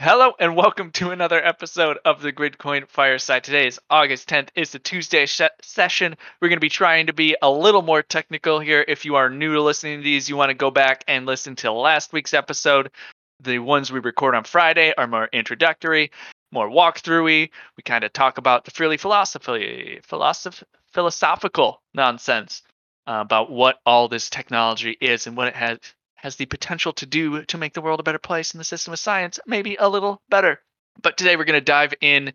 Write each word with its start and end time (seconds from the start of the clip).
Hello 0.00 0.32
and 0.38 0.54
welcome 0.54 0.92
to 0.92 1.10
another 1.10 1.44
episode 1.44 1.98
of 2.04 2.22
the 2.22 2.32
Gridcoin 2.32 2.86
Fireside. 2.86 3.42
Today 3.42 3.66
is 3.66 3.80
August 3.90 4.28
10th. 4.28 4.50
It's 4.54 4.70
the 4.70 4.78
Tuesday 4.78 5.26
sh- 5.26 5.40
session. 5.60 6.16
We're 6.40 6.50
going 6.50 6.58
to 6.58 6.60
be 6.60 6.68
trying 6.68 7.08
to 7.08 7.12
be 7.12 7.34
a 7.42 7.50
little 7.50 7.82
more 7.82 8.04
technical 8.04 8.60
here. 8.60 8.84
If 8.86 9.04
you 9.04 9.16
are 9.16 9.28
new 9.28 9.54
to 9.54 9.60
listening 9.60 9.98
to 9.98 10.04
these, 10.04 10.28
you 10.28 10.36
want 10.36 10.50
to 10.50 10.54
go 10.54 10.70
back 10.70 11.02
and 11.08 11.26
listen 11.26 11.56
to 11.56 11.72
last 11.72 12.12
week's 12.12 12.32
episode. 12.32 12.92
The 13.40 13.58
ones 13.58 13.90
we 13.90 13.98
record 13.98 14.36
on 14.36 14.44
Friday 14.44 14.94
are 14.96 15.08
more 15.08 15.28
introductory, 15.32 16.12
more 16.52 16.68
walkthroughy. 16.68 17.50
We 17.76 17.82
kind 17.82 18.04
of 18.04 18.12
talk 18.12 18.38
about 18.38 18.66
the 18.66 18.70
fairly 18.70 18.98
philosophy, 18.98 19.98
philosoph- 20.08 20.62
philosophical 20.92 21.82
nonsense 21.92 22.62
uh, 23.08 23.18
about 23.20 23.50
what 23.50 23.80
all 23.84 24.06
this 24.06 24.30
technology 24.30 24.96
is 25.00 25.26
and 25.26 25.36
what 25.36 25.48
it 25.48 25.56
has 25.56 25.80
has 26.18 26.36
the 26.36 26.46
potential 26.46 26.92
to 26.92 27.06
do 27.06 27.44
to 27.44 27.58
make 27.58 27.74
the 27.74 27.80
world 27.80 28.00
a 28.00 28.02
better 28.02 28.18
place 28.18 28.52
and 28.52 28.60
the 28.60 28.64
system 28.64 28.92
of 28.92 28.98
science 28.98 29.40
maybe 29.46 29.76
a 29.76 29.88
little 29.88 30.20
better. 30.28 30.60
But 31.00 31.16
today 31.16 31.36
we're 31.36 31.44
going 31.44 31.54
to 31.54 31.64
dive 31.64 31.94
in 32.00 32.32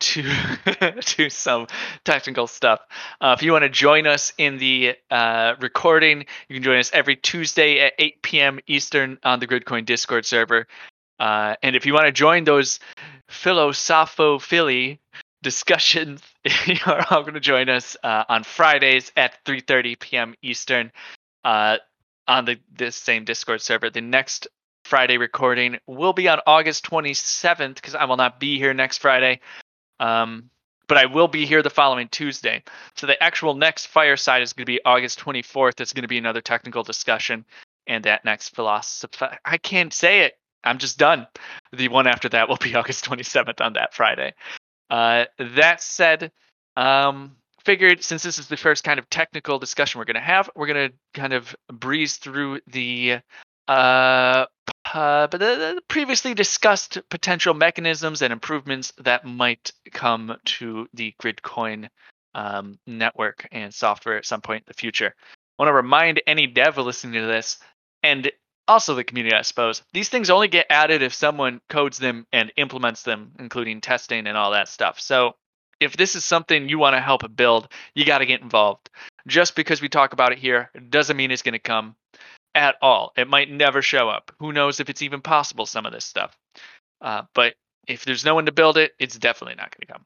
to 0.00 0.22
to 1.00 1.30
some 1.30 1.66
technical 2.04 2.46
stuff. 2.46 2.80
Uh, 3.20 3.34
if 3.36 3.42
you 3.42 3.52
want 3.52 3.64
to 3.64 3.68
join 3.68 4.06
us 4.06 4.32
in 4.38 4.58
the 4.58 4.94
uh, 5.10 5.54
recording, 5.60 6.26
you 6.48 6.56
can 6.56 6.62
join 6.62 6.78
us 6.78 6.90
every 6.92 7.16
Tuesday 7.16 7.80
at 7.80 7.94
8 7.98 8.22
p.m. 8.22 8.60
Eastern 8.66 9.18
on 9.24 9.40
the 9.40 9.46
Gridcoin 9.46 9.84
Discord 9.84 10.24
server. 10.24 10.66
Uh, 11.18 11.56
and 11.62 11.74
if 11.74 11.84
you 11.84 11.92
want 11.92 12.06
to 12.06 12.12
join 12.12 12.44
those 12.44 12.78
philosophophily 13.28 14.98
discussions, 15.42 16.22
you 16.66 16.76
are 16.86 17.04
all 17.10 17.22
going 17.22 17.34
to 17.34 17.40
join 17.40 17.68
us 17.68 17.96
uh, 18.04 18.24
on 18.28 18.44
Fridays 18.44 19.10
at 19.16 19.44
3:30 19.44 19.98
p.m. 19.98 20.34
Eastern. 20.42 20.92
On 22.28 22.44
the 22.44 22.58
this 22.70 22.94
same 22.94 23.24
Discord 23.24 23.60
server. 23.62 23.90
The 23.90 24.00
next 24.00 24.46
Friday 24.84 25.18
recording 25.18 25.78
will 25.86 26.12
be 26.12 26.28
on 26.28 26.40
August 26.46 26.88
27th 26.88 27.74
because 27.74 27.94
I 27.94 28.04
will 28.04 28.16
not 28.16 28.38
be 28.38 28.58
here 28.58 28.74
next 28.74 28.98
Friday. 28.98 29.40
Um, 29.98 30.50
but 30.88 30.96
I 30.96 31.06
will 31.06 31.28
be 31.28 31.44
here 31.44 31.62
the 31.62 31.70
following 31.70 32.08
Tuesday. 32.08 32.62
So 32.96 33.06
the 33.06 33.22
actual 33.22 33.54
next 33.54 33.86
fireside 33.86 34.42
is 34.42 34.54
going 34.54 34.64
to 34.64 34.72
be 34.72 34.80
August 34.84 35.20
24th. 35.20 35.80
It's 35.80 35.92
going 35.92 36.02
to 36.02 36.08
be 36.08 36.18
another 36.18 36.40
technical 36.40 36.82
discussion. 36.82 37.44
And 37.86 38.04
that 38.04 38.24
next 38.24 38.54
philosophy, 38.54 39.26
I 39.44 39.58
can't 39.58 39.92
say 39.92 40.20
it. 40.20 40.38
I'm 40.64 40.78
just 40.78 40.98
done. 40.98 41.26
The 41.72 41.88
one 41.88 42.06
after 42.06 42.28
that 42.30 42.48
will 42.48 42.56
be 42.56 42.74
August 42.74 43.04
27th 43.04 43.60
on 43.60 43.74
that 43.74 43.94
Friday. 43.94 44.34
Uh, 44.90 45.26
that 45.38 45.82
said, 45.82 46.32
um, 46.76 47.36
figured 47.68 48.02
since 48.02 48.22
this 48.22 48.38
is 48.38 48.48
the 48.48 48.56
first 48.56 48.82
kind 48.82 48.98
of 48.98 49.10
technical 49.10 49.58
discussion 49.58 49.98
we're 49.98 50.06
going 50.06 50.14
to 50.14 50.20
have, 50.20 50.48
we're 50.56 50.66
going 50.66 50.88
to 50.90 50.96
kind 51.12 51.34
of 51.34 51.54
breeze 51.70 52.16
through 52.16 52.58
the 52.66 53.18
uh, 53.68 54.46
uh, 54.94 55.26
the 55.26 55.82
previously 55.86 56.32
discussed 56.32 56.96
potential 57.10 57.52
mechanisms 57.52 58.22
and 58.22 58.32
improvements 58.32 58.94
that 59.04 59.26
might 59.26 59.70
come 59.92 60.34
to 60.46 60.88
the 60.94 61.14
Gridcoin 61.22 61.90
um, 62.34 62.78
network 62.86 63.46
and 63.52 63.74
software 63.74 64.16
at 64.16 64.24
some 64.24 64.40
point 64.40 64.62
in 64.62 64.68
the 64.68 64.80
future. 64.80 65.14
I 65.18 65.62
want 65.62 65.68
to 65.68 65.74
remind 65.74 66.22
any 66.26 66.46
dev 66.46 66.78
listening 66.78 67.20
to 67.20 67.26
this, 67.26 67.58
and 68.02 68.32
also 68.66 68.94
the 68.94 69.04
community, 69.04 69.36
I 69.36 69.42
suppose, 69.42 69.82
these 69.92 70.08
things 70.08 70.30
only 70.30 70.48
get 70.48 70.68
added 70.70 71.02
if 71.02 71.12
someone 71.12 71.60
codes 71.68 71.98
them 71.98 72.26
and 72.32 72.50
implements 72.56 73.02
them, 73.02 73.32
including 73.38 73.82
testing 73.82 74.26
and 74.26 74.38
all 74.38 74.52
that 74.52 74.70
stuff. 74.70 74.98
So 74.98 75.34
if 75.80 75.96
this 75.96 76.16
is 76.16 76.24
something 76.24 76.68
you 76.68 76.78
want 76.78 76.96
to 76.96 77.00
help 77.00 77.22
build, 77.36 77.68
you 77.94 78.04
got 78.04 78.18
to 78.18 78.26
get 78.26 78.40
involved. 78.40 78.90
Just 79.26 79.54
because 79.54 79.80
we 79.80 79.88
talk 79.88 80.12
about 80.12 80.32
it 80.32 80.38
here 80.38 80.70
doesn't 80.88 81.16
mean 81.16 81.30
it's 81.30 81.42
going 81.42 81.52
to 81.52 81.58
come 81.58 81.94
at 82.54 82.76
all. 82.82 83.12
It 83.16 83.28
might 83.28 83.50
never 83.50 83.82
show 83.82 84.08
up. 84.08 84.32
Who 84.38 84.52
knows 84.52 84.80
if 84.80 84.88
it's 84.88 85.02
even 85.02 85.20
possible, 85.20 85.66
some 85.66 85.86
of 85.86 85.92
this 85.92 86.04
stuff. 86.04 86.36
Uh, 87.00 87.22
but 87.34 87.54
if 87.86 88.04
there's 88.04 88.24
no 88.24 88.34
one 88.34 88.46
to 88.46 88.52
build 88.52 88.76
it, 88.76 88.92
it's 88.98 89.18
definitely 89.18 89.56
not 89.56 89.74
going 89.76 89.86
to 89.86 89.92
come. 89.92 90.04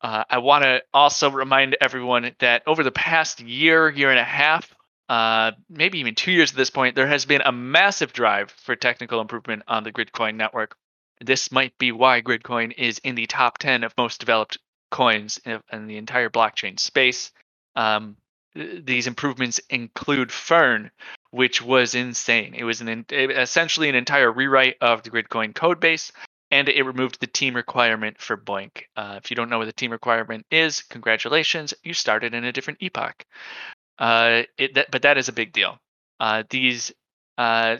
Uh, 0.00 0.24
I 0.28 0.38
want 0.38 0.64
to 0.64 0.82
also 0.92 1.30
remind 1.30 1.76
everyone 1.80 2.34
that 2.40 2.62
over 2.66 2.82
the 2.82 2.90
past 2.90 3.40
year, 3.40 3.88
year 3.88 4.10
and 4.10 4.18
a 4.18 4.24
half, 4.24 4.74
uh, 5.08 5.52
maybe 5.68 6.00
even 6.00 6.14
two 6.14 6.32
years 6.32 6.50
at 6.50 6.56
this 6.56 6.70
point, 6.70 6.96
there 6.96 7.06
has 7.06 7.24
been 7.24 7.42
a 7.42 7.52
massive 7.52 8.12
drive 8.12 8.50
for 8.50 8.74
technical 8.74 9.20
improvement 9.20 9.62
on 9.68 9.84
the 9.84 9.92
Gridcoin 9.92 10.36
network. 10.36 10.76
This 11.20 11.52
might 11.52 11.76
be 11.78 11.92
why 11.92 12.20
Gridcoin 12.20 12.72
is 12.76 12.98
in 12.98 13.14
the 13.14 13.26
top 13.26 13.58
10 13.58 13.84
of 13.84 13.92
most 13.96 14.18
developed 14.18 14.58
coins 14.92 15.40
in, 15.44 15.88
the 15.88 15.96
entire 15.96 16.30
blockchain 16.30 16.78
space. 16.78 17.32
Um, 17.74 18.16
these 18.54 19.08
improvements 19.08 19.58
include 19.70 20.30
Fern, 20.30 20.90
which 21.30 21.62
was 21.62 21.94
insane. 21.94 22.54
It 22.54 22.64
was 22.64 22.80
an 22.80 23.06
essentially 23.10 23.88
an 23.88 23.94
entire 23.94 24.30
rewrite 24.30 24.76
of 24.80 25.02
the 25.02 25.10
Gridcoin 25.10 25.54
code 25.54 25.80
base, 25.80 26.12
and 26.50 26.68
it 26.68 26.82
removed 26.82 27.18
the 27.18 27.26
team 27.26 27.56
requirement 27.56 28.20
for 28.20 28.36
BOINC. 28.36 28.82
Uh, 28.94 29.18
if 29.22 29.30
you 29.30 29.36
don't 29.36 29.48
know 29.48 29.58
what 29.58 29.64
the 29.64 29.72
team 29.72 29.90
requirement 29.90 30.44
is, 30.50 30.82
congratulations, 30.82 31.72
you 31.82 31.94
started 31.94 32.34
in 32.34 32.44
a 32.44 32.52
different 32.52 32.82
epoch. 32.82 33.24
Uh, 33.98 34.42
it, 34.58 34.74
that, 34.74 34.90
but 34.90 35.02
that 35.02 35.16
is 35.16 35.28
a 35.28 35.32
big 35.32 35.52
deal. 35.52 35.78
Uh, 36.20 36.42
these 36.50 36.92
uh, 37.38 37.76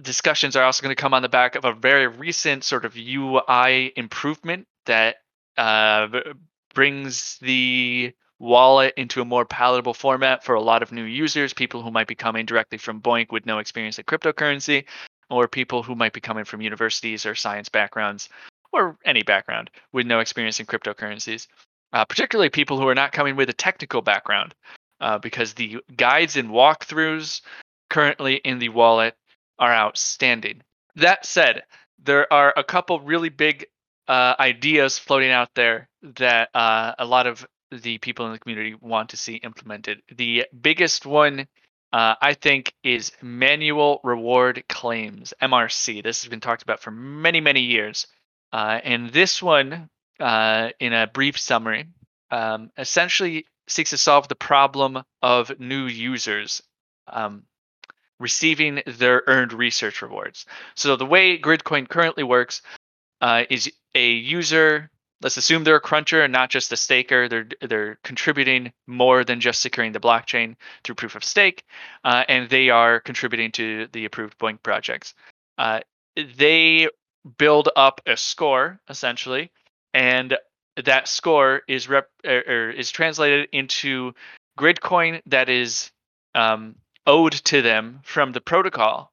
discussions 0.00 0.56
are 0.56 0.64
also 0.64 0.82
going 0.82 0.94
to 0.94 1.00
come 1.00 1.12
on 1.12 1.22
the 1.22 1.28
back 1.28 1.54
of 1.54 1.66
a 1.66 1.74
very 1.74 2.06
recent 2.06 2.64
sort 2.64 2.86
of 2.86 2.96
UI 2.96 3.92
improvement 3.94 4.66
that 4.86 5.16
uh, 5.56 6.08
brings 6.74 7.38
the 7.38 8.12
wallet 8.38 8.92
into 8.96 9.20
a 9.20 9.24
more 9.24 9.44
palatable 9.44 9.94
format 9.94 10.44
for 10.44 10.54
a 10.54 10.60
lot 10.60 10.82
of 10.82 10.90
new 10.90 11.04
users, 11.04 11.52
people 11.52 11.82
who 11.82 11.90
might 11.90 12.08
be 12.08 12.14
coming 12.14 12.44
directly 12.44 12.78
from 12.78 13.00
BOINC 13.00 13.30
with 13.30 13.46
no 13.46 13.58
experience 13.58 13.98
in 13.98 14.04
cryptocurrency, 14.04 14.84
or 15.30 15.46
people 15.46 15.82
who 15.82 15.94
might 15.94 16.12
be 16.12 16.20
coming 16.20 16.44
from 16.44 16.60
universities 16.60 17.24
or 17.24 17.34
science 17.34 17.68
backgrounds, 17.68 18.28
or 18.72 18.98
any 19.04 19.22
background 19.22 19.70
with 19.92 20.06
no 20.06 20.18
experience 20.18 20.58
in 20.58 20.66
cryptocurrencies. 20.66 21.46
Uh, 21.92 22.04
particularly 22.04 22.48
people 22.48 22.80
who 22.80 22.88
are 22.88 22.94
not 22.94 23.12
coming 23.12 23.36
with 23.36 23.50
a 23.50 23.54
technical 23.54 24.00
background, 24.02 24.54
uh, 25.00 25.18
because 25.18 25.52
the 25.52 25.78
guides 25.96 26.36
and 26.36 26.48
walkthroughs 26.48 27.42
currently 27.90 28.36
in 28.36 28.58
the 28.58 28.70
wallet 28.70 29.14
are 29.58 29.72
outstanding. 29.72 30.62
That 30.96 31.26
said, 31.26 31.62
there 32.02 32.32
are 32.32 32.52
a 32.56 32.64
couple 32.64 32.98
really 33.00 33.28
big 33.28 33.66
uh, 34.08 34.34
ideas 34.38 34.98
floating 34.98 35.30
out 35.30 35.50
there 35.54 35.88
that 36.02 36.50
uh, 36.54 36.94
a 36.98 37.04
lot 37.04 37.26
of 37.26 37.46
the 37.70 37.98
people 37.98 38.26
in 38.26 38.32
the 38.32 38.38
community 38.38 38.74
want 38.80 39.10
to 39.10 39.16
see 39.16 39.36
implemented. 39.36 40.02
The 40.14 40.46
biggest 40.60 41.06
one, 41.06 41.46
uh, 41.92 42.14
I 42.20 42.34
think, 42.34 42.74
is 42.82 43.12
manual 43.22 44.00
reward 44.04 44.64
claims 44.68 45.32
(MRC). 45.40 46.02
This 46.02 46.22
has 46.22 46.28
been 46.28 46.40
talked 46.40 46.62
about 46.62 46.80
for 46.80 46.90
many, 46.90 47.40
many 47.40 47.60
years, 47.60 48.06
uh, 48.52 48.80
and 48.82 49.10
this 49.10 49.42
one, 49.42 49.88
uh, 50.20 50.70
in 50.80 50.92
a 50.92 51.06
brief 51.06 51.38
summary, 51.38 51.86
um, 52.30 52.70
essentially 52.76 53.46
seeks 53.68 53.90
to 53.90 53.98
solve 53.98 54.28
the 54.28 54.34
problem 54.34 55.02
of 55.22 55.58
new 55.58 55.86
users. 55.86 56.62
Um, 57.06 57.44
receiving 58.20 58.80
their 58.86 59.24
earned 59.26 59.52
research 59.52 60.00
rewards. 60.00 60.46
So 60.76 60.94
the 60.94 61.04
way 61.04 61.36
Gridcoin 61.36 61.88
currently 61.88 62.22
works 62.22 62.62
uh, 63.22 63.44
is 63.48 63.72
a 63.94 64.10
user 64.10 64.90
let's 65.22 65.36
assume 65.36 65.64
they're 65.64 65.76
a 65.76 65.80
cruncher 65.80 66.22
and 66.22 66.32
not 66.32 66.50
just 66.50 66.72
a 66.72 66.76
staker. 66.76 67.28
They're 67.28 67.46
they're 67.60 67.98
contributing 68.02 68.72
more 68.86 69.24
than 69.24 69.40
just 69.40 69.60
securing 69.60 69.92
the 69.92 70.00
blockchain 70.00 70.56
through 70.84 70.96
proof 70.96 71.14
of 71.14 71.24
stake 71.24 71.64
uh, 72.04 72.24
and 72.28 72.50
they 72.50 72.70
are 72.70 73.00
contributing 73.00 73.52
to 73.52 73.88
the 73.92 74.04
approved 74.04 74.36
BOINC 74.38 74.62
projects. 74.62 75.14
Uh, 75.56 75.80
they 76.36 76.88
build 77.38 77.68
up 77.76 78.00
a 78.06 78.16
score 78.16 78.80
essentially 78.88 79.50
and 79.94 80.36
that 80.84 81.06
score 81.06 81.62
is 81.68 81.88
rep 81.88 82.08
er, 82.26 82.42
er, 82.48 82.70
is 82.70 82.90
translated 82.90 83.48
into 83.52 84.12
gridcoin 84.58 85.20
that 85.26 85.48
is 85.48 85.90
um, 86.34 86.74
owed 87.06 87.32
to 87.32 87.62
them 87.62 88.00
from 88.02 88.32
the 88.32 88.40
protocol 88.40 89.11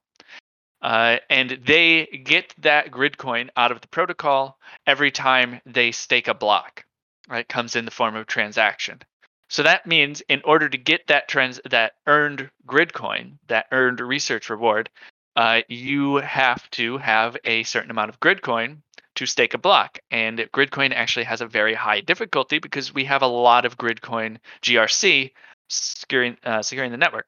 uh, 0.82 1.16
and 1.28 1.58
they 1.64 2.06
get 2.24 2.54
that 2.58 2.90
grid 2.90 3.18
coin 3.18 3.50
out 3.56 3.72
of 3.72 3.80
the 3.80 3.88
protocol 3.88 4.58
every 4.86 5.10
time 5.10 5.60
they 5.66 5.92
stake 5.92 6.28
a 6.28 6.34
block. 6.34 6.84
Right, 7.28 7.48
comes 7.48 7.76
in 7.76 7.84
the 7.84 7.92
form 7.92 8.16
of 8.16 8.26
transaction. 8.26 9.00
So 9.48 9.62
that 9.62 9.86
means 9.86 10.20
in 10.22 10.42
order 10.44 10.68
to 10.68 10.78
get 10.78 11.06
that 11.08 11.28
trans 11.28 11.60
that 11.68 11.92
earned 12.06 12.50
grid 12.66 12.92
coin, 12.92 13.38
that 13.46 13.66
earned 13.70 14.00
research 14.00 14.50
reward, 14.50 14.90
uh, 15.36 15.60
you 15.68 16.16
have 16.16 16.68
to 16.72 16.98
have 16.98 17.36
a 17.44 17.62
certain 17.62 17.90
amount 17.90 18.08
of 18.08 18.18
grid 18.20 18.42
coin 18.42 18.82
to 19.16 19.26
stake 19.26 19.54
a 19.54 19.58
block. 19.58 19.98
And 20.10 20.38
Gridcoin 20.52 20.92
actually 20.94 21.24
has 21.24 21.40
a 21.40 21.46
very 21.46 21.74
high 21.74 22.00
difficulty 22.00 22.58
because 22.58 22.94
we 22.94 23.04
have 23.04 23.22
a 23.22 23.26
lot 23.26 23.64
of 23.64 23.76
Gridcoin 23.76 24.38
GRC 24.62 25.32
securing 25.68 26.36
uh, 26.44 26.62
securing 26.62 26.90
the 26.90 26.96
network. 26.96 27.26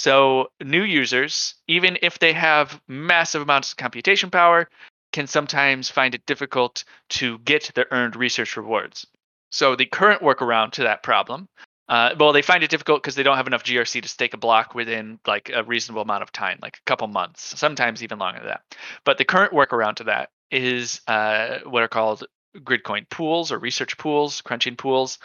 So 0.00 0.50
new 0.64 0.82
users, 0.82 1.56
even 1.68 1.98
if 2.00 2.18
they 2.18 2.32
have 2.32 2.80
massive 2.88 3.42
amounts 3.42 3.72
of 3.72 3.76
computation 3.76 4.30
power, 4.30 4.66
can 5.12 5.26
sometimes 5.26 5.90
find 5.90 6.14
it 6.14 6.24
difficult 6.24 6.84
to 7.10 7.36
get 7.40 7.70
the 7.74 7.86
earned 7.92 8.16
research 8.16 8.56
rewards. 8.56 9.06
So 9.50 9.76
the 9.76 9.84
current 9.84 10.22
workaround 10.22 10.72
to 10.72 10.84
that 10.84 11.02
problem, 11.02 11.50
uh, 11.90 12.14
well, 12.18 12.32
they 12.32 12.40
find 12.40 12.64
it 12.64 12.70
difficult 12.70 13.02
because 13.02 13.14
they 13.14 13.22
don't 13.22 13.36
have 13.36 13.46
enough 13.46 13.62
GRC 13.62 14.00
to 14.00 14.08
stake 14.08 14.32
a 14.32 14.38
block 14.38 14.74
within 14.74 15.20
like 15.26 15.50
a 15.52 15.64
reasonable 15.64 16.00
amount 16.00 16.22
of 16.22 16.32
time, 16.32 16.58
like 16.62 16.78
a 16.78 16.86
couple 16.86 17.06
months, 17.06 17.58
sometimes 17.58 18.02
even 18.02 18.18
longer 18.18 18.38
than 18.38 18.48
that. 18.48 18.62
But 19.04 19.18
the 19.18 19.26
current 19.26 19.52
workaround 19.52 19.96
to 19.96 20.04
that 20.04 20.30
is 20.50 21.02
uh, 21.08 21.58
what 21.66 21.82
are 21.82 21.88
called 21.88 22.24
Gridcoin 22.56 23.06
pools 23.10 23.52
or 23.52 23.58
research 23.58 23.98
pools, 23.98 24.40
crunching 24.40 24.76
pools. 24.76 25.18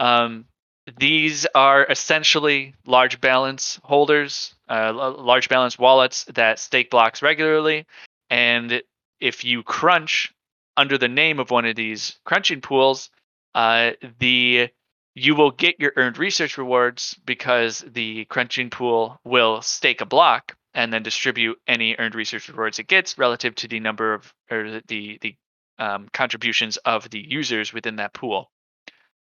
Um, 0.00 0.46
these 0.98 1.46
are 1.54 1.84
essentially 1.84 2.74
large 2.86 3.20
balance 3.20 3.80
holders, 3.82 4.54
uh, 4.68 4.92
large 4.92 5.48
balance 5.48 5.78
wallets 5.78 6.24
that 6.34 6.58
stake 6.58 6.90
blocks 6.90 7.22
regularly. 7.22 7.86
And 8.30 8.82
if 9.20 9.44
you 9.44 9.62
crunch 9.62 10.32
under 10.76 10.98
the 10.98 11.08
name 11.08 11.40
of 11.40 11.50
one 11.50 11.64
of 11.64 11.76
these 11.76 12.18
crunching 12.24 12.60
pools, 12.60 13.10
uh, 13.54 13.92
the 14.18 14.68
you 15.14 15.34
will 15.34 15.50
get 15.50 15.80
your 15.80 15.92
earned 15.96 16.18
research 16.18 16.58
rewards 16.58 17.18
because 17.24 17.82
the 17.86 18.26
crunching 18.26 18.68
pool 18.68 19.18
will 19.24 19.62
stake 19.62 20.02
a 20.02 20.06
block 20.06 20.54
and 20.74 20.92
then 20.92 21.02
distribute 21.02 21.58
any 21.66 21.96
earned 21.98 22.14
research 22.14 22.48
rewards 22.50 22.78
it 22.78 22.86
gets 22.86 23.16
relative 23.16 23.54
to 23.54 23.66
the 23.66 23.80
number 23.80 24.12
of 24.12 24.32
or 24.50 24.82
the 24.86 25.18
the 25.22 25.34
um, 25.78 26.08
contributions 26.12 26.76
of 26.78 27.08
the 27.10 27.18
users 27.18 27.72
within 27.72 27.96
that 27.96 28.12
pool. 28.12 28.50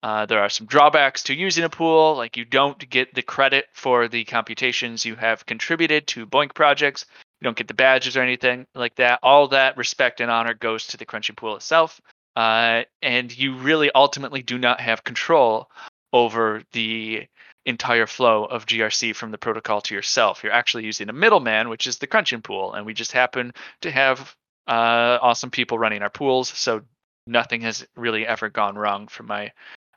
Uh, 0.03 0.25
there 0.25 0.39
are 0.39 0.49
some 0.49 0.67
drawbacks 0.67 1.23
to 1.23 1.33
using 1.33 1.63
a 1.63 1.69
pool, 1.69 2.15
like 2.15 2.37
you 2.37 2.45
don't 2.45 2.89
get 2.89 3.13
the 3.13 3.21
credit 3.21 3.65
for 3.73 4.07
the 4.07 4.23
computations 4.25 5.05
you 5.05 5.15
have 5.15 5.45
contributed 5.45 6.05
to 6.07 6.25
BOINC 6.25 6.53
projects. 6.53 7.05
You 7.41 7.45
don't 7.45 7.57
get 7.57 7.67
the 7.67 7.73
badges 7.73 8.15
or 8.15 8.21
anything 8.21 8.67
like 8.75 8.95
that. 8.95 9.19
All 9.23 9.47
that 9.49 9.77
respect 9.77 10.21
and 10.21 10.29
honor 10.29 10.53
goes 10.53 10.87
to 10.87 10.97
the 10.97 11.05
crunching 11.05 11.35
pool 11.35 11.55
itself. 11.55 11.99
Uh, 12.35 12.83
and 13.01 13.35
you 13.35 13.55
really 13.57 13.91
ultimately 13.95 14.43
do 14.43 14.59
not 14.59 14.79
have 14.79 15.03
control 15.03 15.69
over 16.13 16.61
the 16.71 17.25
entire 17.65 18.07
flow 18.07 18.45
of 18.45 18.65
GRC 18.65 19.15
from 19.15 19.31
the 19.31 19.37
protocol 19.37 19.81
to 19.81 19.95
yourself. 19.95 20.43
You're 20.43 20.53
actually 20.53 20.85
using 20.85 21.09
a 21.09 21.13
middleman, 21.13 21.69
which 21.69 21.85
is 21.87 21.97
the 21.97 22.07
crunching 22.07 22.41
pool, 22.41 22.73
and 22.73 22.85
we 22.85 22.93
just 22.93 23.11
happen 23.11 23.53
to 23.81 23.91
have 23.91 24.35
uh, 24.67 25.17
awesome 25.21 25.51
people 25.51 25.77
running 25.77 26.01
our 26.01 26.09
pools, 26.09 26.49
so 26.49 26.81
nothing 27.25 27.61
has 27.61 27.85
really 27.95 28.25
ever 28.25 28.49
gone 28.49 28.77
wrong 28.77 29.07
from 29.07 29.27
my 29.27 29.51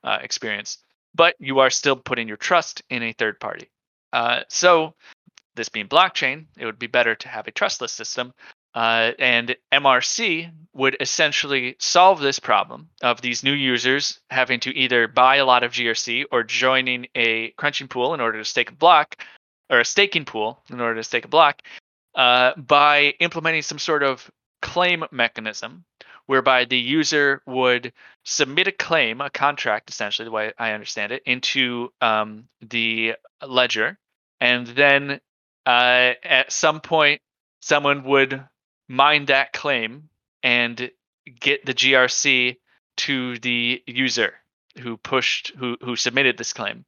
uh, 0.05 0.19
experience. 0.23 0.79
But 1.15 1.35
you 1.39 1.59
are 1.61 1.71
still 1.71 1.97
putting 1.97 2.29
your 2.29 2.37
trust 2.37 2.83
in 2.89 3.03
a 3.03 3.13
third 3.13 3.41
party. 3.41 3.71
Uh, 4.13 4.41
so, 4.49 4.95
this 5.57 5.69
being 5.69 5.89
blockchain, 5.89 6.47
it 6.57 6.65
would 6.65 6.79
be 6.79 6.87
better 6.87 7.15
to 7.15 7.29
have 7.29 7.49
a 7.49 7.51
trustless 7.51 7.93
system 7.93 8.33
uh, 8.75 9.13
and 9.19 9.57
MRC 9.73 10.51
would 10.75 10.97
essentially 11.01 11.77
solve 11.79 12.21
this 12.21 12.39
problem 12.39 12.89
of 13.03 13.21
these 13.21 13.43
new 13.43 13.53
users 13.53 14.21
having 14.31 14.61
to 14.61 14.77
either 14.77 15.09
buy 15.09 15.37
a 15.37 15.45
lot 15.45 15.65
of 15.65 15.73
GRC 15.73 16.25
or 16.31 16.45
joining 16.45 17.07
a 17.15 17.51
crunching 17.53 17.89
pool 17.89 18.15
in 18.15 18.21
order 18.21 18.39
to 18.39 18.45
stake 18.45 18.71
a 18.71 18.75
block, 18.75 19.23
or 19.69 19.81
a 19.81 19.85
staking 19.85 20.25
pool 20.25 20.63
in 20.71 20.81
order 20.81 20.97
to 20.97 21.05
stake 21.05 21.25
a 21.25 21.29
block, 21.29 21.63
uh, 22.15 22.53
by 22.57 23.15
implementing 23.19 23.63
some 23.63 23.79
sort 23.79 24.03
of 24.03 24.31
claim 24.63 25.05
mechanism 25.11 25.85
whereby 26.31 26.65
the 26.65 26.79
user 26.79 27.43
would 27.45 27.93
submit 28.25 28.69
a 28.69 28.73
claim, 28.73 29.21
a 29.21 29.29
contract, 29.29 29.91
essentially, 29.91 30.25
the 30.25 30.31
way 30.31 30.53
I 30.57 30.71
understand 30.71 31.11
it, 31.11 31.25
into 31.27 31.93
um, 32.01 32.45
the 32.61 33.17
ledger. 33.45 33.99
And 34.41 34.65
then 34.69 35.21
uh, 35.67 36.13
at 36.23 36.53
some 36.53 36.83
point, 36.83 37.21
someone 37.61 38.05
would 38.05 38.45
mine 38.89 39.25
that 39.25 39.53
claim 39.53 40.09
and 40.41 40.93
get 41.41 41.67
the 41.67 41.75
GRC 41.75 42.59
to 42.99 43.39
the 43.41 43.83
user 43.89 44.35
who 44.79 44.99
pushed 44.99 45.49
who 45.59 45.79
who 45.83 45.97
submitted 45.97 46.39
this 46.39 46.53
claim 46.53 46.85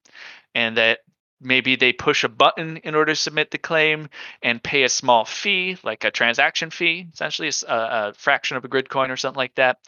and 0.54 0.76
that 0.76 1.00
maybe 1.42 1.76
they 1.76 1.92
push 1.92 2.24
a 2.24 2.28
button 2.28 2.78
in 2.78 2.94
order 2.94 3.12
to 3.12 3.16
submit 3.16 3.50
the 3.50 3.58
claim 3.58 4.08
and 4.42 4.62
pay 4.62 4.84
a 4.84 4.88
small 4.88 5.24
fee 5.24 5.76
like 5.82 6.04
a 6.04 6.10
transaction 6.10 6.70
fee 6.70 7.06
essentially 7.12 7.50
a, 7.68 7.74
a 7.74 8.12
fraction 8.14 8.56
of 8.56 8.64
a 8.64 8.68
grid 8.68 8.88
coin 8.88 9.10
or 9.10 9.16
something 9.16 9.38
like 9.38 9.54
that 9.56 9.78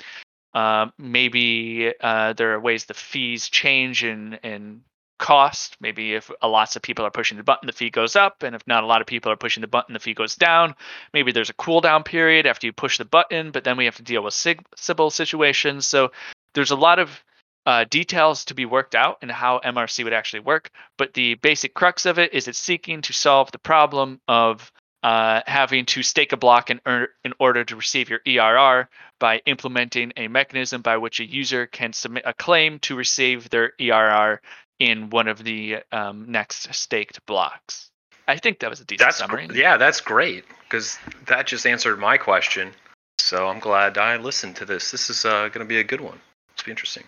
uh, 0.54 0.86
maybe 0.98 1.92
uh, 2.00 2.32
there 2.34 2.54
are 2.54 2.60
ways 2.60 2.84
the 2.84 2.94
fees 2.94 3.48
change 3.48 4.04
in 4.04 4.34
in 4.42 4.82
cost. 5.18 5.76
Maybe 5.80 6.14
if 6.14 6.30
a 6.42 6.48
lots 6.48 6.76
of 6.76 6.82
people 6.82 7.04
are 7.06 7.10
pushing 7.10 7.36
the 7.36 7.42
button, 7.42 7.66
the 7.66 7.72
fee 7.72 7.90
goes 7.90 8.16
up, 8.16 8.42
and 8.42 8.54
if 8.54 8.66
not 8.66 8.84
a 8.84 8.86
lot 8.86 9.00
of 9.00 9.06
people 9.06 9.32
are 9.32 9.36
pushing 9.36 9.60
the 9.60 9.66
button, 9.66 9.92
the 9.92 9.98
fee 9.98 10.14
goes 10.14 10.36
down. 10.36 10.74
Maybe 11.12 11.32
there's 11.32 11.50
a 11.50 11.54
cooldown 11.54 12.04
period 12.04 12.46
after 12.46 12.66
you 12.66 12.72
push 12.72 12.98
the 12.98 13.04
button, 13.04 13.50
but 13.50 13.64
then 13.64 13.76
we 13.76 13.84
have 13.86 13.96
to 13.96 14.02
deal 14.02 14.22
with 14.22 14.34
sig- 14.34 14.64
Sybil 14.76 15.10
situations. 15.10 15.86
So 15.86 16.12
there's 16.54 16.70
a 16.70 16.76
lot 16.76 16.98
of 16.98 17.24
uh, 17.66 17.84
details 17.88 18.44
to 18.46 18.54
be 18.54 18.66
worked 18.66 18.94
out 18.94 19.18
and 19.22 19.30
how 19.30 19.60
MRC 19.64 20.04
would 20.04 20.12
actually 20.12 20.40
work. 20.40 20.70
But 20.98 21.14
the 21.14 21.34
basic 21.34 21.74
crux 21.74 22.06
of 22.06 22.18
it 22.18 22.34
is 22.34 22.48
it's 22.48 22.58
seeking 22.58 23.02
to 23.02 23.12
solve 23.12 23.50
the 23.52 23.58
problem 23.58 24.20
of 24.28 24.70
uh, 25.02 25.42
having 25.46 25.84
to 25.84 26.02
stake 26.02 26.32
a 26.32 26.36
block 26.36 26.70
in, 26.70 26.80
er- 26.86 27.10
in 27.24 27.34
order 27.38 27.62
to 27.64 27.76
receive 27.76 28.08
your 28.08 28.20
ERR 28.26 28.88
by 29.20 29.42
implementing 29.44 30.12
a 30.16 30.28
mechanism 30.28 30.80
by 30.80 30.96
which 30.96 31.20
a 31.20 31.24
user 31.26 31.66
can 31.66 31.92
submit 31.92 32.22
a 32.26 32.32
claim 32.32 32.78
to 32.80 32.96
receive 32.96 33.50
their 33.50 33.72
ERR 33.80 34.40
in 34.78 35.10
one 35.10 35.28
of 35.28 35.44
the 35.44 35.76
um, 35.92 36.30
next 36.30 36.74
staked 36.74 37.24
blocks. 37.26 37.90
I 38.26 38.38
think 38.38 38.60
that 38.60 38.70
was 38.70 38.80
a 38.80 38.84
decent 38.84 39.06
that's 39.06 39.18
summary. 39.18 39.46
Gr- 39.46 39.56
yeah, 39.56 39.76
that's 39.76 40.00
great 40.00 40.44
because 40.62 40.98
that 41.26 41.46
just 41.46 41.66
answered 41.66 41.98
my 41.98 42.16
question. 42.16 42.72
So 43.18 43.46
I'm 43.46 43.60
glad 43.60 43.98
I 43.98 44.16
listened 44.16 44.56
to 44.56 44.64
this. 44.64 44.90
This 44.90 45.10
is 45.10 45.24
uh, 45.24 45.48
going 45.48 45.60
to 45.60 45.64
be 45.66 45.78
a 45.78 45.84
good 45.84 46.00
one. 46.00 46.18
It's 46.54 46.62
be 46.62 46.70
interesting. 46.70 47.04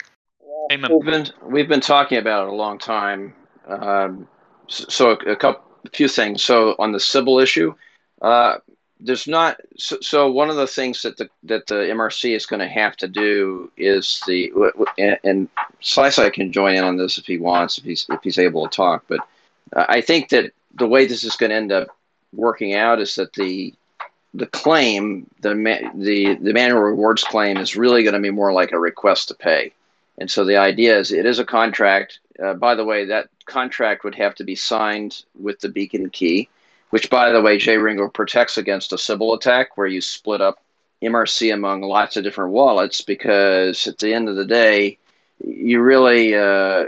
We've 0.70 1.04
been 1.04 1.26
we've 1.42 1.68
been 1.68 1.80
talking 1.80 2.18
about 2.18 2.46
it 2.46 2.52
a 2.52 2.56
long 2.56 2.78
time. 2.78 3.34
Um, 3.66 4.28
so 4.68 5.10
a, 5.10 5.32
a 5.32 5.36
couple, 5.36 5.64
a 5.84 5.90
few 5.90 6.08
things. 6.08 6.42
So 6.42 6.74
on 6.78 6.92
the 6.92 7.00
Sybil 7.00 7.38
issue, 7.38 7.74
uh, 8.22 8.58
there's 9.00 9.26
not 9.26 9.60
so, 9.76 9.98
so, 10.00 10.30
one 10.30 10.48
of 10.48 10.56
the 10.56 10.66
things 10.66 11.02
that 11.02 11.16
the 11.16 11.28
that 11.44 11.66
the 11.66 11.74
MRC 11.74 12.34
is 12.34 12.46
going 12.46 12.60
to 12.60 12.68
have 12.68 12.96
to 12.96 13.08
do 13.08 13.70
is 13.76 14.22
the 14.26 14.52
and, 14.98 15.18
and 15.22 15.48
Slice 15.80 16.18
can 16.30 16.50
join 16.50 16.76
in 16.76 16.84
on 16.84 16.96
this 16.96 17.18
if 17.18 17.26
he 17.26 17.38
wants 17.38 17.78
if 17.78 17.84
he's 17.84 18.06
if 18.08 18.20
he's 18.22 18.38
able 18.38 18.66
to 18.66 18.74
talk 18.74 19.04
but 19.08 19.20
I 19.74 20.00
think 20.00 20.30
that 20.30 20.52
the 20.74 20.86
way 20.86 21.06
this 21.06 21.24
is 21.24 21.36
going 21.36 21.50
to 21.50 21.56
end 21.56 21.72
up 21.72 21.88
working 22.32 22.74
out 22.74 23.00
is 23.00 23.14
that 23.16 23.34
the 23.34 23.74
the 24.32 24.46
claim 24.46 25.28
the 25.40 25.54
the 25.94 26.36
the 26.40 26.52
manual 26.52 26.80
rewards 26.80 27.22
claim 27.22 27.58
is 27.58 27.76
really 27.76 28.02
going 28.02 28.14
to 28.14 28.20
be 28.20 28.30
more 28.30 28.52
like 28.52 28.72
a 28.72 28.78
request 28.78 29.28
to 29.28 29.34
pay 29.34 29.72
and 30.18 30.30
so 30.30 30.44
the 30.44 30.56
idea 30.56 30.98
is 30.98 31.12
it 31.12 31.26
is 31.26 31.38
a 31.38 31.44
contract 31.44 32.20
uh, 32.44 32.54
by 32.54 32.74
the 32.74 32.84
way 32.84 33.04
that 33.04 33.28
contract 33.44 34.04
would 34.04 34.14
have 34.14 34.34
to 34.34 34.44
be 34.44 34.54
signed 34.54 35.24
with 35.38 35.60
the 35.60 35.68
beacon 35.68 36.10
key 36.10 36.48
which, 36.90 37.10
by 37.10 37.30
the 37.30 37.42
way, 37.42 37.58
JRingo 37.58 38.12
protects 38.12 38.58
against 38.58 38.92
a 38.92 38.98
Sybil 38.98 39.34
attack 39.34 39.76
where 39.76 39.86
you 39.86 40.00
split 40.00 40.40
up 40.40 40.62
MRC 41.02 41.52
among 41.52 41.82
lots 41.82 42.16
of 42.16 42.24
different 42.24 42.52
wallets 42.52 43.00
because 43.00 43.86
at 43.86 43.98
the 43.98 44.14
end 44.14 44.28
of 44.28 44.36
the 44.36 44.44
day, 44.44 44.98
you 45.44 45.80
really 45.80 46.34
uh, 46.34 46.84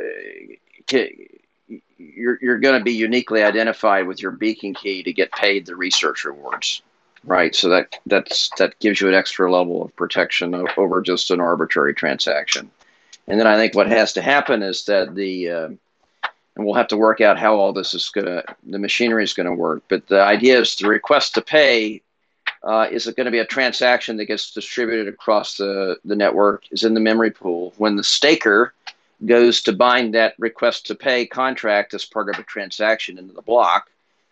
you're 1.98 2.38
you're 2.40 2.58
going 2.58 2.78
to 2.78 2.84
be 2.84 2.92
uniquely 2.92 3.42
identified 3.42 4.06
with 4.06 4.22
your 4.22 4.30
beacon 4.30 4.72
key 4.72 5.02
to 5.02 5.12
get 5.12 5.30
paid 5.32 5.66
the 5.66 5.76
research 5.76 6.24
rewards, 6.24 6.80
right? 7.24 7.54
So 7.54 7.68
that 7.68 7.98
that's 8.06 8.50
that 8.56 8.78
gives 8.78 9.00
you 9.00 9.08
an 9.08 9.14
extra 9.14 9.52
level 9.52 9.82
of 9.82 9.94
protection 9.96 10.54
over 10.76 11.02
just 11.02 11.30
an 11.30 11.40
arbitrary 11.40 11.92
transaction. 11.92 12.70
And 13.28 13.38
then 13.38 13.46
I 13.46 13.56
think 13.56 13.74
what 13.74 13.88
has 13.88 14.12
to 14.14 14.22
happen 14.22 14.62
is 14.62 14.84
that 14.86 15.14
the 15.14 15.50
uh, 15.50 15.68
and 16.58 16.66
we'll 16.66 16.74
have 16.74 16.88
to 16.88 16.96
work 16.96 17.20
out 17.20 17.38
how 17.38 17.54
all 17.54 17.72
this 17.72 17.94
is 17.94 18.08
going 18.08 18.26
to, 18.26 18.44
the 18.66 18.80
machinery 18.80 19.22
is 19.22 19.32
going 19.32 19.46
to 19.46 19.54
work. 19.54 19.84
But 19.88 20.08
the 20.08 20.20
idea 20.20 20.60
is 20.60 20.74
the 20.74 20.88
request 20.88 21.34
to 21.34 21.40
pay 21.40 22.02
uh, 22.64 22.88
is 22.90 23.06
it 23.06 23.14
going 23.14 23.26
to 23.26 23.30
be 23.30 23.38
a 23.38 23.46
transaction 23.46 24.16
that 24.16 24.24
gets 24.24 24.52
distributed 24.52 25.06
across 25.06 25.56
the, 25.56 25.96
the 26.04 26.16
network, 26.16 26.64
is 26.72 26.82
in 26.82 26.94
the 26.94 27.00
memory 27.00 27.30
pool. 27.30 27.72
When 27.76 27.94
the 27.94 28.02
staker 28.02 28.74
goes 29.24 29.62
to 29.62 29.72
bind 29.72 30.14
that 30.14 30.34
request 30.38 30.86
to 30.86 30.96
pay 30.96 31.24
contract 31.24 31.94
as 31.94 32.04
part 32.04 32.28
of 32.28 32.38
a 32.40 32.42
transaction 32.42 33.18
into 33.18 33.32
the 33.32 33.42
block, 33.42 33.88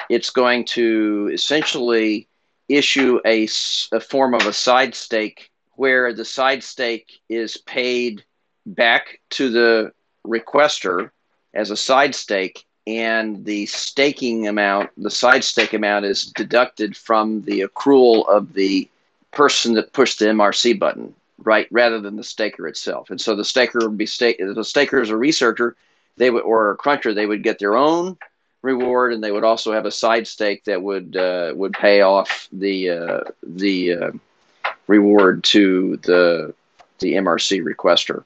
it's 0.08 0.30
going 0.30 0.64
to 0.64 1.30
essentially 1.32 2.26
issue 2.68 3.20
a, 3.24 3.44
a 3.92 4.00
form 4.00 4.34
of 4.34 4.44
a 4.46 4.52
side 4.52 4.96
stake 4.96 5.50
where 5.76 6.12
the 6.12 6.24
side 6.24 6.64
stake 6.64 7.20
is 7.28 7.56
paid 7.58 8.24
back 8.66 9.20
to 9.30 9.48
the 9.48 9.92
requester 10.26 11.10
as 11.54 11.70
a 11.70 11.76
side 11.76 12.14
stake, 12.14 12.66
and 12.86 13.44
the 13.44 13.66
staking 13.66 14.46
amount, 14.46 14.90
the 14.96 15.10
side 15.10 15.42
stake 15.42 15.72
amount, 15.72 16.04
is 16.04 16.26
deducted 16.26 16.96
from 16.96 17.42
the 17.42 17.60
accrual 17.60 18.28
of 18.28 18.52
the 18.52 18.88
person 19.32 19.74
that 19.74 19.92
pushed 19.92 20.18
the 20.18 20.26
MRC 20.26 20.78
button, 20.78 21.14
right, 21.38 21.66
rather 21.70 22.00
than 22.00 22.16
the 22.16 22.22
staker 22.22 22.68
itself. 22.68 23.10
And 23.10 23.20
so 23.20 23.34
the 23.34 23.44
staker 23.44 23.80
would 23.80 23.98
be 23.98 24.06
stake. 24.06 24.38
The 24.38 24.64
staker 24.64 25.00
is 25.00 25.10
a 25.10 25.16
researcher, 25.16 25.76
they 26.16 26.30
would 26.30 26.42
or 26.42 26.70
a 26.70 26.76
cruncher, 26.76 27.14
they 27.14 27.26
would 27.26 27.42
get 27.42 27.58
their 27.58 27.76
own 27.76 28.18
reward, 28.62 29.12
and 29.12 29.22
they 29.22 29.32
would 29.32 29.44
also 29.44 29.72
have 29.72 29.86
a 29.86 29.90
side 29.90 30.26
stake 30.26 30.64
that 30.64 30.82
would 30.82 31.16
uh, 31.16 31.52
would 31.56 31.72
pay 31.72 32.02
off 32.02 32.48
the 32.52 32.90
uh, 32.90 33.20
the 33.42 33.94
uh, 33.94 34.10
reward 34.86 35.42
to 35.44 35.96
the 35.98 36.54
the 37.00 37.14
MRC 37.14 37.62
requester 37.62 38.24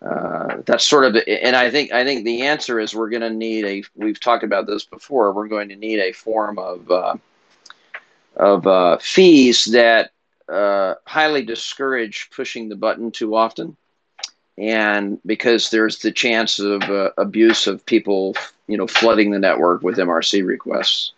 uh, 0.00 0.58
that's 0.64 0.86
sort 0.86 1.04
of 1.04 1.22
and 1.26 1.56
i 1.56 1.70
think 1.70 1.92
i 1.92 2.04
think 2.04 2.24
the 2.24 2.42
answer 2.42 2.78
is 2.78 2.94
we're 2.94 3.08
going 3.08 3.20
to 3.20 3.30
need 3.30 3.64
a 3.64 3.82
we've 3.96 4.20
talked 4.20 4.44
about 4.44 4.66
this 4.66 4.84
before 4.84 5.32
we're 5.32 5.48
going 5.48 5.68
to 5.68 5.76
need 5.76 5.98
a 5.98 6.12
form 6.12 6.58
of 6.58 6.90
uh, 6.90 7.16
of 8.38 8.66
uh, 8.66 8.96
fees 8.98 9.64
that 9.66 10.12
uh, 10.48 10.94
highly 11.04 11.44
discourage 11.44 12.30
pushing 12.34 12.68
the 12.68 12.76
button 12.76 13.10
too 13.10 13.34
often, 13.34 13.76
and 14.56 15.18
because 15.26 15.70
there's 15.70 15.98
the 15.98 16.12
chance 16.12 16.58
of 16.58 16.82
uh, 16.84 17.10
abuse 17.18 17.66
of 17.66 17.84
people, 17.84 18.34
you 18.66 18.78
know, 18.78 18.86
flooding 18.86 19.30
the 19.30 19.38
network 19.38 19.82
with 19.82 19.98
MRC 19.98 20.46
requests. 20.46 21.12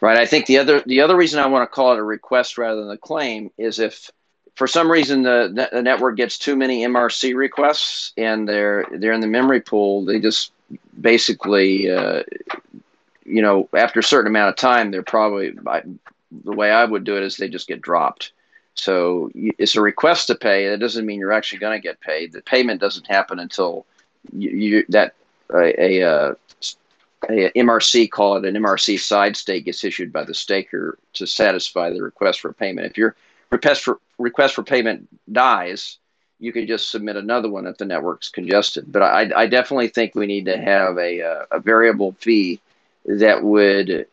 Right. 0.00 0.18
I 0.18 0.26
think 0.26 0.46
the 0.46 0.58
other 0.58 0.82
the 0.84 1.00
other 1.00 1.16
reason 1.16 1.40
I 1.40 1.46
want 1.46 1.68
to 1.68 1.74
call 1.74 1.94
it 1.94 1.98
a 1.98 2.02
request 2.02 2.58
rather 2.58 2.82
than 2.82 2.90
a 2.90 2.98
claim 2.98 3.50
is 3.56 3.78
if 3.78 4.10
for 4.54 4.66
some 4.66 4.90
reason 4.90 5.22
the, 5.22 5.68
the 5.72 5.82
network 5.82 6.16
gets 6.16 6.38
too 6.38 6.56
many 6.56 6.84
MRC 6.84 7.34
requests 7.34 8.12
and 8.16 8.48
they're 8.48 8.86
they're 8.92 9.12
in 9.12 9.20
the 9.20 9.26
memory 9.26 9.60
pool, 9.60 10.04
they 10.04 10.20
just 10.20 10.52
basically, 11.00 11.90
uh, 11.90 12.22
you 13.24 13.42
know, 13.42 13.68
after 13.74 14.00
a 14.00 14.04
certain 14.04 14.30
amount 14.30 14.50
of 14.50 14.56
time, 14.56 14.90
they're 14.90 15.02
probably 15.02 15.54
I, 15.66 15.82
the 16.44 16.52
way 16.52 16.70
I 16.70 16.84
would 16.84 17.04
do 17.04 17.16
it 17.16 17.22
is 17.22 17.36
they 17.36 17.48
just 17.48 17.68
get 17.68 17.82
dropped. 17.82 18.32
So 18.74 19.30
it's 19.34 19.76
a 19.76 19.80
request 19.80 20.26
to 20.28 20.34
pay. 20.34 20.68
That 20.68 20.80
doesn't 20.80 21.06
mean 21.06 21.20
you're 21.20 21.32
actually 21.32 21.60
going 21.60 21.80
to 21.80 21.82
get 21.82 22.00
paid. 22.00 22.32
The 22.32 22.42
payment 22.42 22.80
doesn't 22.80 23.06
happen 23.06 23.38
until 23.38 23.86
you, 24.36 24.50
you 24.50 24.84
that 24.88 25.14
a, 25.52 25.80
a, 25.80 26.02
uh, 26.02 26.34
a, 27.28 27.50
MRC 27.52 28.10
call 28.10 28.36
it 28.36 28.44
an 28.44 28.54
MRC 28.54 28.98
side 28.98 29.36
stake 29.36 29.66
gets 29.66 29.84
issued 29.84 30.12
by 30.12 30.24
the 30.24 30.34
staker 30.34 30.98
to 31.14 31.26
satisfy 31.26 31.90
the 31.90 32.02
request 32.02 32.40
for 32.40 32.52
payment. 32.52 32.88
If 32.88 32.98
your 32.98 33.14
request 33.54 33.84
for 33.84 34.00
request 34.18 34.54
for 34.54 34.62
payment 34.62 35.08
dies, 35.30 35.98
you 36.38 36.52
can 36.52 36.66
just 36.66 36.90
submit 36.90 37.16
another 37.16 37.48
one 37.48 37.66
if 37.66 37.78
the 37.78 37.84
network's 37.84 38.28
congested. 38.28 38.90
But 38.90 39.02
I, 39.02 39.30
I 39.42 39.46
definitely 39.46 39.88
think 39.88 40.14
we 40.14 40.26
need 40.26 40.46
to 40.46 40.58
have 40.58 40.98
a, 40.98 41.22
uh, 41.22 41.44
a 41.52 41.60
variable 41.60 42.12
fee 42.20 42.60
that 43.06 43.42
would, 43.42 44.06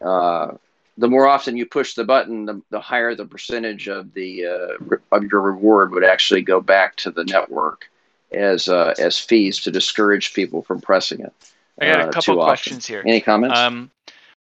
uh, 0.00 0.52
the 0.96 1.08
more 1.08 1.26
often 1.26 1.56
you 1.56 1.66
push 1.66 1.94
the 1.94 2.04
button, 2.04 2.46
the, 2.46 2.62
the 2.70 2.80
higher 2.80 3.14
the 3.14 3.26
percentage 3.26 3.88
of 3.88 4.14
the 4.14 4.46
uh, 4.46 4.96
of 5.16 5.24
your 5.24 5.40
reward 5.40 5.90
would 5.92 6.04
actually 6.04 6.42
go 6.42 6.60
back 6.60 6.94
to 6.96 7.10
the 7.10 7.24
network 7.24 7.90
as 8.32 8.68
uh, 8.68 8.94
as 8.98 9.18
fees 9.18 9.58
to 9.60 9.70
discourage 9.70 10.34
people 10.34 10.62
from 10.62 10.80
pressing 10.80 11.20
it. 11.20 11.32
I 11.80 11.86
got 11.86 12.00
a 12.00 12.08
uh, 12.08 12.12
couple 12.12 12.42
questions 12.44 12.84
often. 12.84 12.94
here. 12.94 13.02
Any 13.04 13.20
comments? 13.20 13.58
Um, 13.58 13.90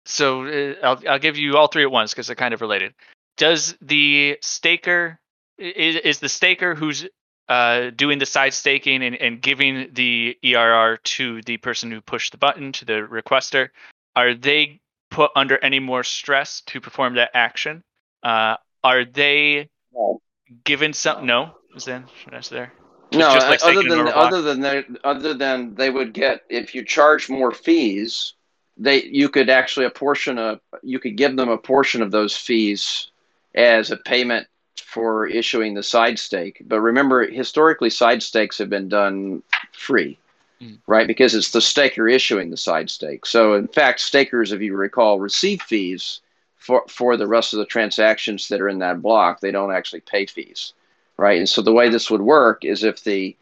so 0.05 0.43
uh, 0.43 0.75
I'll 0.83 1.01
I'll 1.07 1.19
give 1.19 1.37
you 1.37 1.55
all 1.55 1.67
three 1.67 1.83
at 1.83 1.91
once 1.91 2.11
because 2.11 2.27
they're 2.27 2.35
kind 2.35 2.53
of 2.53 2.59
related. 2.59 2.93
Does 3.37 3.75
the 3.81 4.37
staker 4.41 5.19
is, 5.57 5.95
is 5.97 6.19
the 6.19 6.29
staker 6.29 6.75
who's 6.75 7.07
uh, 7.49 7.89
doing 7.95 8.19
the 8.19 8.25
side 8.25 8.53
staking 8.53 9.03
and, 9.03 9.15
and 9.15 9.41
giving 9.41 9.89
the 9.93 10.37
ERR 10.43 10.97
to 11.03 11.41
the 11.43 11.57
person 11.57 11.91
who 11.91 12.01
pushed 12.01 12.31
the 12.31 12.37
button 12.37 12.71
to 12.73 12.85
the 12.85 12.93
requester, 12.93 13.69
are 14.15 14.33
they 14.33 14.79
put 15.11 15.31
under 15.35 15.57
any 15.63 15.79
more 15.79 16.03
stress 16.03 16.61
to 16.61 16.79
perform 16.79 17.15
that 17.15 17.31
action? 17.33 17.83
Uh, 18.23 18.55
are 18.83 19.05
they 19.05 19.69
No. 19.93 20.21
given 20.63 20.93
some? 20.93 21.25
No, 21.25 21.55
is 21.75 21.85
that 21.85 22.03
should 22.23 22.43
there? 22.49 22.73
No, 23.11 23.33
just 23.33 23.47
like 23.47 23.63
uh, 23.63 23.67
other 23.67 23.83
than 23.83 24.07
other 24.07 24.41
than 24.41 24.59
they, 24.61 24.83
other 25.03 25.33
than 25.35 25.75
they 25.75 25.89
would 25.89 26.13
get 26.13 26.41
if 26.49 26.73
you 26.73 26.83
charge 26.83 27.29
more 27.29 27.51
fees, 27.51 28.33
they 28.77 29.03
you 29.03 29.29
could 29.29 29.49
actually 29.49 29.85
apportion 29.85 30.39
a 30.39 30.59
you 30.81 30.99
could 30.99 31.15
give 31.15 31.35
them 31.35 31.49
a 31.49 31.57
portion 31.57 32.01
of 32.01 32.09
those 32.09 32.35
fees 32.35 33.11
as 33.55 33.91
a 33.91 33.97
payment 33.97 34.47
for 34.77 35.27
issuing 35.27 35.73
the 35.73 35.83
side 35.83 36.19
stake. 36.19 36.61
But 36.65 36.81
remember, 36.81 37.25
historically, 37.25 37.89
side 37.89 38.23
stakes 38.23 38.57
have 38.57 38.69
been 38.69 38.89
done 38.89 39.43
free, 39.71 40.17
Mm. 40.61 40.77
right? 40.87 41.07
Because 41.07 41.35
it's 41.35 41.51
the 41.51 41.61
staker 41.61 42.07
issuing 42.07 42.49
the 42.49 42.57
side 42.57 42.89
stake. 42.89 43.25
So 43.25 43.53
in 43.55 43.67
fact, 43.67 43.99
stakers, 43.99 44.51
if 44.51 44.61
you 44.61 44.75
recall, 44.75 45.19
receive 45.19 45.61
fees 45.61 46.21
for 46.55 46.83
for 46.87 47.17
the 47.17 47.27
rest 47.27 47.53
of 47.53 47.59
the 47.59 47.65
transactions 47.65 48.47
that 48.49 48.61
are 48.61 48.69
in 48.69 48.79
that 48.79 49.01
block. 49.01 49.39
They 49.39 49.51
don't 49.51 49.73
actually 49.73 50.01
pay 50.01 50.25
fees 50.25 50.73
right? 51.17 51.37
And 51.37 51.49
so 51.49 51.61
the 51.61 51.73
way 51.73 51.89
this 51.89 52.09
would 52.09 52.21
work 52.21 52.65
is 52.65 52.83
if 52.83 53.03
the 53.03 53.35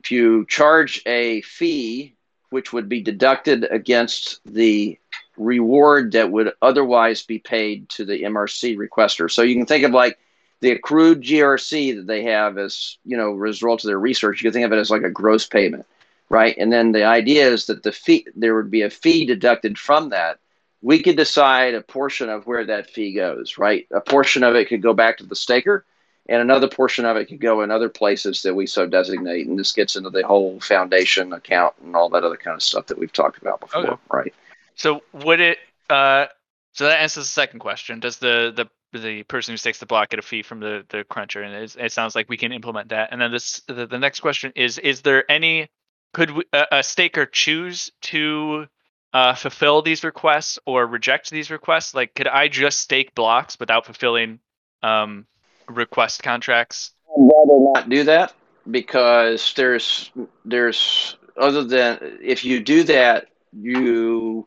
if 0.00 0.10
you 0.10 0.46
charge 0.46 1.02
a 1.06 1.40
fee 1.42 2.14
which 2.50 2.72
would 2.72 2.88
be 2.88 3.02
deducted 3.02 3.64
against 3.70 4.40
the 4.46 4.98
reward 5.36 6.12
that 6.12 6.30
would 6.30 6.52
otherwise 6.62 7.22
be 7.22 7.38
paid 7.38 7.88
to 7.90 8.04
the 8.04 8.22
MRC 8.22 8.76
requester. 8.76 9.30
So 9.30 9.42
you 9.42 9.54
can 9.54 9.66
think 9.66 9.84
of 9.84 9.92
like 9.92 10.18
the 10.60 10.70
accrued 10.72 11.22
GRC 11.22 11.96
that 11.96 12.06
they 12.06 12.24
have 12.24 12.58
as, 12.58 12.96
you 13.04 13.16
know, 13.16 13.32
result 13.32 13.84
of 13.84 13.88
their 13.88 13.98
research, 13.98 14.40
you 14.42 14.50
can 14.50 14.54
think 14.54 14.66
of 14.66 14.72
it 14.72 14.80
as 14.80 14.90
like 14.90 15.02
a 15.02 15.10
gross 15.10 15.46
payment, 15.46 15.86
right? 16.28 16.56
And 16.56 16.72
then 16.72 16.92
the 16.92 17.04
idea 17.04 17.48
is 17.48 17.66
that 17.66 17.82
the 17.82 17.92
fee 17.92 18.26
there 18.34 18.54
would 18.54 18.70
be 18.70 18.82
a 18.82 18.90
fee 18.90 19.26
deducted 19.26 19.78
from 19.78 20.10
that. 20.10 20.38
We 20.82 21.02
could 21.02 21.16
decide 21.16 21.74
a 21.74 21.80
portion 21.82 22.28
of 22.28 22.46
where 22.46 22.64
that 22.64 22.90
fee 22.90 23.12
goes, 23.12 23.58
right? 23.58 23.86
A 23.90 24.00
portion 24.00 24.42
of 24.42 24.54
it 24.54 24.68
could 24.68 24.82
go 24.82 24.94
back 24.94 25.18
to 25.18 25.26
the 25.26 25.36
staker 25.36 25.84
and 26.28 26.40
another 26.42 26.68
portion 26.68 27.04
of 27.04 27.16
it 27.16 27.26
could 27.26 27.40
go 27.40 27.62
in 27.62 27.70
other 27.70 27.88
places 27.88 28.42
that 28.42 28.54
we 28.54 28.66
so 28.66 28.86
designate. 28.86 29.46
And 29.46 29.58
this 29.58 29.72
gets 29.72 29.96
into 29.96 30.10
the 30.10 30.26
whole 30.26 30.58
foundation 30.60 31.32
account 31.32 31.74
and 31.84 31.94
all 31.94 32.08
that 32.10 32.24
other 32.24 32.36
kind 32.36 32.54
of 32.56 32.62
stuff 32.62 32.86
that 32.86 32.98
we've 32.98 33.12
talked 33.12 33.40
about 33.40 33.60
before, 33.60 33.86
Okay. 33.86 33.96
right? 34.10 34.34
So 34.76 35.02
would 35.12 35.40
it? 35.40 35.58
Uh, 35.90 36.26
so 36.72 36.84
that 36.84 37.00
answers 37.00 37.24
the 37.24 37.30
second 37.30 37.60
question. 37.60 37.98
Does 38.00 38.18
the 38.18 38.52
the 38.54 38.98
the 38.98 39.22
person 39.24 39.52
who 39.52 39.56
stakes 39.56 39.80
the 39.80 39.86
block 39.86 40.10
get 40.10 40.18
a 40.18 40.22
fee 40.22 40.42
from 40.42 40.60
the 40.60 40.84
the 40.90 41.04
cruncher? 41.04 41.42
And 41.42 41.70
it, 41.76 41.92
sounds 41.92 42.14
like 42.14 42.28
we 42.28 42.36
can 42.36 42.52
implement 42.52 42.90
that. 42.90 43.08
And 43.10 43.20
then 43.20 43.32
this 43.32 43.62
the, 43.66 43.86
the 43.86 43.98
next 43.98 44.20
question 44.20 44.52
is: 44.54 44.78
Is 44.78 45.00
there 45.00 45.30
any? 45.30 45.68
Could 46.12 46.30
we, 46.30 46.44
a, 46.52 46.66
a 46.72 46.82
staker 46.82 47.26
choose 47.26 47.90
to 48.02 48.66
uh, 49.12 49.34
fulfill 49.34 49.82
these 49.82 50.04
requests 50.04 50.58
or 50.66 50.86
reject 50.86 51.30
these 51.30 51.50
requests? 51.50 51.94
Like, 51.94 52.14
could 52.14 52.28
I 52.28 52.48
just 52.48 52.80
stake 52.80 53.14
blocks 53.14 53.58
without 53.58 53.86
fulfilling 53.86 54.40
um, 54.82 55.26
request 55.68 56.22
contracts? 56.22 56.92
I'd 57.16 57.22
rather 57.22 57.72
not 57.72 57.88
do 57.88 58.04
that 58.04 58.34
because 58.70 59.54
there's 59.54 60.10
there's 60.44 61.16
other 61.38 61.64
than 61.64 62.18
if 62.22 62.44
you 62.44 62.60
do 62.60 62.82
that 62.84 63.28
you 63.52 64.46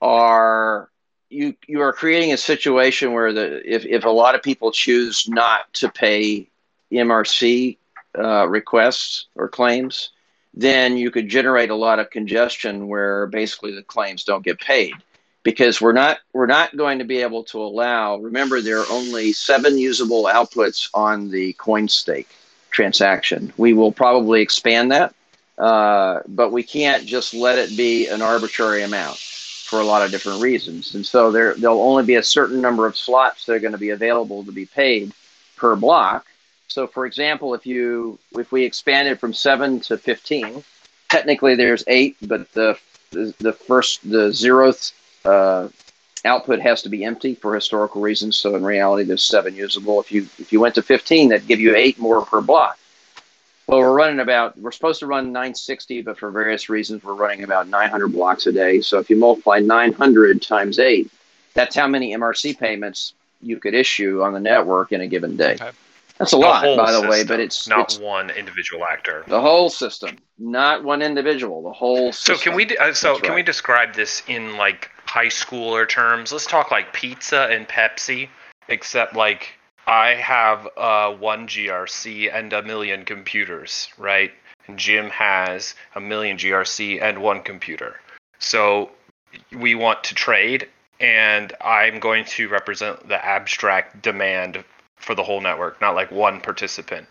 are 0.00 0.90
you 1.28 1.54
you 1.66 1.80
are 1.80 1.92
creating 1.92 2.32
a 2.32 2.36
situation 2.36 3.12
where 3.12 3.32
the 3.32 3.62
if, 3.64 3.84
if 3.86 4.04
a 4.04 4.10
lot 4.10 4.34
of 4.34 4.42
people 4.42 4.72
choose 4.72 5.28
not 5.28 5.72
to 5.74 5.88
pay 5.88 6.48
MRC 6.92 7.76
uh, 8.18 8.48
requests 8.48 9.26
or 9.36 9.48
claims, 9.48 10.10
then 10.52 10.96
you 10.96 11.10
could 11.10 11.28
generate 11.28 11.70
a 11.70 11.74
lot 11.76 12.00
of 12.00 12.10
congestion 12.10 12.88
where 12.88 13.26
basically 13.28 13.74
the 13.74 13.82
claims 13.82 14.24
don't 14.24 14.44
get 14.44 14.60
paid. 14.60 14.94
Because 15.42 15.80
we're 15.80 15.92
not 15.92 16.18
we're 16.34 16.46
not 16.46 16.76
going 16.76 16.98
to 16.98 17.04
be 17.04 17.22
able 17.22 17.44
to 17.44 17.62
allow 17.62 18.18
remember 18.18 18.60
there 18.60 18.80
are 18.80 18.90
only 18.90 19.32
seven 19.32 19.78
usable 19.78 20.24
outputs 20.24 20.90
on 20.92 21.30
the 21.30 21.54
coin 21.54 21.88
stake 21.88 22.28
transaction. 22.70 23.52
We 23.56 23.72
will 23.72 23.92
probably 23.92 24.42
expand 24.42 24.92
that 24.92 25.14
uh, 25.60 26.20
but 26.26 26.52
we 26.52 26.62
can't 26.62 27.04
just 27.04 27.34
let 27.34 27.58
it 27.58 27.76
be 27.76 28.08
an 28.08 28.22
arbitrary 28.22 28.82
amount 28.82 29.18
for 29.70 29.80
a 29.80 29.84
lot 29.84 30.02
of 30.02 30.10
different 30.10 30.42
reasons 30.42 30.94
and 30.94 31.06
so 31.06 31.30
there 31.30 31.54
there'll 31.54 31.80
only 31.80 32.04
be 32.04 32.16
a 32.16 32.22
certain 32.22 32.60
number 32.60 32.86
of 32.86 32.96
slots 32.96 33.46
that 33.46 33.54
are 33.54 33.60
going 33.60 33.72
to 33.72 33.78
be 33.78 33.90
available 33.90 34.44
to 34.44 34.52
be 34.52 34.66
paid 34.66 35.12
per 35.56 35.76
block 35.76 36.26
so 36.66 36.86
for 36.86 37.06
example 37.06 37.54
if 37.54 37.64
you 37.64 38.18
if 38.32 38.50
we 38.50 38.64
expanded 38.64 39.18
from 39.20 39.32
7 39.32 39.80
to 39.80 39.96
15 39.96 40.64
technically 41.08 41.54
there's 41.54 41.84
8 41.86 42.16
but 42.22 42.52
the 42.52 42.76
the, 43.12 43.52
first 43.52 44.08
the 44.08 44.30
zeroth 44.30 44.92
uh, 45.24 45.68
output 46.24 46.60
has 46.60 46.82
to 46.82 46.88
be 46.88 47.04
empty 47.04 47.34
for 47.34 47.54
historical 47.54 48.00
reasons. 48.00 48.36
So 48.36 48.54
in 48.54 48.64
reality, 48.64 49.04
there's 49.04 49.24
seven 49.24 49.54
usable. 49.54 50.00
If 50.00 50.12
you 50.12 50.22
if 50.38 50.52
you 50.52 50.60
went 50.60 50.74
to 50.76 50.82
15, 50.82 51.28
that'd 51.28 51.46
give 51.46 51.60
you 51.60 51.74
eight 51.76 51.98
more 51.98 52.24
per 52.24 52.40
block. 52.40 52.78
Well, 53.70 53.78
we're 53.78 53.92
running 53.94 54.18
about 54.18 54.58
we're 54.58 54.72
supposed 54.72 54.98
to 54.98 55.06
run 55.06 55.26
960, 55.26 56.02
but 56.02 56.18
for 56.18 56.32
various 56.32 56.68
reasons, 56.68 57.04
we're 57.04 57.14
running 57.14 57.44
about 57.44 57.68
900 57.68 58.08
blocks 58.08 58.48
a 58.48 58.52
day. 58.52 58.80
So 58.80 58.98
if 58.98 59.08
you 59.08 59.14
multiply 59.14 59.60
900 59.60 60.42
times 60.42 60.80
eight, 60.80 61.08
that's 61.54 61.76
how 61.76 61.86
many 61.86 62.12
MRC 62.12 62.58
payments 62.58 63.14
you 63.40 63.58
could 63.60 63.74
issue 63.74 64.24
on 64.24 64.32
the 64.32 64.40
network 64.40 64.90
in 64.90 65.02
a 65.02 65.06
given 65.06 65.36
day. 65.36 65.52
Okay. 65.54 65.70
That's 66.18 66.32
a 66.32 66.36
The 66.36 66.40
lot, 66.40 66.76
by 66.76 66.90
the 66.90 67.08
way, 67.08 67.22
but 67.22 67.38
it's 67.38 67.68
not 67.68 67.92
it's 67.92 67.98
one 68.00 68.30
individual 68.30 68.84
actor. 68.84 69.22
the 69.28 69.40
whole 69.40 69.70
system, 69.70 70.18
not 70.40 70.82
one 70.82 71.00
individual. 71.00 71.62
The 71.62 71.72
whole 71.72 72.12
So 72.12 72.34
system. 72.34 72.50
can 72.50 72.56
we 72.56 72.76
uh, 72.76 72.92
so 72.92 73.12
That's 73.12 73.20
can 73.20 73.34
we 73.36 73.42
describe 73.44 73.94
this 73.94 74.24
in 74.26 74.56
like 74.56 74.90
high 75.06 75.28
schooler 75.28 75.88
terms? 75.88 76.32
Let's 76.32 76.44
talk 76.44 76.72
like 76.72 76.92
pizza 76.92 77.46
and 77.52 77.68
Pepsi, 77.68 78.28
except 78.68 79.14
like 79.14 79.54
I 79.90 80.14
have 80.14 80.68
uh, 80.76 81.12
one 81.14 81.48
GRC 81.48 82.32
and 82.32 82.52
a 82.52 82.62
million 82.62 83.04
computers, 83.04 83.88
right? 83.98 84.30
And 84.68 84.78
Jim 84.78 85.10
has 85.10 85.74
a 85.96 86.00
million 86.00 86.36
GRC 86.36 87.02
and 87.02 87.20
one 87.20 87.42
computer. 87.42 87.98
So 88.38 88.90
we 89.50 89.74
want 89.74 90.04
to 90.04 90.14
trade, 90.14 90.68
and 91.00 91.52
I'm 91.60 91.98
going 91.98 92.24
to 92.26 92.48
represent 92.48 93.08
the 93.08 93.24
abstract 93.24 94.00
demand 94.00 94.62
for 94.94 95.16
the 95.16 95.24
whole 95.24 95.40
network, 95.40 95.80
not 95.80 95.96
like 95.96 96.12
one 96.12 96.40
participant. 96.40 97.08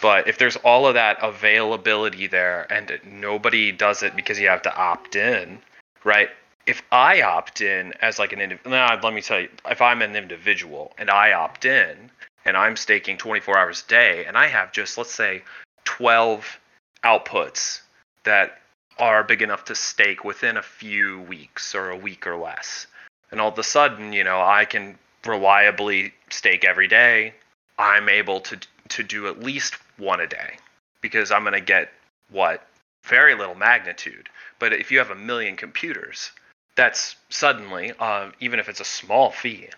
But 0.00 0.26
if 0.26 0.38
there's 0.38 0.56
all 0.56 0.86
of 0.86 0.94
that 0.94 1.18
availability 1.22 2.26
there 2.26 2.66
and 2.72 2.98
nobody 3.04 3.70
does 3.70 4.02
it 4.02 4.16
because 4.16 4.40
you 4.40 4.48
have 4.48 4.62
to 4.62 4.74
opt 4.74 5.14
in, 5.14 5.58
right? 6.04 6.30
If 6.66 6.82
I 6.90 7.22
opt 7.22 7.60
in 7.60 7.92
as 8.00 8.18
like 8.18 8.32
an 8.32 8.40
individual, 8.40 8.98
let 9.02 9.12
me 9.12 9.20
tell 9.20 9.40
you, 9.40 9.48
if 9.66 9.82
I'm 9.82 10.02
an 10.02 10.16
individual 10.16 10.92
and 10.96 11.10
I 11.10 11.32
opt 11.32 11.64
in, 11.64 12.10
and 12.44 12.56
I'm 12.56 12.76
staking 12.76 13.16
24 13.16 13.58
hours 13.58 13.84
a 13.86 13.90
day, 13.90 14.24
and 14.26 14.36
I 14.36 14.46
have 14.46 14.72
just 14.72 14.98
let's 14.98 15.14
say 15.14 15.42
12 15.84 16.60
outputs 17.02 17.80
that 18.24 18.60
are 18.98 19.24
big 19.24 19.42
enough 19.42 19.64
to 19.64 19.74
stake 19.74 20.24
within 20.24 20.56
a 20.56 20.62
few 20.62 21.20
weeks 21.22 21.74
or 21.74 21.90
a 21.90 21.96
week 21.96 22.26
or 22.26 22.36
less. 22.36 22.86
And 23.30 23.40
all 23.40 23.48
of 23.48 23.58
a 23.58 23.62
sudden, 23.62 24.12
you 24.12 24.24
know, 24.24 24.40
I 24.40 24.64
can 24.64 24.98
reliably 25.26 26.14
stake 26.30 26.64
every 26.64 26.88
day. 26.88 27.34
I'm 27.78 28.08
able 28.08 28.40
to 28.40 28.58
to 28.90 29.02
do 29.02 29.26
at 29.28 29.40
least 29.40 29.76
one 29.96 30.20
a 30.20 30.26
day 30.26 30.58
because 31.00 31.32
I'm 31.32 31.42
going 31.42 31.54
to 31.54 31.60
get 31.60 31.90
what 32.30 32.66
very 33.04 33.34
little 33.34 33.54
magnitude. 33.54 34.28
But 34.58 34.72
if 34.72 34.90
you 34.92 34.98
have 34.98 35.10
a 35.10 35.14
million 35.14 35.56
computers, 35.56 36.30
that's 36.76 37.16
suddenly, 37.28 37.92
uh, 37.98 38.30
even 38.40 38.58
if 38.58 38.68
it's 38.68 38.80
a 38.80 38.84
small 38.84 39.30
fee, 39.30 39.68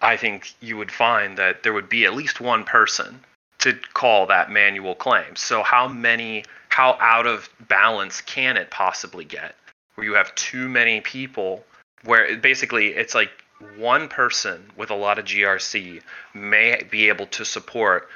I 0.00 0.16
think 0.16 0.52
you 0.60 0.76
would 0.76 0.90
find 0.90 1.38
that 1.38 1.62
there 1.62 1.72
would 1.72 1.88
be 1.88 2.04
at 2.04 2.14
least 2.14 2.40
one 2.40 2.64
person 2.64 3.20
to 3.58 3.78
call 3.94 4.26
that 4.26 4.50
manual 4.50 4.94
claim. 4.94 5.36
So 5.36 5.62
how 5.62 5.88
many 5.88 6.44
how 6.68 6.96
out 7.00 7.26
of 7.26 7.48
balance 7.68 8.20
can 8.22 8.56
it 8.56 8.70
possibly 8.70 9.24
get 9.24 9.54
where 9.94 10.06
you 10.06 10.14
have 10.14 10.34
too 10.34 10.68
many 10.68 11.00
people 11.00 11.64
where 12.04 12.36
basically 12.38 12.88
it's 12.88 13.14
like 13.14 13.30
one 13.76 14.08
person 14.08 14.70
with 14.76 14.90
a 14.90 14.94
lot 14.94 15.18
of 15.18 15.24
GRC 15.24 16.02
may 16.34 16.82
be 16.90 17.08
able 17.08 17.26
to 17.26 17.44
support 17.44 18.08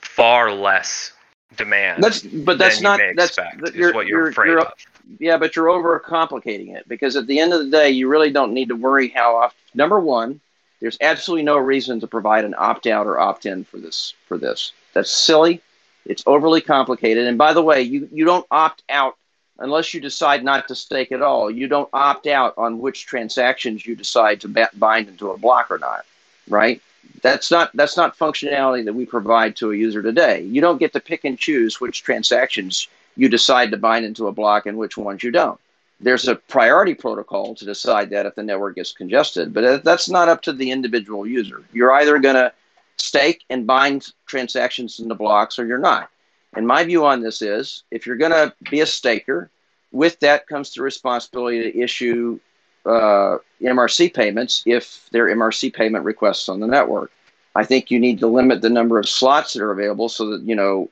far 0.00 0.52
less 0.52 1.12
demand. 1.56 2.02
That's 2.02 2.22
but 2.22 2.58
that's 2.58 2.80
not 2.80 3.00
that's 3.16 3.38
expect, 3.38 3.74
you're, 3.74 3.92
what 3.92 4.06
you're, 4.06 4.20
you're 4.20 4.28
afraid 4.28 4.48
you're, 4.48 4.60
of. 4.60 4.72
Yeah, 5.18 5.36
but 5.36 5.56
you're 5.56 5.66
overcomplicating 5.66 6.76
it 6.76 6.88
because 6.88 7.16
at 7.16 7.26
the 7.26 7.40
end 7.40 7.52
of 7.52 7.60
the 7.60 7.70
day, 7.70 7.90
you 7.90 8.08
really 8.08 8.30
don't 8.30 8.52
need 8.52 8.68
to 8.68 8.76
worry 8.76 9.08
how 9.08 9.36
often. 9.36 9.58
Number 9.74 9.98
one, 9.98 10.40
there's 10.80 10.98
absolutely 11.00 11.44
no 11.44 11.58
reason 11.58 12.00
to 12.00 12.06
provide 12.06 12.44
an 12.44 12.54
opt 12.56 12.86
out 12.86 13.06
or 13.06 13.18
opt 13.18 13.46
in 13.46 13.64
for 13.64 13.78
this. 13.78 14.14
For 14.28 14.38
this, 14.38 14.72
that's 14.94 15.10
silly. 15.10 15.60
It's 16.06 16.22
overly 16.26 16.60
complicated. 16.60 17.26
And 17.26 17.36
by 17.36 17.52
the 17.52 17.62
way, 17.62 17.82
you, 17.82 18.08
you 18.10 18.24
don't 18.24 18.46
opt 18.50 18.82
out 18.88 19.16
unless 19.58 19.92
you 19.92 20.00
decide 20.00 20.42
not 20.42 20.68
to 20.68 20.74
stake 20.74 21.12
at 21.12 21.22
all. 21.22 21.50
You 21.50 21.68
don't 21.68 21.88
opt 21.92 22.26
out 22.26 22.54
on 22.56 22.78
which 22.78 23.06
transactions 23.06 23.84
you 23.84 23.94
decide 23.94 24.40
to 24.40 24.68
bind 24.74 25.08
into 25.08 25.30
a 25.30 25.38
block 25.38 25.70
or 25.70 25.78
not, 25.78 26.06
right? 26.48 26.80
That's 27.22 27.50
not 27.50 27.70
that's 27.74 27.96
not 27.96 28.16
functionality 28.16 28.84
that 28.84 28.94
we 28.94 29.06
provide 29.06 29.56
to 29.56 29.72
a 29.72 29.76
user 29.76 30.02
today. 30.02 30.42
You 30.42 30.60
don't 30.60 30.78
get 30.78 30.92
to 30.94 31.00
pick 31.00 31.24
and 31.24 31.38
choose 31.38 31.80
which 31.80 32.02
transactions 32.02 32.88
you 33.16 33.28
decide 33.28 33.70
to 33.70 33.76
bind 33.76 34.04
into 34.04 34.28
a 34.28 34.32
block 34.32 34.66
and 34.66 34.78
which 34.78 34.96
ones 34.96 35.22
you 35.22 35.30
don't. 35.30 35.60
There's 36.00 36.28
a 36.28 36.36
priority 36.36 36.94
protocol 36.94 37.54
to 37.56 37.64
decide 37.64 38.10
that 38.10 38.24
if 38.24 38.34
the 38.34 38.42
network 38.42 38.76
gets 38.76 38.92
congested, 38.92 39.52
but 39.52 39.84
that's 39.84 40.08
not 40.08 40.30
up 40.30 40.40
to 40.42 40.52
the 40.52 40.70
individual 40.70 41.26
user. 41.26 41.62
You're 41.72 41.92
either 41.92 42.18
going 42.18 42.36
to 42.36 42.52
stake 42.96 43.44
and 43.50 43.66
bind 43.66 44.12
transactions 44.26 44.98
into 44.98 45.14
blocks 45.14 45.58
or 45.58 45.66
you're 45.66 45.78
not. 45.78 46.08
And 46.54 46.66
my 46.66 46.84
view 46.84 47.04
on 47.04 47.20
this 47.20 47.42
is 47.42 47.84
if 47.90 48.06
you're 48.06 48.16
going 48.16 48.32
to 48.32 48.54
be 48.70 48.80
a 48.80 48.86
staker, 48.86 49.50
with 49.92 50.18
that 50.20 50.46
comes 50.46 50.72
the 50.72 50.82
responsibility 50.82 51.70
to 51.70 51.78
issue 51.78 52.40
uh, 52.86 53.38
MRC 53.60 54.12
payments 54.12 54.62
if 54.66 55.08
there 55.10 55.26
are 55.26 55.34
MRC 55.34 55.72
payment 55.72 56.04
requests 56.04 56.48
on 56.48 56.60
the 56.60 56.66
network. 56.66 57.12
I 57.54 57.64
think 57.64 57.90
you 57.90 57.98
need 57.98 58.20
to 58.20 58.26
limit 58.26 58.62
the 58.62 58.70
number 58.70 58.98
of 58.98 59.08
slots 59.08 59.54
that 59.54 59.62
are 59.62 59.72
available 59.72 60.08
so 60.08 60.30
that 60.30 60.42
you 60.42 60.54
know 60.54 60.88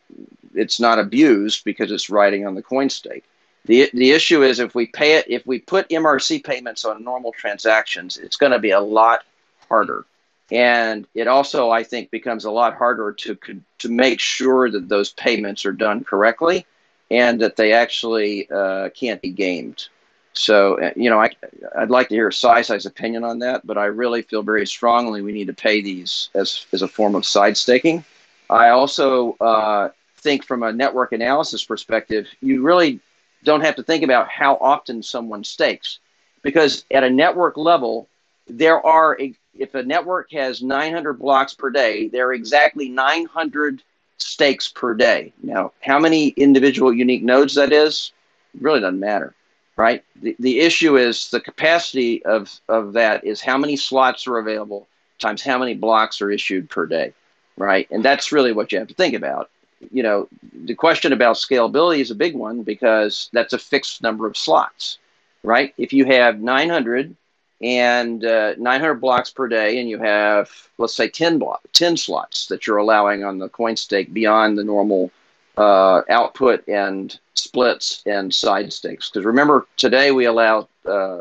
it's 0.55 0.81
not 0.81 0.99
abused 0.99 1.65
because 1.65 1.91
it's 1.91 2.11
riding 2.11 2.47
on 2.47 2.55
the 2.55 2.63
coin 2.63 2.91
stake. 2.91 3.25
The, 3.65 3.91
the 3.93 4.13
issue 4.13 4.43
is 4.43 4.61
if 4.61 4.75
we 4.75 4.87
pay 4.87 5.17
it, 5.17 5.27
if 5.29 5.47
we 5.47 5.59
put 5.59 5.89
MRC 5.91 6.43
payments 6.43 6.85
on 6.85 7.05
normal 7.05 7.33
transactions, 7.33 8.17
it's 8.17 8.37
going 8.37 8.53
to 8.53 8.59
be 8.59 8.71
a 8.71 8.81
lot 8.81 9.25
harder 9.69 10.07
and 10.51 11.07
it 11.15 11.29
also 11.29 11.71
I 11.71 11.83
think 11.85 12.11
becomes 12.11 12.45
a 12.45 12.51
lot 12.51 12.77
harder 12.77 13.13
to 13.13 13.39
to 13.79 13.89
make 13.89 14.21
sure 14.21 14.71
that 14.71 14.89
those 14.89 15.13
payments 15.13 15.67
are 15.67 15.73
done 15.73 16.05
correctly 16.05 16.67
and 17.11 17.41
that 17.41 17.57
they 17.57 17.73
actually 17.73 18.51
uh, 18.51 18.91
can't 18.91 19.21
be 19.23 19.31
gamed. 19.31 19.89
So 20.33 20.81
uh, 20.81 20.91
you 20.97 21.11
know 21.11 21.21
I 21.21 21.31
I'd 21.77 21.91
like 21.91 22.09
to 22.09 22.15
hear 22.15 22.31
CySi's 22.31 22.87
opinion 22.87 23.25
on 23.25 23.41
that, 23.41 23.67
but 23.67 23.79
I 23.79 23.87
really 23.87 24.23
feel 24.23 24.43
very 24.43 24.67
strongly 24.67 25.23
we 25.23 25.33
need 25.33 25.49
to 25.49 25.55
pay 25.55 25.81
these 25.81 26.31
as 26.35 26.67
as 26.73 26.83
a 26.83 26.89
form 26.89 27.15
of 27.15 27.27
side 27.27 27.57
staking. 27.57 28.05
I 28.51 28.71
also 28.71 29.37
uh, 29.41 29.91
think 30.19 30.45
from 30.45 30.63
a 30.63 30.73
network 30.73 31.13
analysis 31.13 31.65
perspective, 31.65 32.27
you 32.41 32.63
really 32.63 33.01
don't 33.45 33.61
have 33.61 33.77
to 33.77 33.83
think 33.83 34.03
about 34.03 34.29
how 34.29 34.57
often 34.57 35.03
someone 35.03 35.45
stakes 35.45 35.99
because 36.43 36.85
at 36.91 37.05
a 37.05 37.11
network 37.11 37.57
level 37.57 38.09
there 38.49 38.85
are 38.85 39.19
if 39.59 39.75
a 39.75 39.83
network 39.83 40.31
has 40.33 40.63
900 40.63 41.15
blocks 41.15 41.55
per 41.55 41.71
day, 41.71 42.09
there 42.09 42.29
are 42.29 42.33
exactly 42.33 42.89
900 42.89 43.83
stakes 44.19 44.69
per 44.69 44.95
day. 44.95 45.33
Now, 45.43 45.73
how 45.81 45.99
many 45.99 46.29
individual 46.29 46.93
unique 46.93 47.23
nodes 47.23 47.55
that 47.55 47.73
is, 47.73 48.13
really 48.61 48.81
doesn't 48.81 49.01
matter, 49.01 49.35
right? 49.79 50.05
The, 50.21 50.37
the 50.41 50.61
issue 50.61 50.99
is 50.99 51.31
the 51.31 51.41
capacity 51.41 52.25
of, 52.27 52.53
of 52.69 52.93
that 52.95 53.25
is 53.25 53.41
how 53.41 53.57
many 53.57 53.77
slots 53.77 54.27
are 54.27 54.39
available 54.39 54.87
times 55.19 55.43
how 55.43 55.59
many 55.59 55.75
blocks 55.75 56.21
are 56.21 56.31
issued 56.31 56.69
per 56.69 56.87
day, 56.87 57.13
right? 57.57 57.89
And 57.91 58.05
that's 58.05 58.33
really 58.33 58.53
what 58.53 58.71
you 58.71 58.79
have 58.79 58.89
to 58.89 58.95
think 58.95 59.15
about. 59.15 59.51
You 59.93 60.03
know, 60.03 60.29
the 60.53 60.75
question 60.75 61.13
about 61.13 61.37
scalability 61.37 62.01
is 62.01 62.11
a 62.11 62.17
big 62.17 62.35
one 62.35 62.63
because 62.63 63.31
that's 63.33 63.53
a 63.53 63.59
fixed 63.59 64.03
number 64.03 64.27
of 64.27 64.37
slots, 64.37 64.99
right? 65.43 65.73
If 65.79 65.93
you 65.93 66.05
have 66.07 66.41
900 66.41 67.15
and 67.61 68.25
uh, 68.25 68.55
900 68.59 68.95
blocks 68.95 69.31
per 69.31 69.49
day, 69.49 69.81
and 69.81 69.89
you 69.89 69.99
have 69.99 70.51
let's 70.79 70.95
say 70.95 71.09
10 71.09 71.39
block, 71.39 71.61
10 71.73 71.97
slots 71.97 72.47
that 72.47 72.67
you're 72.67 72.77
allowing 72.77 73.25
on 73.25 73.39
the 73.39 73.49
coin 73.49 73.77
stake 73.77 74.13
beyond 74.13 74.57
the 74.59 74.65
normal 74.65 75.11
uh, 75.59 76.03
output 76.09 76.67
and 76.69 77.19
splits 77.35 78.03
and 78.07 78.33
side 78.33 78.73
stakes. 78.73 79.11
Because 79.11 79.27
remember, 79.27 79.67
today 79.77 80.13
we 80.13 80.27
allow 80.27 80.69
uh, 80.87 81.21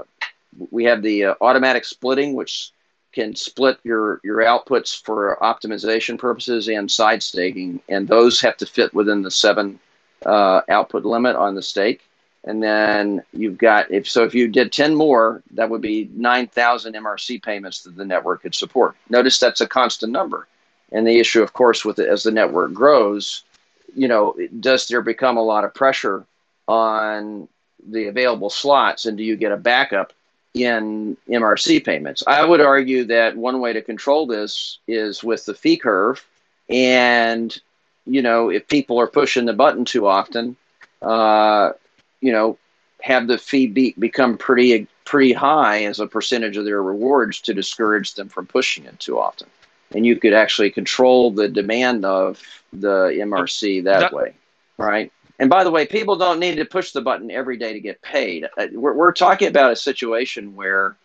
we 0.71 0.83
have 0.85 1.01
the 1.01 1.25
uh, 1.25 1.35
automatic 1.41 1.85
splitting, 1.85 2.33
which 2.33 2.71
can 3.13 3.35
split 3.35 3.79
your 3.83 4.21
your 4.23 4.37
outputs 4.37 5.01
for 5.03 5.37
optimization 5.41 6.19
purposes 6.19 6.67
and 6.67 6.89
side 6.89 7.23
staking, 7.23 7.81
and 7.89 8.07
those 8.07 8.39
have 8.39 8.57
to 8.57 8.65
fit 8.65 8.93
within 8.93 9.23
the 9.23 9.31
seven 9.31 9.79
uh, 10.25 10.61
output 10.69 11.03
limit 11.03 11.35
on 11.35 11.55
the 11.55 11.61
stake. 11.61 12.01
And 12.43 12.61
then 12.63 13.23
you've 13.33 13.57
got 13.57 13.91
if 13.91 14.07
so 14.07 14.23
if 14.23 14.33
you 14.33 14.47
did 14.47 14.71
10 14.71 14.95
more 14.95 15.41
that 15.51 15.69
would 15.69 15.81
be 15.81 16.09
9000 16.15 16.93
mrc 16.93 17.43
payments 17.43 17.83
that 17.83 17.97
the 17.97 18.05
network 18.05 18.43
could 18.43 18.55
support. 18.55 18.95
Notice 19.09 19.39
that's 19.39 19.61
a 19.61 19.67
constant 19.67 20.13
number. 20.13 20.47
And 20.93 21.05
the 21.05 21.19
issue 21.19 21.41
of 21.41 21.51
course 21.51 21.83
with 21.83 21.99
it 21.99 22.07
as 22.07 22.23
the 22.23 22.31
network 22.31 22.71
grows 22.71 23.43
you 23.95 24.07
know 24.07 24.35
does 24.59 24.87
there 24.87 25.01
become 25.01 25.37
a 25.37 25.43
lot 25.43 25.63
of 25.63 25.73
pressure 25.73 26.25
on 26.67 27.47
the 27.89 28.07
available 28.07 28.49
slots? 28.49 29.05
And 29.05 29.17
do 29.17 29.23
you 29.23 29.35
get 29.35 29.51
a 29.51 29.57
backup 29.57 30.13
in 30.53 31.17
mrc 31.29 31.85
payments? 31.85 32.23
I 32.25 32.43
would 32.43 32.61
argue 32.61 33.05
that 33.05 33.37
one 33.37 33.59
way 33.59 33.73
to 33.73 33.81
control 33.81 34.25
this 34.27 34.79
is 34.87 35.23
with 35.23 35.45
the 35.45 35.53
fee 35.53 35.77
curve. 35.77 36.25
And 36.69 37.57
you 38.05 38.21
know 38.21 38.49
if 38.49 38.67
people 38.67 38.99
are 38.99 39.07
pushing 39.07 39.45
the 39.45 39.53
button 39.53 39.85
too 39.85 40.07
often 40.07 40.57
uh, 41.01 41.71
you 42.21 42.31
know, 42.31 42.57
have 43.01 43.27
the 43.27 43.37
fee 43.37 43.67
be, 43.67 43.95
become 43.97 44.37
pretty 44.37 44.87
pretty 45.05 45.31
high 45.31 45.85
as 45.85 45.99
a 45.99 46.07
percentage 46.07 46.57
of 46.57 46.65
their 46.65 46.83
rewards 46.83 47.39
to 47.39 47.53
discourage 47.53 48.15
them 48.15 48.27
from 48.27 48.45
pushing 48.45 48.83
it 48.85 48.99
too 48.99 49.17
often. 49.17 49.47
And 49.93 50.05
you 50.05 50.17
could 50.17 50.33
actually 50.33 50.71
control 50.71 51.31
the 51.31 51.47
demand 51.47 52.03
of 52.05 52.41
the 52.73 53.09
MRC 53.19 53.85
that, 53.85 53.99
that 53.99 54.13
way, 54.13 54.33
right? 54.77 55.11
And 55.39 55.49
by 55.49 55.63
the 55.63 55.71
way, 55.71 55.85
people 55.85 56.15
don't 56.15 56.39
need 56.39 56.55
to 56.55 56.65
push 56.65 56.91
the 56.91 57.01
button 57.01 57.31
every 57.31 57.57
day 57.57 57.73
to 57.73 57.79
get 57.79 58.01
paid. 58.01 58.45
Uh, 58.57 58.67
we're, 58.73 58.93
we're 58.93 59.13
talking 59.13 59.47
about 59.47 59.71
a 59.71 59.75
situation 59.75 60.55
where, 60.55 60.97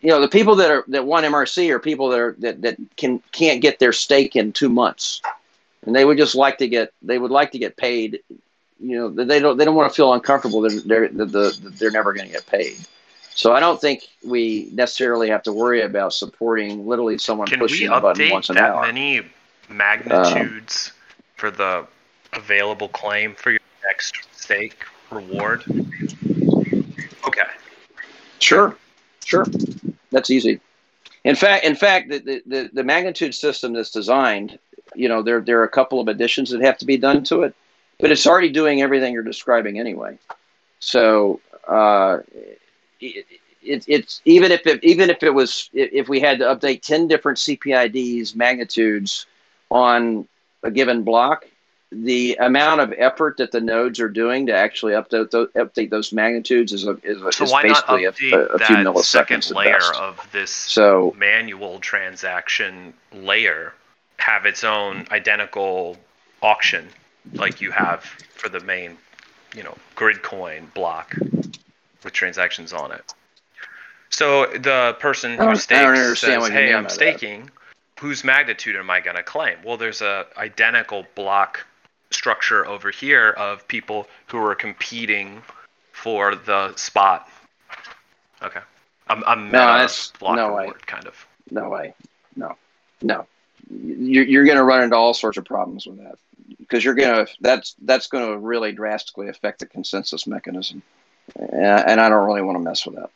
you 0.00 0.10
know, 0.10 0.20
the 0.20 0.28
people 0.28 0.56
that 0.56 0.70
are 0.70 0.84
that 0.88 1.06
want 1.06 1.26
MRC 1.26 1.70
are 1.70 1.80
people 1.80 2.10
that 2.10 2.20
are 2.20 2.36
that, 2.38 2.62
that 2.62 2.76
can 2.96 3.20
can't 3.32 3.60
get 3.60 3.78
their 3.78 3.92
stake 3.92 4.36
in 4.36 4.52
two 4.52 4.68
months, 4.68 5.20
and 5.84 5.96
they 5.96 6.04
would 6.04 6.18
just 6.18 6.36
like 6.36 6.58
to 6.58 6.68
get 6.68 6.92
they 7.02 7.18
would 7.18 7.32
like 7.32 7.52
to 7.52 7.58
get 7.58 7.76
paid 7.76 8.20
you 8.80 8.96
know 8.96 9.08
they 9.08 9.40
don't 9.40 9.56
they 9.56 9.64
don't 9.64 9.74
want 9.74 9.90
to 9.90 9.96
feel 9.96 10.12
uncomfortable 10.12 10.60
that 10.60 10.82
they're 10.86 11.08
they're, 11.08 11.26
the, 11.26 11.72
they're 11.78 11.90
never 11.90 12.12
going 12.12 12.26
to 12.26 12.32
get 12.32 12.46
paid. 12.46 12.76
So 13.38 13.52
I 13.52 13.60
don't 13.60 13.80
think 13.80 14.02
we 14.26 14.68
necessarily 14.72 15.28
have 15.28 15.44
to 15.44 15.52
worry 15.52 15.82
about 15.82 16.12
supporting 16.12 16.88
literally 16.88 17.18
someone 17.18 17.46
Can 17.46 17.60
pushing 17.60 17.88
the 17.88 18.00
button 18.00 18.30
once 18.30 18.50
an 18.50 18.56
that 18.56 18.70
hour. 18.70 18.82
many 18.82 19.22
magnitudes 19.68 20.90
um, 20.90 21.16
for 21.36 21.50
the 21.52 21.86
available 22.32 22.88
claim 22.88 23.36
for 23.36 23.52
your 23.52 23.60
next 23.86 24.16
stake 24.32 24.82
reward? 25.12 25.62
Okay. 27.28 27.42
Sure, 28.40 28.76
sure, 29.24 29.46
that's 30.10 30.30
easy. 30.30 30.58
In 31.22 31.36
fact, 31.36 31.64
in 31.64 31.76
fact, 31.76 32.08
the, 32.08 32.42
the, 32.44 32.70
the 32.72 32.82
magnitude 32.82 33.36
system 33.36 33.72
that's 33.72 33.92
designed, 33.92 34.58
you 34.96 35.08
know, 35.08 35.22
there 35.22 35.40
there 35.40 35.60
are 35.60 35.64
a 35.64 35.68
couple 35.68 36.00
of 36.00 36.08
additions 36.08 36.50
that 36.50 36.60
have 36.62 36.76
to 36.78 36.84
be 36.86 36.96
done 36.96 37.22
to 37.24 37.42
it 37.44 37.54
but 38.00 38.12
it's 38.12 38.26
already 38.26 38.48
doing 38.50 38.80
everything 38.80 39.12
you're 39.12 39.22
describing 39.22 39.78
anyway. 39.78 40.18
So 40.78 41.40
uh, 41.66 42.18
it, 43.00 43.26
it's 43.62 44.20
even 44.24 44.52
if 44.52 44.66
it 44.66 44.82
even 44.84 45.10
if 45.10 45.22
it 45.22 45.30
was 45.30 45.68
if 45.72 46.08
we 46.08 46.20
had 46.20 46.38
to 46.38 46.44
update 46.44 46.82
10 46.82 47.08
different 47.08 47.38
cpids 47.38 48.34
magnitudes 48.36 49.26
on 49.70 50.26
a 50.62 50.70
given 50.70 51.02
block 51.02 51.44
the 51.90 52.36
amount 52.40 52.80
of 52.80 52.92
effort 52.98 53.38
that 53.38 53.50
the 53.50 53.60
nodes 53.60 53.98
are 53.98 54.10
doing 54.10 54.46
to 54.46 54.54
actually 54.54 54.92
update 54.92 55.30
those, 55.30 55.48
update 55.52 55.88
those 55.88 56.12
magnitudes 56.12 56.72
is, 56.72 56.86
a, 56.86 56.98
is, 57.02 57.22
a, 57.22 57.32
So 57.32 57.44
is 57.44 57.52
basically 57.52 58.04
a, 58.04 58.10
a, 58.10 58.12
few 58.12 58.30
milliseconds 58.30 59.04
second 59.04 59.50
layer 59.56 59.94
of 59.94 60.20
this 60.30 60.50
so 60.50 61.14
manual 61.16 61.78
transaction 61.78 62.92
layer 63.12 63.72
have 64.18 64.44
its 64.44 64.64
own 64.64 65.06
identical 65.10 65.96
auction 66.42 66.88
like 67.34 67.60
you 67.60 67.70
have 67.70 68.04
for 68.34 68.48
the 68.48 68.60
main, 68.60 68.96
you 69.54 69.62
know, 69.62 69.76
Gridcoin 69.96 70.72
block 70.74 71.14
with 72.04 72.12
transactions 72.12 72.72
on 72.72 72.92
it. 72.92 73.14
So 74.10 74.46
the 74.46 74.96
person 75.00 75.32
who 75.32 75.36
don't- 75.38 75.48
I 75.48 75.52
don't 75.52 75.56
stakes 75.56 76.20
says, 76.20 76.48
"Hey, 76.48 76.72
I'm 76.72 76.84
by 76.84 76.88
that." 76.88 76.94
staking. 76.94 77.50
Whose 78.00 78.24
magnitude 78.24 78.76
am 78.76 78.90
I 78.90 79.00
going 79.00 79.16
to 79.16 79.22
claim?" 79.22 79.58
Well, 79.62 79.76
there's 79.76 80.02
a 80.02 80.26
identical 80.36 81.06
block 81.14 81.66
structure 82.10 82.64
over 82.66 82.90
here 82.90 83.30
of 83.30 83.66
people 83.68 84.08
who 84.26 84.38
are 84.44 84.54
competing 84.54 85.42
for 85.92 86.34
the 86.34 86.74
spot. 86.76 87.28
Okay, 88.42 88.60
I'm 89.08 89.22
I'm 89.24 89.50
that's- 89.50 90.12
block 90.18 90.36
no 90.36 90.54
way. 90.54 90.70
kind 90.86 91.06
of. 91.06 91.26
no 91.50 91.68
way 91.70 91.94
no 92.36 92.56
no 93.02 93.26
you're, 93.70 94.24
you're 94.24 94.44
going 94.44 94.58
to 94.58 94.64
run 94.64 94.82
into 94.82 94.94
all 94.94 95.14
sorts 95.14 95.38
of 95.38 95.44
problems 95.44 95.86
with 95.86 95.96
that 95.98 96.16
because 96.58 96.84
you're 96.84 96.94
going 96.94 97.26
to 97.26 97.32
that's 97.40 97.74
that's 97.82 98.06
going 98.06 98.26
to 98.26 98.38
really 98.38 98.70
drastically 98.72 99.28
affect 99.28 99.58
the 99.58 99.66
consensus 99.66 100.26
mechanism 100.26 100.82
and, 101.36 102.00
i 102.00 102.08
don't 102.08 102.26
really 102.26 102.42
want 102.42 102.56
to 102.56 102.62
mess 102.62 102.86
with 102.86 102.96
that 102.96 103.10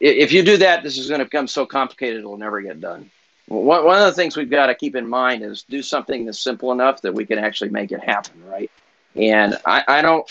if 0.00 0.32
you 0.32 0.42
do 0.42 0.56
that 0.56 0.82
this 0.82 0.98
is 0.98 1.08
going 1.08 1.18
to 1.18 1.24
become 1.24 1.46
so 1.46 1.66
complicated 1.66 2.18
it'll 2.18 2.36
never 2.36 2.60
get 2.60 2.80
done 2.80 3.10
one, 3.48 3.84
one 3.84 3.98
of 3.98 4.06
the 4.06 4.12
things 4.12 4.36
we've 4.36 4.50
got 4.50 4.66
to 4.66 4.74
keep 4.74 4.96
in 4.96 5.08
mind 5.08 5.42
is 5.42 5.62
do 5.62 5.82
something 5.82 6.24
that's 6.24 6.40
simple 6.40 6.72
enough 6.72 7.02
that 7.02 7.14
we 7.14 7.24
can 7.24 7.38
actually 7.38 7.70
make 7.70 7.92
it 7.92 8.02
happen 8.02 8.42
right 8.46 8.70
and 9.14 9.58
i, 9.64 9.84
I 9.86 10.02
don't 10.02 10.28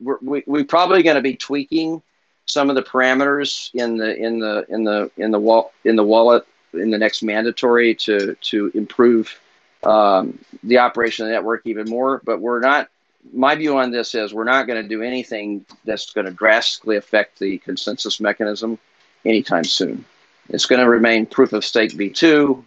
we're, 0.00 0.18
we, 0.22 0.42
we're 0.46 0.64
probably 0.64 1.02
going 1.02 1.16
to 1.16 1.22
be 1.22 1.36
tweaking 1.36 2.02
some 2.46 2.70
of 2.70 2.76
the 2.76 2.82
parameters 2.82 3.70
in 3.74 3.96
the 3.96 4.16
in 4.16 4.38
the 4.38 4.64
in 4.68 4.84
the 4.84 5.10
in 5.16 5.30
the 5.30 5.38
wall 5.38 5.72
in 5.84 5.96
the 5.96 6.04
wallet 6.04 6.46
in 6.72 6.90
the 6.90 6.98
next 6.98 7.22
mandatory 7.22 7.94
to 7.94 8.34
to 8.36 8.70
improve 8.74 9.38
um, 9.82 10.38
the 10.62 10.78
operation 10.78 11.24
of 11.24 11.28
the 11.28 11.34
network 11.34 11.62
even 11.64 11.88
more. 11.88 12.20
But 12.24 12.40
we're 12.40 12.60
not. 12.60 12.88
My 13.32 13.54
view 13.54 13.76
on 13.78 13.90
this 13.90 14.14
is 14.14 14.32
we're 14.32 14.44
not 14.44 14.66
going 14.66 14.82
to 14.82 14.88
do 14.88 15.02
anything 15.02 15.64
that's 15.84 16.12
going 16.12 16.26
to 16.26 16.30
drastically 16.32 16.96
affect 16.96 17.38
the 17.38 17.58
consensus 17.58 18.20
mechanism 18.20 18.78
anytime 19.24 19.64
soon. 19.64 20.04
It's 20.48 20.66
going 20.66 20.80
to 20.80 20.88
remain 20.88 21.26
proof 21.26 21.52
of 21.52 21.64
stake 21.64 21.92
v2, 21.92 22.62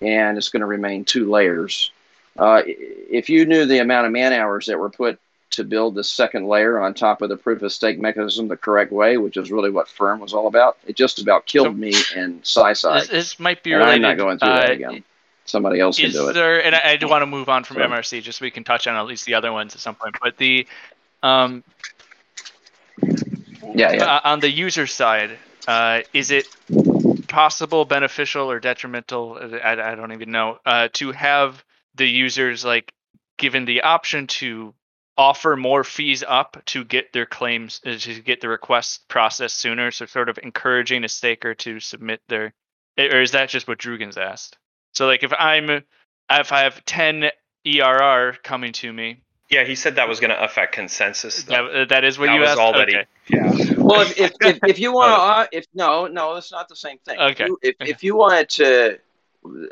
and 0.00 0.38
it's 0.38 0.48
going 0.48 0.60
to 0.60 0.66
remain 0.66 1.04
two 1.04 1.28
layers. 1.30 1.90
Uh, 2.38 2.62
if 2.66 3.28
you 3.28 3.44
knew 3.46 3.64
the 3.66 3.78
amount 3.78 4.06
of 4.06 4.12
man 4.12 4.32
hours 4.32 4.66
that 4.66 4.78
were 4.78 4.90
put 4.90 5.18
to 5.50 5.64
build 5.64 5.94
the 5.94 6.02
second 6.02 6.46
layer 6.48 6.80
on 6.80 6.94
top 6.94 7.22
of 7.22 7.28
the 7.28 7.36
proof 7.36 7.62
of 7.62 7.72
stake 7.72 8.00
mechanism 8.00 8.48
the 8.48 8.56
correct 8.56 8.90
way, 8.92 9.16
which 9.16 9.36
is 9.36 9.52
really 9.52 9.70
what 9.70 9.88
Fern 9.88 10.18
was 10.18 10.34
all 10.34 10.48
about. 10.48 10.78
It 10.86 10.96
just 10.96 11.20
about 11.20 11.46
killed 11.46 11.68
So- 11.68 11.72
me 11.72 11.92
and 12.16 12.42
SciSci. 12.42 13.00
This, 13.00 13.08
this 13.08 13.40
might 13.40 13.62
be 13.62 13.72
And 13.72 13.80
related. 13.80 13.94
I'm 13.96 14.02
not 14.02 14.16
going 14.18 14.38
through 14.38 14.48
that 14.48 14.70
uh, 14.70 14.72
again. 14.72 15.04
Somebody 15.46 15.78
else 15.80 15.96
can 15.98 16.06
Is 16.06 16.14
do 16.14 16.28
it. 16.28 16.32
there, 16.32 16.64
and 16.64 16.74
I, 16.74 16.92
I 16.92 16.96
do 16.96 17.06
want 17.08 17.22
to 17.22 17.26
move 17.26 17.48
on 17.48 17.64
from. 17.64 17.76
MRC, 17.76 18.22
just 18.22 18.38
so 18.38 18.44
we 18.44 18.50
can 18.50 18.64
touch 18.64 18.86
on 18.86 18.96
at 18.96 19.06
least 19.06 19.26
the 19.26 19.34
other 19.34 19.52
ones 19.52 19.74
at 19.74 19.80
some 19.80 19.94
point. 19.94 20.16
But 20.22 20.36
the, 20.38 20.66
um, 21.22 21.62
Yeah, 23.74 23.92
yeah. 23.92 24.04
uh, 24.04 24.20
on 24.24 24.40
the 24.40 24.50
user 24.50 24.86
side, 24.86 25.36
uh, 25.68 26.00
is 26.12 26.30
it 26.30 26.46
possible, 27.28 27.84
beneficial, 27.84 28.50
or 28.50 28.58
detrimental? 28.60 29.38
I, 29.62 29.72
I 29.72 29.94
don't 29.94 30.12
even 30.12 30.30
know. 30.30 30.58
Uh, 30.64 30.88
to 30.94 31.12
have 31.12 31.62
the 31.94 32.06
users 32.06 32.64
like 32.64 32.92
given 33.36 33.64
the 33.64 33.82
option 33.82 34.26
to 34.26 34.74
offer 35.16 35.56
more 35.56 35.84
fees 35.84 36.24
up 36.26 36.56
to 36.66 36.84
get 36.84 37.12
their 37.12 37.26
claims 37.26 37.80
uh, 37.86 37.96
to 37.98 38.20
get 38.20 38.40
the 38.40 38.48
request 38.48 39.06
processed 39.08 39.56
sooner. 39.58 39.90
So 39.90 40.06
sort 40.06 40.28
of 40.28 40.38
encouraging 40.42 41.04
a 41.04 41.08
staker 41.08 41.54
to 41.56 41.80
submit 41.80 42.20
their, 42.28 42.52
or 42.98 43.20
is 43.20 43.32
that 43.32 43.48
just 43.50 43.68
what 43.68 43.78
Drugan's 43.78 44.16
asked? 44.16 44.56
So 44.94 45.06
like 45.06 45.22
if 45.22 45.32
I'm, 45.38 45.70
if 46.30 46.52
I 46.52 46.60
have 46.62 46.84
10 46.84 47.24
ERR 47.66 48.36
coming 48.42 48.72
to 48.72 48.92
me, 48.92 49.20
Yeah, 49.50 49.64
he 49.64 49.74
said 49.74 49.96
that 49.96 50.08
was 50.08 50.20
going 50.20 50.30
to 50.30 50.42
affect 50.42 50.72
consensus. 50.74 51.42
Though. 51.42 51.68
that, 51.72 51.88
that 51.90 52.04
is 52.04 52.18
what 52.18 52.26
That 52.26 52.34
you 52.34 52.40
was 52.40 52.50
asked. 52.50 52.60
already- 52.60 52.96
Okay. 52.96 53.06
Yeah. 53.28 53.74
Well, 53.78 54.02
if, 54.02 54.18
if, 54.18 54.32
if, 54.40 54.58
if 54.66 54.78
you 54.78 54.92
want 54.92 55.10
to, 55.10 55.14
uh, 55.16 55.46
if 55.52 55.66
no, 55.74 56.06
no, 56.06 56.36
it's 56.36 56.52
not 56.52 56.68
the 56.68 56.76
same 56.76 56.98
thing. 56.98 57.18
Okay. 57.18 57.44
If 57.44 57.48
you, 57.48 57.58
if, 57.62 57.74
Okay. 57.80 57.90
if 57.90 58.04
you 58.04 58.16
wanted 58.16 58.48
to, 58.50 58.98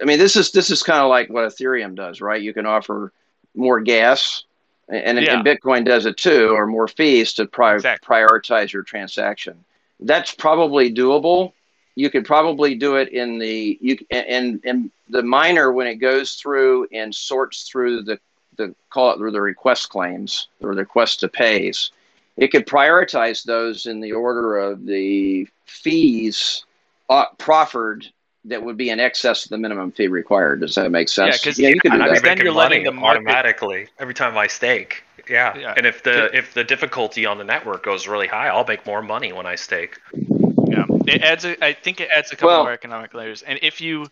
I 0.00 0.04
mean, 0.04 0.18
this 0.18 0.37
is 0.37 0.52
this 0.52 0.70
is 0.70 0.82
kind 0.82 1.00
of 1.00 1.08
like 1.08 1.28
what 1.30 1.44
Ethereum 1.48 1.94
does, 1.94 2.20
right? 2.20 2.40
You 2.40 2.52
can 2.54 2.66
offer 2.66 3.12
more 3.54 3.80
gas, 3.80 4.44
and, 4.88 5.18
Yeah. 5.20 5.37
and 5.38 5.46
Bitcoin 5.46 5.85
does 5.85 6.04
it 6.06 6.16
too, 6.18 6.48
or 6.54 6.66
more 6.66 6.88
fees 6.88 7.32
to 7.35 7.46
pri- 7.46 7.74
Exactly. 7.74 8.06
prioritize 8.16 8.72
your 8.72 8.82
transaction. 8.82 9.62
That's 10.00 10.35
probably 10.35 10.92
doable. 10.92 11.52
You 11.94 12.08
could 12.11 12.24
probably 12.24 12.74
do 12.74 12.96
it 12.96 13.08
in 13.11 13.38
the 13.38 13.78
you 13.80 13.98
and 14.11 14.61
and 14.64 14.90
the 15.12 15.22
miner 15.22 15.72
when 15.72 15.87
it 15.87 15.96
goes 15.96 16.35
through 16.35 16.87
and 16.92 17.14
sorts 17.14 17.62
through 17.68 18.03
the 18.03 18.18
the 18.57 18.75
call 18.90 19.12
it 19.12 19.33
the 19.33 19.40
request 19.40 19.88
claims 19.88 20.48
or 20.61 20.75
the 20.75 20.81
request 20.83 21.20
to 21.20 21.29
pays 21.29 21.90
it 22.37 22.48
could 22.48 22.66
prioritize 22.66 23.44
those 23.44 23.87
in 23.87 24.01
the 24.01 24.12
order 24.12 24.59
of 24.59 24.85
the 24.87 25.46
fees 25.66 26.64
uh, 27.11 27.27
proffered 27.38 28.07
that 28.44 28.62
would 28.62 28.77
be 28.77 28.90
in 28.90 28.98
excess 28.98 29.44
of 29.44 29.51
the 29.51 29.59
minimum 29.59 29.92
fee 29.92 30.09
required. 30.09 30.61
Does 30.61 30.75
that 30.75 30.90
make 30.90 31.09
sense? 31.09 31.44
yeah, 31.59 31.68
you 31.68 31.79
could 31.81 31.92
do 31.92 31.98
I- 31.98 32.07
I 32.07 32.09
I'm 32.09 32.14
that. 32.14 32.22
then 32.25 32.38
you're 32.38 32.53
letting 32.53 32.85
them 32.85 33.05
automatically 33.05 33.87
every 33.98 34.14
time 34.14 34.37
I 34.37 34.46
stake. 34.48 35.05
Yeah. 35.29 35.57
Yeah. 35.57 35.75
And 35.77 35.87
if 35.87 36.03
the 36.03 36.37
if 36.37 36.53
the 36.55 36.64
difficulty 36.64 37.25
on 37.27 37.38
the 37.38 37.44
network 37.44 37.85
goes 37.85 38.09
really 38.09 38.27
high, 38.27 38.48
I'll 38.48 38.66
make 38.66 38.85
more 38.87 39.03
money 39.03 39.33
when 39.33 39.46
I 39.46 39.55
stake. 39.55 40.01
Yeah, 40.12 40.87
it 41.07 41.22
adds. 41.22 41.44
A, 41.44 41.62
I 41.64 41.72
think 41.72 42.01
it 42.01 42.09
adds 42.11 42.33
a 42.33 42.37
couple 42.37 42.48
Well- 42.48 42.62
more 42.64 42.72
economic 42.72 43.14
layers. 43.14 43.42
And 43.42 43.59
if 43.62 43.81
you, 43.81 44.07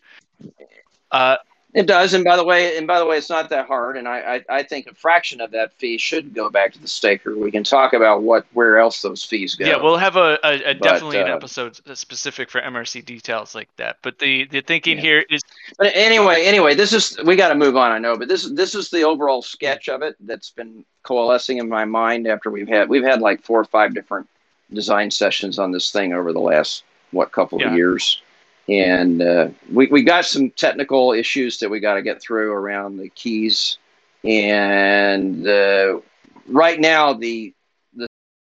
uh, 1.12 1.36
It 1.72 1.86
does, 1.86 2.14
and 2.14 2.24
by 2.24 2.36
the 2.36 2.44
way, 2.44 2.76
and 2.76 2.86
by 2.88 2.98
the 2.98 3.06
way, 3.06 3.16
it's 3.16 3.30
not 3.30 3.48
that 3.50 3.66
hard. 3.66 3.96
And 3.96 4.08
I, 4.08 4.42
I, 4.48 4.58
I 4.58 4.62
think 4.64 4.88
a 4.88 4.94
fraction 4.94 5.40
of 5.40 5.52
that 5.52 5.72
fee 5.74 5.98
should 5.98 6.34
go 6.34 6.50
back 6.50 6.72
to 6.72 6.80
the 6.80 6.88
staker. 6.88 7.36
We 7.36 7.52
can 7.52 7.62
talk 7.62 7.92
about 7.92 8.22
what 8.22 8.44
where 8.52 8.78
else 8.78 9.02
those 9.02 9.22
fees 9.22 9.54
go. 9.54 9.66
yeah, 9.66 9.76
we'll 9.76 9.96
have 9.96 10.16
a, 10.16 10.36
a, 10.42 10.70
a 10.70 10.74
But, 10.74 10.82
definitely 10.82 11.18
an 11.18 11.28
uh, 11.30 11.36
episode 11.36 11.78
specific 11.96 12.50
for 12.50 12.60
MRC 12.60 13.04
details 13.04 13.54
like 13.54 13.68
that. 13.76 13.98
But 14.02 14.18
the 14.18 14.46
the 14.46 14.62
thinking 14.62 14.96
Yeah. 14.96 15.02
here 15.02 15.24
is 15.30 15.42
But 15.78 15.92
anyway, 15.94 16.42
anyway, 16.44 16.74
this 16.74 16.92
is 16.92 17.16
we 17.24 17.36
got 17.36 17.50
to 17.50 17.54
move 17.54 17.76
on. 17.76 17.92
I 17.92 17.98
know, 17.98 18.16
but 18.16 18.26
this 18.26 18.50
this 18.50 18.74
is 18.74 18.90
the 18.90 19.04
overall 19.04 19.40
sketch 19.40 19.88
of 19.88 20.02
it 20.02 20.16
that's 20.26 20.50
been 20.50 20.84
coalescing 21.04 21.58
in 21.58 21.68
my 21.68 21.84
mind 21.84 22.26
after 22.26 22.50
we've 22.50 22.68
had 22.68 22.88
we've 22.88 23.04
had 23.04 23.20
like 23.20 23.42
four 23.42 23.60
or 23.60 23.64
five 23.64 23.94
different 23.94 24.28
design 24.72 25.10
sessions 25.12 25.58
on 25.60 25.70
this 25.70 25.92
thing 25.92 26.12
over 26.14 26.32
the 26.32 26.40
last 26.40 26.82
what 27.12 27.30
couple 27.30 27.60
Yeah. 27.60 27.68
of 27.68 27.74
years, 27.76 28.22
and 28.70 29.20
uh, 29.20 29.48
we 29.72 29.88
we 29.88 30.02
got 30.02 30.24
some 30.24 30.50
technical 30.50 31.12
issues 31.12 31.58
that 31.58 31.68
we 31.68 31.80
got 31.80 31.94
to 31.94 32.02
get 32.02 32.22
through 32.22 32.52
around 32.52 32.96
the 32.96 33.08
keys, 33.10 33.78
and 34.22 35.46
uh, 35.46 35.98
right 36.46 36.78
now 36.78 37.12
the 37.12 37.52
the 37.94 38.06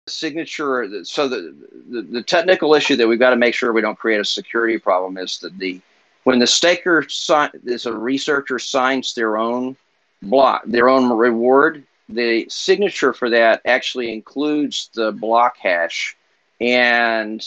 signature 0.07 0.87
so 1.03 1.27
the, 1.27 1.55
the 1.89 2.01
the 2.03 2.23
technical 2.23 2.75
issue 2.75 2.95
that 2.95 3.07
we've 3.07 3.19
got 3.19 3.31
to 3.31 3.35
make 3.35 3.55
sure 3.55 3.73
we 3.73 3.81
don't 3.81 3.97
create 3.97 4.21
a 4.21 4.25
security 4.25 4.77
problem 4.77 5.17
is 5.17 5.39
that 5.39 5.57
the 5.57 5.81
when 6.23 6.37
the 6.37 6.47
staker 6.47 7.03
sign, 7.09 7.49
is 7.63 7.87
a 7.87 7.93
researcher 7.93 8.59
signs 8.59 9.15
their 9.15 9.37
own 9.37 9.75
block, 10.21 10.61
their 10.65 10.87
own 10.87 11.09
reward, 11.09 11.83
the 12.09 12.45
signature 12.47 13.13
for 13.13 13.29
that 13.31 13.61
actually 13.65 14.13
includes 14.13 14.91
the 14.93 15.11
block 15.11 15.57
hash. 15.57 16.15
And 16.59 17.43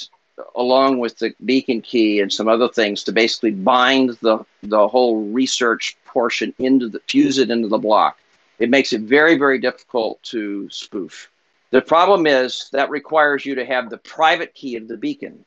along 0.57 0.99
with 0.99 1.18
the 1.18 1.35
beacon 1.44 1.81
key 1.81 2.20
and 2.20 2.33
some 2.33 2.49
other 2.49 2.68
things 2.68 3.03
to 3.05 3.12
basically 3.12 3.51
bind 3.51 4.11
the 4.20 4.44
the 4.62 4.88
whole 4.88 5.27
research 5.27 5.97
portion 6.05 6.55
into 6.59 6.88
the 6.88 7.01
fuse 7.09 7.38
it 7.38 7.51
into 7.51 7.68
the 7.68 7.79
block. 7.79 8.18
It 8.59 8.70
makes 8.70 8.92
it 8.92 9.03
very 9.03 9.37
very 9.37 9.59
difficult 9.59 10.23
to 10.25 10.68
spoof. 10.70 11.31
The 11.70 11.83
problem 11.83 12.27
is 12.27 12.68
that 12.73 12.90
requires 12.90 13.44
you 13.44 13.55
to 13.57 13.64
have 13.64 13.90
the 13.90 13.99
private 13.99 14.55
key 14.55 14.77
of 14.77 14.88
the 14.88 14.97
beacon. 14.97 15.44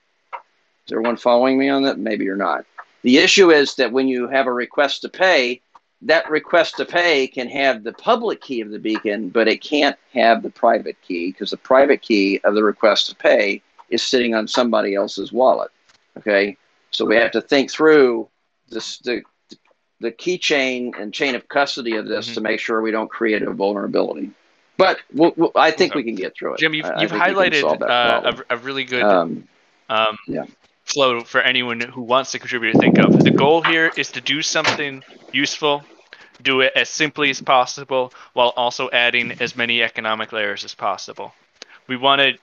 Is 0.86 0.92
everyone 0.92 1.18
following 1.18 1.58
me 1.58 1.70
on 1.70 1.84
that? 1.84 2.00
Maybe 2.00 2.26
you're 2.26 2.36
not. 2.36 2.66
The 3.04 3.18
issue 3.18 3.52
is 3.52 3.76
that 3.76 3.92
when 3.92 4.08
you 4.08 4.28
have 4.28 4.48
a 4.48 4.54
request 4.54 5.04
to 5.04 5.10
pay, 5.10 5.62
that 6.02 6.30
request 6.30 6.78
to 6.78 6.86
pay 6.86 7.28
can 7.28 7.48
have 7.48 7.84
the 7.84 7.94
public 7.94 8.42
key 8.42 8.62
of 8.62 8.72
the 8.72 8.80
beacon, 8.80 9.30
but 9.30 9.48
it 9.48 9.62
can't 9.62 9.98
have 10.14 10.44
the 10.44 10.50
private 10.50 10.98
key 11.02 11.32
because 11.32 11.52
the 11.52 11.58
private 11.58 12.02
key 12.02 12.40
of 12.44 12.56
the 12.56 12.64
request 12.64 13.10
to 13.10 13.16
pay 13.16 13.62
is 13.90 14.04
sitting 14.04 14.34
on 14.36 14.48
somebody 14.48 14.96
else's 14.96 15.32
wallet. 15.32 15.72
Okay, 16.18 16.58
so 16.92 17.06
we 17.06 17.16
have 17.16 17.32
to 17.32 17.42
think 17.42 17.72
through 17.72 18.28
this, 18.70 18.98
the 19.00 19.22
the 20.00 20.12
keychain 20.12 20.92
and 21.00 21.12
chain 21.12 21.34
of 21.34 21.48
custody 21.48 21.96
of 21.96 22.06
this 22.08 22.30
Mhm. 22.30 22.34
to 22.36 22.42
make 22.42 22.60
sure 22.60 22.82
we 22.84 22.92
don't 22.92 23.10
create 23.10 23.42
a 23.42 23.52
vulnerability. 23.52 24.30
But 24.78 25.00
we'll, 25.12 25.34
we'll, 25.36 25.52
I 25.56 25.72
think 25.72 25.96
we 25.96 26.04
can 26.04 26.14
get 26.14 26.36
through 26.38 26.54
it. 26.54 26.60
Jim, 26.60 26.76
you've, 26.76 26.86
I- 26.86 27.02
you've 27.02 27.12
highlighted 27.12 27.64
uh, 27.82 28.34
a, 28.50 28.56
a 28.56 28.58
really 28.58 28.84
good 28.84 29.02
Um, 29.02 29.48
um, 29.90 30.16
Yeah. 30.28 30.44
flow 30.86 31.22
for 31.24 31.42
anyone 31.42 31.80
who 31.82 32.04
wants 32.04 32.32
to 32.34 32.40
contribute 32.40 32.74
to 32.74 32.80
think 32.80 33.00
of. 33.00 33.24
The 33.24 33.32
goal 33.32 33.64
here 33.64 33.92
is 33.98 34.12
to 34.12 34.22
do 34.22 34.44
something 34.44 35.04
useful, 35.32 35.84
do 36.44 36.62
it 36.62 36.74
as 36.76 36.90
simply 36.90 37.32
as 37.32 37.42
possible, 37.42 38.14
while 38.34 38.54
also 38.56 38.92
adding 38.92 39.36
as 39.40 39.56
many 39.56 39.82
economic 39.82 40.32
layers 40.32 40.64
as 40.64 40.76
possible. 40.76 41.34
We 41.88 41.98
want 41.98 42.22
to 42.22 42.38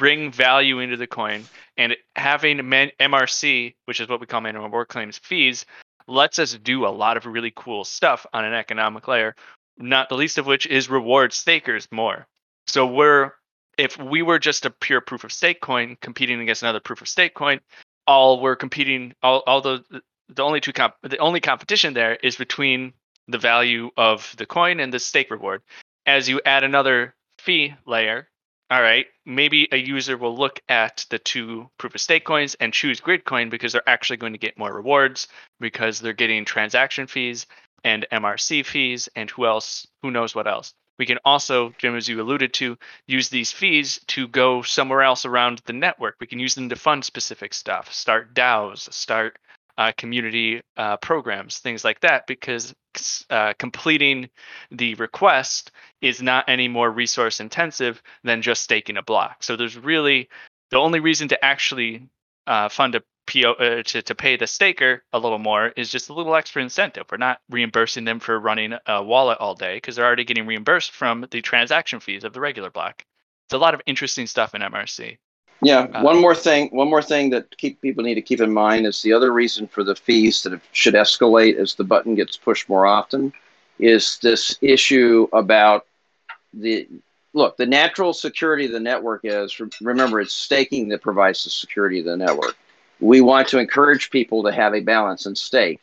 bring 0.00 0.32
value 0.32 0.78
into 0.78 0.96
the 0.96 1.06
coin, 1.06 1.44
and 1.76 1.94
having 2.16 2.66
man- 2.66 2.90
MRC, 2.98 3.74
which 3.84 4.00
is 4.00 4.08
what 4.08 4.18
we 4.18 4.26
call 4.26 4.40
minimum 4.40 4.64
reward 4.64 4.88
claims 4.88 5.18
fees, 5.18 5.66
lets 6.08 6.38
us 6.38 6.54
do 6.54 6.86
a 6.86 6.88
lot 6.88 7.18
of 7.18 7.26
really 7.26 7.52
cool 7.54 7.84
stuff 7.84 8.24
on 8.32 8.46
an 8.46 8.54
economic 8.54 9.06
layer. 9.06 9.36
Not 9.76 10.08
the 10.08 10.16
least 10.16 10.38
of 10.38 10.46
which 10.46 10.64
is 10.66 10.88
reward 10.88 11.34
stakers 11.34 11.86
more. 11.92 12.26
So 12.66 12.86
we're 12.86 13.32
if 13.76 13.98
we 13.98 14.22
were 14.22 14.38
just 14.38 14.64
a 14.64 14.70
pure 14.70 15.02
proof 15.02 15.22
of 15.22 15.32
stake 15.32 15.60
coin 15.60 15.98
competing 16.00 16.40
against 16.40 16.62
another 16.62 16.80
proof 16.80 17.02
of 17.02 17.08
stake 17.08 17.34
coin, 17.34 17.60
all 18.06 18.40
we're 18.40 18.56
competing 18.56 19.12
all, 19.22 19.42
all 19.46 19.60
the 19.60 19.84
the 20.30 20.42
only 20.42 20.62
two 20.62 20.72
comp 20.72 20.94
the 21.02 21.18
only 21.18 21.40
competition 21.40 21.92
there 21.92 22.14
is 22.16 22.36
between 22.36 22.94
the 23.28 23.38
value 23.38 23.90
of 23.98 24.34
the 24.38 24.46
coin 24.46 24.80
and 24.80 24.94
the 24.94 24.98
stake 24.98 25.30
reward. 25.30 25.60
As 26.06 26.26
you 26.26 26.40
add 26.46 26.64
another 26.64 27.14
fee 27.38 27.74
layer, 27.86 28.29
all 28.70 28.80
right, 28.80 29.06
maybe 29.26 29.68
a 29.72 29.76
user 29.76 30.16
will 30.16 30.36
look 30.36 30.60
at 30.68 31.04
the 31.10 31.18
two 31.18 31.68
proof 31.76 31.94
of 31.96 32.00
stake 32.00 32.24
coins 32.24 32.54
and 32.60 32.72
choose 32.72 33.00
Gridcoin 33.00 33.50
because 33.50 33.72
they're 33.72 33.88
actually 33.88 34.18
going 34.18 34.32
to 34.32 34.38
get 34.38 34.58
more 34.58 34.72
rewards 34.72 35.26
because 35.58 35.98
they're 35.98 36.12
getting 36.12 36.44
transaction 36.44 37.08
fees 37.08 37.46
and 37.82 38.06
MRC 38.12 38.64
fees 38.64 39.08
and 39.16 39.28
who 39.30 39.44
else, 39.44 39.88
who 40.02 40.12
knows 40.12 40.36
what 40.36 40.46
else. 40.46 40.72
We 41.00 41.06
can 41.06 41.18
also, 41.24 41.72
Jim, 41.78 41.96
as 41.96 42.08
you 42.08 42.20
alluded 42.20 42.52
to, 42.54 42.76
use 43.08 43.28
these 43.30 43.50
fees 43.50 44.00
to 44.08 44.28
go 44.28 44.62
somewhere 44.62 45.02
else 45.02 45.24
around 45.24 45.62
the 45.64 45.72
network. 45.72 46.16
We 46.20 46.26
can 46.26 46.38
use 46.38 46.54
them 46.54 46.68
to 46.68 46.76
fund 46.76 47.04
specific 47.04 47.54
stuff, 47.54 47.92
start 47.92 48.34
DAOs, 48.34 48.92
start 48.92 49.38
uh, 49.80 49.92
community 49.96 50.60
uh, 50.76 50.98
programs, 50.98 51.58
things 51.58 51.86
like 51.86 52.00
that, 52.00 52.26
because 52.26 52.74
uh, 53.30 53.54
completing 53.58 54.28
the 54.70 54.94
request 54.96 55.70
is 56.02 56.20
not 56.20 56.44
any 56.48 56.68
more 56.68 56.90
resource 56.90 57.40
intensive 57.40 58.02
than 58.22 58.42
just 58.42 58.62
staking 58.62 58.98
a 58.98 59.02
block. 59.02 59.42
So 59.42 59.56
there's 59.56 59.78
really 59.78 60.28
the 60.70 60.76
only 60.76 61.00
reason 61.00 61.28
to 61.28 61.42
actually 61.42 62.06
uh, 62.46 62.68
fund 62.68 62.94
a 62.94 63.02
PO 63.26 63.52
uh, 63.52 63.82
to, 63.84 64.02
to 64.02 64.14
pay 64.14 64.36
the 64.36 64.46
staker 64.46 65.02
a 65.14 65.18
little 65.18 65.38
more 65.38 65.68
is 65.68 65.88
just 65.88 66.10
a 66.10 66.12
little 66.12 66.36
extra 66.36 66.60
incentive. 66.60 67.06
We're 67.10 67.16
not 67.16 67.40
reimbursing 67.48 68.04
them 68.04 68.20
for 68.20 68.38
running 68.38 68.74
a 68.84 69.02
wallet 69.02 69.38
all 69.40 69.54
day 69.54 69.78
because 69.78 69.96
they're 69.96 70.04
already 70.04 70.24
getting 70.24 70.46
reimbursed 70.46 70.90
from 70.90 71.26
the 71.30 71.40
transaction 71.40 72.00
fees 72.00 72.24
of 72.24 72.34
the 72.34 72.40
regular 72.40 72.68
block. 72.68 73.02
It's 73.46 73.54
a 73.54 73.58
lot 73.58 73.72
of 73.72 73.80
interesting 73.86 74.26
stuff 74.26 74.54
in 74.54 74.60
MRC. 74.60 75.16
Yeah, 75.62 75.88
Uh, 75.92 76.02
one 76.02 76.20
more 76.20 76.34
thing. 76.34 76.68
One 76.70 76.88
more 76.88 77.02
thing 77.02 77.30
that 77.30 77.56
keep 77.58 77.80
people 77.80 78.02
need 78.02 78.14
to 78.14 78.22
keep 78.22 78.40
in 78.40 78.52
mind 78.52 78.86
is 78.86 79.02
the 79.02 79.12
other 79.12 79.32
reason 79.32 79.66
for 79.66 79.84
the 79.84 79.94
fees 79.94 80.42
that 80.42 80.58
should 80.72 80.94
escalate 80.94 81.56
as 81.56 81.74
the 81.74 81.84
button 81.84 82.14
gets 82.14 82.36
pushed 82.36 82.68
more 82.68 82.86
often 82.86 83.32
is 83.78 84.18
this 84.22 84.56
issue 84.60 85.28
about 85.32 85.86
the 86.52 86.86
look. 87.34 87.56
The 87.56 87.66
natural 87.66 88.12
security 88.12 88.66
of 88.66 88.72
the 88.72 88.80
network 88.80 89.20
is 89.24 89.60
remember 89.80 90.20
it's 90.20 90.34
staking 90.34 90.88
that 90.88 91.02
provides 91.02 91.44
the 91.44 91.50
security 91.50 91.98
of 92.00 92.06
the 92.06 92.16
network. 92.16 92.56
We 93.00 93.20
want 93.20 93.48
to 93.48 93.58
encourage 93.58 94.10
people 94.10 94.42
to 94.44 94.52
have 94.52 94.74
a 94.74 94.80
balance 94.80 95.26
and 95.26 95.36
stake. 95.36 95.80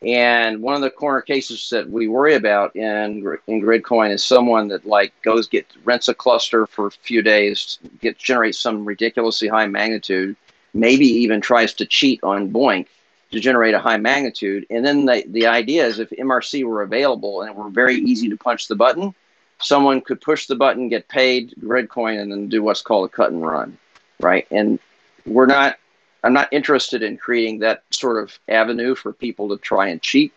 And 0.00 0.62
one 0.62 0.76
of 0.76 0.80
the 0.80 0.90
corner 0.90 1.20
cases 1.20 1.70
that 1.70 1.90
we 1.90 2.06
worry 2.06 2.34
about 2.34 2.76
in 2.76 3.38
in 3.48 3.60
Gridcoin 3.60 4.10
is 4.10 4.22
someone 4.22 4.68
that 4.68 4.86
like 4.86 5.12
goes 5.22 5.48
get 5.48 5.66
rents 5.84 6.08
a 6.08 6.14
cluster 6.14 6.66
for 6.66 6.86
a 6.86 6.90
few 6.90 7.20
days, 7.20 7.78
get 8.00 8.16
generates 8.16 8.58
some 8.58 8.84
ridiculously 8.84 9.48
high 9.48 9.66
magnitude, 9.66 10.36
maybe 10.72 11.06
even 11.06 11.40
tries 11.40 11.74
to 11.74 11.86
cheat 11.86 12.22
on 12.22 12.50
BOINC 12.52 12.86
to 13.32 13.40
generate 13.40 13.74
a 13.74 13.80
high 13.80 13.96
magnitude. 13.96 14.66
And 14.70 14.86
then 14.86 15.04
the 15.06 15.24
the 15.26 15.46
idea 15.46 15.84
is 15.84 15.98
if 15.98 16.10
MRC 16.10 16.64
were 16.64 16.82
available 16.82 17.42
and 17.42 17.50
it 17.50 17.56
were 17.56 17.68
very 17.68 17.96
easy 17.96 18.28
to 18.28 18.36
punch 18.36 18.68
the 18.68 18.76
button, 18.76 19.14
someone 19.58 20.00
could 20.00 20.20
push 20.20 20.46
the 20.46 20.54
button, 20.54 20.88
get 20.88 21.08
paid 21.08 21.54
Gridcoin, 21.60 22.20
and 22.20 22.30
then 22.30 22.48
do 22.48 22.62
what's 22.62 22.82
called 22.82 23.06
a 23.06 23.12
cut 23.12 23.32
and 23.32 23.42
run, 23.44 23.76
right? 24.20 24.46
And 24.52 24.78
we're 25.26 25.46
not 25.46 25.76
I'm 26.24 26.32
not 26.32 26.52
interested 26.52 27.02
in 27.02 27.16
creating 27.16 27.60
that 27.60 27.84
sort 27.90 28.22
of 28.22 28.38
avenue 28.48 28.94
for 28.94 29.12
people 29.12 29.48
to 29.50 29.56
try 29.58 29.88
and 29.88 30.02
cheat. 30.02 30.32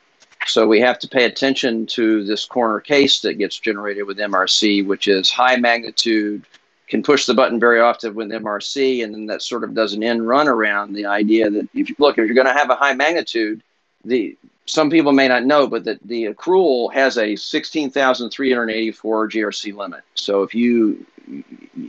So 0.47 0.67
we 0.67 0.79
have 0.81 0.99
to 0.99 1.07
pay 1.07 1.25
attention 1.25 1.85
to 1.87 2.23
this 2.23 2.45
corner 2.45 2.79
case 2.79 3.21
that 3.21 3.35
gets 3.35 3.59
generated 3.59 4.05
with 4.05 4.17
MRC, 4.17 4.85
which 4.85 5.07
is 5.07 5.29
high 5.29 5.55
magnitude, 5.55 6.45
can 6.87 7.01
push 7.03 7.25
the 7.25 7.33
button 7.33 7.59
very 7.59 7.79
often 7.79 8.13
with 8.15 8.29
MRC, 8.29 9.03
and 9.03 9.13
then 9.13 9.25
that 9.27 9.41
sort 9.41 9.63
of 9.63 9.73
does 9.73 9.93
an 9.93 10.03
end 10.03 10.27
run 10.27 10.47
around 10.47 10.93
the 10.93 11.05
idea 11.05 11.49
that 11.49 11.67
if 11.73 11.89
you 11.89 11.95
look, 11.99 12.17
if 12.17 12.25
you're 12.25 12.35
going 12.35 12.47
to 12.47 12.53
have 12.53 12.69
a 12.69 12.75
high 12.75 12.93
magnitude, 12.93 13.63
the 14.03 14.37
some 14.65 14.89
people 14.89 15.11
may 15.11 15.27
not 15.27 15.45
know, 15.45 15.67
but 15.67 15.83
that 15.85 15.99
the 16.03 16.25
accrual 16.25 16.93
has 16.93 17.17
a 17.17 17.35
16,384 17.35 19.29
GRC 19.29 19.75
limit. 19.75 20.01
So 20.15 20.43
if 20.43 20.53
you 20.53 21.05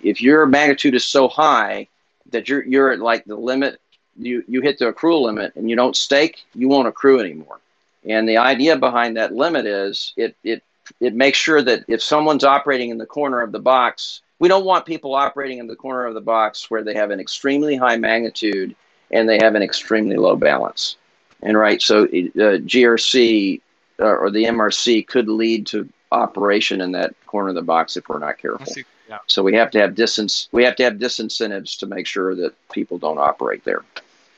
if 0.02 0.20
your 0.22 0.46
magnitude 0.46 0.94
is 0.94 1.04
so 1.04 1.28
high 1.28 1.88
that 2.32 2.48
you're 2.48 2.64
you're 2.64 2.92
at 2.92 3.00
like 3.00 3.24
the 3.24 3.36
limit 3.36 3.80
you 4.18 4.44
you 4.46 4.60
hit 4.60 4.78
the 4.78 4.92
accrual 4.92 5.22
limit 5.22 5.54
and 5.56 5.70
you 5.70 5.76
don't 5.76 5.96
stake 5.96 6.44
you 6.54 6.68
won't 6.68 6.88
accrue 6.88 7.20
anymore. 7.20 7.58
And 8.04 8.28
the 8.28 8.38
idea 8.38 8.76
behind 8.76 9.16
that 9.16 9.34
limit 9.34 9.66
is 9.66 10.12
it 10.16 10.36
it 10.42 10.62
it 11.00 11.14
makes 11.14 11.38
sure 11.38 11.62
that 11.62 11.84
if 11.88 12.02
someone's 12.02 12.44
operating 12.44 12.90
in 12.90 12.98
the 12.98 13.06
corner 13.06 13.40
of 13.40 13.52
the 13.52 13.60
box 13.60 14.22
we 14.38 14.48
don't 14.48 14.64
want 14.64 14.86
people 14.86 15.14
operating 15.14 15.58
in 15.58 15.68
the 15.68 15.76
corner 15.76 16.04
of 16.04 16.14
the 16.14 16.20
box 16.20 16.68
where 16.68 16.82
they 16.82 16.94
have 16.94 17.10
an 17.10 17.20
extremely 17.20 17.76
high 17.76 17.96
magnitude 17.96 18.74
and 19.12 19.28
they 19.28 19.38
have 19.40 19.54
an 19.54 19.62
extremely 19.62 20.16
low 20.16 20.34
balance. 20.34 20.96
And 21.42 21.56
right 21.56 21.80
so 21.80 22.04
uh, 22.04 22.58
grc 22.66 23.60
uh, 24.00 24.04
or 24.04 24.30
the 24.30 24.44
mrc 24.44 25.06
could 25.06 25.28
lead 25.28 25.66
to 25.68 25.88
operation 26.10 26.80
in 26.80 26.92
that 26.92 27.14
corner 27.26 27.50
of 27.50 27.54
the 27.54 27.62
box 27.62 27.96
if 27.96 28.08
we're 28.08 28.18
not 28.18 28.38
careful 28.38 28.66
Yeah. 29.12 29.18
so 29.26 29.42
we 29.42 29.52
have 29.54 29.70
to 29.72 29.78
have 29.78 29.94
distance. 29.94 30.48
We 30.52 30.64
have 30.64 30.74
to 30.76 30.84
have 30.84 30.94
disincentives 30.94 31.78
to 31.80 31.86
make 31.86 32.06
sure 32.06 32.34
that 32.34 32.54
people 32.70 32.96
don't 32.96 33.18
operate 33.18 33.62
there. 33.64 33.82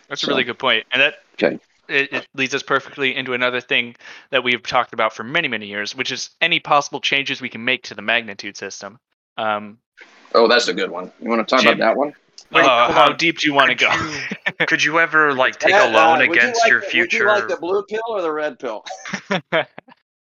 That's 0.09 0.23
So- 0.23 0.27
a 0.27 0.31
really 0.31 0.43
good 0.43 0.59
point, 0.59 0.85
and 0.93 1.01
that 1.01 1.21
Okay. 1.35 1.61
it, 1.89 2.13
it 2.13 2.27
leads 2.35 2.55
us 2.57 2.63
perfectly 2.65 3.15
into 3.15 3.35
another 3.35 3.61
thing 3.61 3.95
that 4.31 4.43
we've 4.43 4.61
talked 4.65 4.93
about 4.93 5.15
for 5.15 5.23
many 5.23 5.47
many 5.47 5.67
years, 5.67 5.95
which 5.95 6.11
is 6.11 6.31
any 6.41 6.59
possible 6.59 7.01
changes 7.01 7.41
we 7.41 7.49
can 7.49 7.65
make 7.65 7.85
to 7.85 7.95
the 7.95 8.03
magnitude 8.03 8.57
system. 8.57 8.99
Um, 9.37 9.79
Oh, 10.35 10.49
that's 10.49 10.67
a 10.67 10.75
good 10.75 10.91
one. 10.91 11.13
You 11.21 11.29
want 11.29 11.47
to 11.47 11.55
talk 11.55 11.63
Jim- 11.63 11.75
about 11.75 11.87
that 11.91 11.97
one? 11.97 12.13
Wait, 12.51 12.65
uh, 12.65 12.91
how 12.91 13.11
on. 13.11 13.17
deep 13.17 13.39
do 13.39 13.47
you 13.47 13.55
want 13.55 13.69
to 13.69 13.77
go? 13.77 13.89
you- 13.93 14.67
Could 14.67 14.83
you 14.83 14.99
ever 14.99 15.33
like 15.35 15.61
take 15.61 15.73
Uh, 15.75 15.85
a 15.85 15.91
loan 15.91 16.17
uh, 16.17 16.19
would 16.19 16.27
you 16.27 16.33
against 16.33 16.63
like 16.65 16.71
your 16.71 16.81
the- 16.81 16.87
future? 16.87 17.27
Would 17.27 17.35
you 17.35 17.41
like 17.43 17.49
the 17.49 17.57
blue 17.57 17.85
pill 17.89 18.03
or 18.09 18.23
the 18.23 18.33
red 18.33 18.59
pill? 18.59 18.85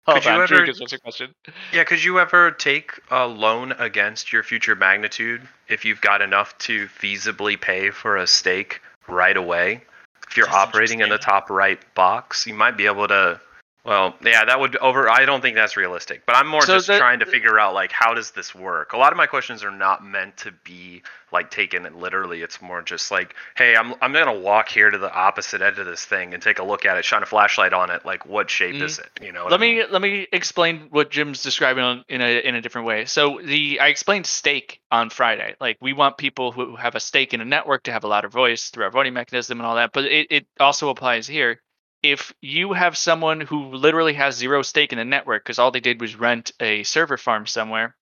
Hold 0.06 0.22
Could 0.22 0.26
you 0.26 0.32
ever- 0.32 0.48
Drake, 0.48 0.80
what's 0.80 0.92
your 0.92 1.00
question? 1.00 1.34
Yeah, 1.72 1.86
could 1.86 2.04
you 2.04 2.20
ever 2.20 2.52
take 2.52 3.00
a 3.10 3.26
loan 3.26 3.72
against 3.74 4.34
your 4.34 4.44
future 4.44 4.76
magnitude 4.76 5.48
if 5.70 5.86
you've 5.86 6.02
got 6.02 6.22
enough 6.22 6.58
to 6.60 6.88
feasibly 6.88 7.60
pay 7.60 7.90
for 7.90 8.18
a 8.18 8.28
stake 8.28 8.82
right 9.08 9.38
away? 9.38 9.82
If 10.28 10.36
you're 10.36 10.48
That's 10.48 10.58
operating 10.58 11.00
in 11.00 11.10
the 11.10 11.18
top 11.18 11.50
right 11.50 11.80
box, 11.96 12.46
you 12.46 12.54
might 12.54 12.76
be 12.76 12.86
able 12.86 13.08
to. 13.08 13.40
Well, 13.86 14.16
yeah, 14.24 14.46
that 14.46 14.60
would 14.62 14.78
over. 14.78 15.10
I 15.10 15.26
don't 15.26 15.42
think 15.42 15.56
that's 15.56 15.76
realistic, 15.76 16.26
but 16.26 16.38
I'm 16.38 16.48
more 16.48 16.62
So 16.62 16.76
just 16.76 16.88
the- 16.88 16.98
trying 16.98 17.20
to 17.20 17.26
figure 17.26 17.60
out 17.60 17.74
like 17.74 17.92
how 17.92 18.14
does 18.14 18.32
this 18.32 18.56
work. 18.56 18.94
A 18.94 18.98
lot 18.98 19.12
of 19.12 19.18
my 19.18 19.28
questions 19.28 19.62
are 19.64 19.72
not 19.72 20.06
meant 20.06 20.38
to 20.38 20.54
be 20.64 21.04
like 21.34 21.52
taken 21.52 21.84
literally. 22.00 22.42
It's 22.42 22.62
more 22.62 22.82
just 22.82 23.12
like, 23.12 23.36
hey, 23.58 23.76
I'm 23.76 23.94
I'm 24.02 24.14
gonna 24.14 24.40
walk 24.40 24.70
here 24.70 24.90
to 24.90 24.98
the 24.98 25.14
opposite 25.14 25.62
edge 25.62 25.80
of 25.80 25.86
this 25.86 26.06
thing 26.06 26.34
and 26.34 26.42
take 26.42 26.60
a 26.60 26.64
look 26.64 26.86
at 26.86 26.98
it, 26.98 27.04
shine 27.04 27.24
a 27.24 27.26
flashlight 27.26 27.74
on 27.74 27.90
it. 27.90 28.06
Like, 28.06 28.26
what 28.26 28.50
shape 28.50 28.76
is 28.76 29.00
mm-hmm. 29.00 29.24
it? 29.24 29.26
You 29.26 29.34
know. 29.34 29.46
let 29.46 29.54
I 29.54 29.58
mean? 29.58 29.80
me 29.80 29.86
let 29.92 30.02
me 30.02 30.28
explain 30.32 30.88
what 30.90 31.12
Jim's 31.12 31.44
describing 31.44 31.84
on, 31.84 32.06
in 32.08 32.22
a 32.22 32.40
in 32.40 32.56
a 32.56 32.62
different 32.62 32.88
way. 32.88 33.04
So 33.04 33.42
the 33.44 33.82
I 33.82 33.88
explained 33.88 34.28
stake 34.28 34.80
on 34.92 35.10
Friday. 35.10 35.56
Like 35.60 35.78
we 35.82 35.92
want 35.92 36.18
people 36.18 36.54
who 36.54 36.78
have 36.78 36.96
a 36.96 37.02
stake 37.02 37.34
in 37.34 37.42
a 37.42 37.46
network 37.46 37.84
to 37.84 37.92
have 37.92 38.06
a 38.06 38.08
louder 38.08 38.30
voice 38.30 38.70
through 38.70 38.86
our 38.86 38.92
voting 38.92 39.14
mechanism 39.14 39.60
and 39.60 39.68
all 39.68 39.76
that. 39.76 39.92
But 39.92 40.06
it, 40.06 40.28
it 40.30 40.48
also 40.58 40.88
applies 40.88 41.28
here. 41.28 41.60
If 42.04 42.34
you 42.42 42.74
have 42.74 42.98
someone 42.98 43.42
who 43.42 43.74
literally 43.74 44.14
has 44.14 44.36
zero 44.36 44.62
stake 44.62 44.92
in 44.92 44.98
the 44.98 45.06
network 45.06 45.44
because 45.44 45.58
all 45.58 45.72
they 45.72 45.80
did 45.80 46.02
was 46.02 46.16
rent 46.16 46.52
a 46.60 46.84
server 46.84 47.18
farm 47.18 47.48
somewhere, 47.48 47.96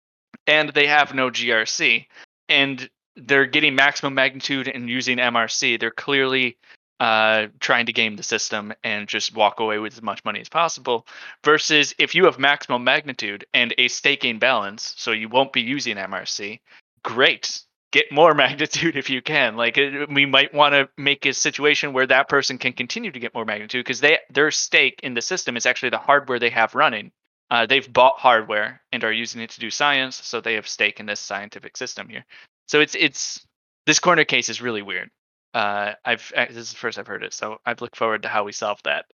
and 0.47 0.69
they 0.69 0.87
have 0.87 1.13
no 1.13 1.29
GRC, 1.29 2.07
and 2.49 2.89
they're 3.15 3.45
getting 3.45 3.75
maximum 3.75 4.13
magnitude 4.13 4.67
and 4.67 4.89
using 4.89 5.17
MRC, 5.17 5.79
they're 5.79 5.91
clearly 5.91 6.57
uh, 6.99 7.47
trying 7.59 7.87
to 7.87 7.93
game 7.93 8.15
the 8.15 8.23
system 8.23 8.71
and 8.83 9.07
just 9.07 9.35
walk 9.35 9.59
away 9.59 9.79
with 9.79 9.93
as 9.93 10.01
much 10.01 10.23
money 10.23 10.39
as 10.39 10.49
possible 10.49 11.07
versus 11.43 11.95
if 11.97 12.13
you 12.13 12.25
have 12.25 12.37
maximum 12.37 12.83
magnitude 12.83 13.45
and 13.53 13.73
a 13.77 13.87
staking 13.87 14.39
balance, 14.39 14.93
so 14.97 15.11
you 15.11 15.27
won't 15.27 15.51
be 15.51 15.61
using 15.61 15.97
MRC, 15.97 16.59
great. 17.03 17.61
Get 17.91 18.11
more 18.11 18.33
magnitude 18.35 18.95
if 18.97 19.09
you 19.09 19.21
can. 19.21 19.55
Like 19.55 19.77
we 20.09 20.25
might 20.25 20.53
want 20.53 20.73
to 20.73 20.89
make 20.97 21.25
a 21.25 21.33
situation 21.33 21.93
where 21.93 22.07
that 22.07 22.29
person 22.29 22.57
can 22.57 22.73
continue 22.73 23.11
to 23.11 23.19
get 23.19 23.33
more 23.33 23.45
magnitude 23.45 23.83
because 23.85 23.99
they 23.99 24.19
their 24.29 24.51
stake 24.51 24.99
in 25.03 25.13
the 25.13 25.21
system 25.21 25.57
is 25.57 25.65
actually 25.65 25.89
the 25.89 25.97
hardware 25.97 26.39
they 26.39 26.49
have 26.49 26.75
running. 26.75 27.11
Uh, 27.49 27.65
they've 27.65 27.91
bought 27.91 28.17
hardware 28.17 28.81
and 28.93 29.03
are 29.03 29.11
using 29.11 29.41
it 29.41 29.49
to 29.49 29.59
do 29.59 29.69
science, 29.69 30.15
so 30.15 30.39
they 30.39 30.53
have 30.53 30.67
stake 30.67 31.01
in 31.01 31.05
this 31.05 31.19
scientific 31.19 31.75
system 31.75 32.07
here. 32.07 32.25
So 32.67 32.79
it's 32.79 32.95
it's 32.95 33.45
this 33.85 33.99
corner 33.99 34.23
case 34.23 34.47
is 34.47 34.61
really 34.61 34.81
weird. 34.81 35.09
Uh, 35.53 35.93
I've 36.05 36.31
uh, 36.35 36.45
this 36.45 36.57
is 36.57 36.71
the 36.71 36.77
first 36.77 36.97
I've 36.97 37.07
heard 37.07 37.23
it, 37.23 37.33
so 37.33 37.57
I 37.65 37.75
look 37.79 37.95
forward 37.95 38.23
to 38.23 38.29
how 38.29 38.45
we 38.45 38.53
solve 38.53 38.79
that. 38.83 39.05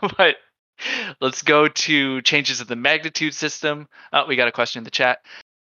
but 0.16 0.36
let's 1.20 1.42
go 1.42 1.68
to 1.68 2.22
changes 2.22 2.60
of 2.60 2.68
the 2.68 2.76
magnitude 2.76 3.34
system. 3.34 3.88
Oh, 4.12 4.26
we 4.26 4.36
got 4.36 4.48
a 4.48 4.52
question 4.52 4.80
in 4.80 4.84
the 4.84 4.90
chat. 4.90 5.18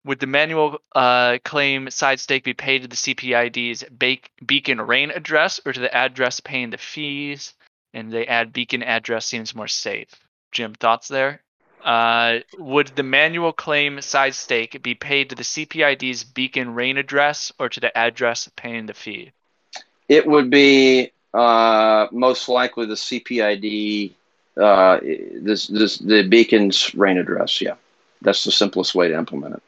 Would 0.07 0.21
the 0.21 0.29
manual 0.29 0.79
uh, 0.95 1.39
claim 1.45 1.91
side 1.91 2.21
stake 2.21 2.45
be 2.45 2.55
paid 2.55 2.83
to 2.83 2.89
the 2.89 2.95
CPID's 2.95 3.85
beacon 4.47 4.81
RAIN 4.81 5.11
address 5.11 5.61
or 5.67 5.73
to 5.73 5.81
the 5.81 5.93
address 5.93 6.39
paying 6.39 6.71
the 6.71 6.79
fees? 6.79 7.55
And 7.93 8.13
they 8.13 8.25
add 8.25 8.53
beacon 8.53 8.85
address 8.85 9.27
seems 9.27 9.53
more 9.53 9.67
safe. 9.67 10.09
Jim, 10.53 10.75
thoughts 10.75 11.09
there? 11.09 11.43
Uh, 11.85 12.39
would 12.57 12.87
the 12.89 13.03
manual 13.03 13.53
claim 13.53 14.01
side 14.01 14.37
stake 14.37 14.81
be 14.81 14.95
paid 14.95 15.31
to 15.31 15.35
the 15.35 15.43
CPID's 15.43 16.23
beacon 16.23 16.75
RAIN 16.75 16.99
address 16.99 17.51
or 17.59 17.69
to 17.69 17.81
the 17.81 17.97
address 17.99 18.49
paying 18.55 18.87
the 18.87 18.95
fee? 18.95 19.33
It 20.09 20.25
would 20.25 20.51
be 20.51 21.11
uh, 21.35 22.07
most 22.13 22.49
likely 22.49 22.87
the 22.87 22.95
CPID, 22.95 24.13
uh, 24.57 25.01
this, 25.03 25.67
this, 25.67 25.99
the 25.99 26.23
beacon's 26.23 26.95
RAIN 26.95 27.19
address. 27.19 27.61
Yeah, 27.61 27.75
that's 28.23 28.45
the 28.45 28.53
simplest 28.53 28.95
way 28.95 29.09
to 29.09 29.19
implement 29.19 29.57
it. 29.57 29.63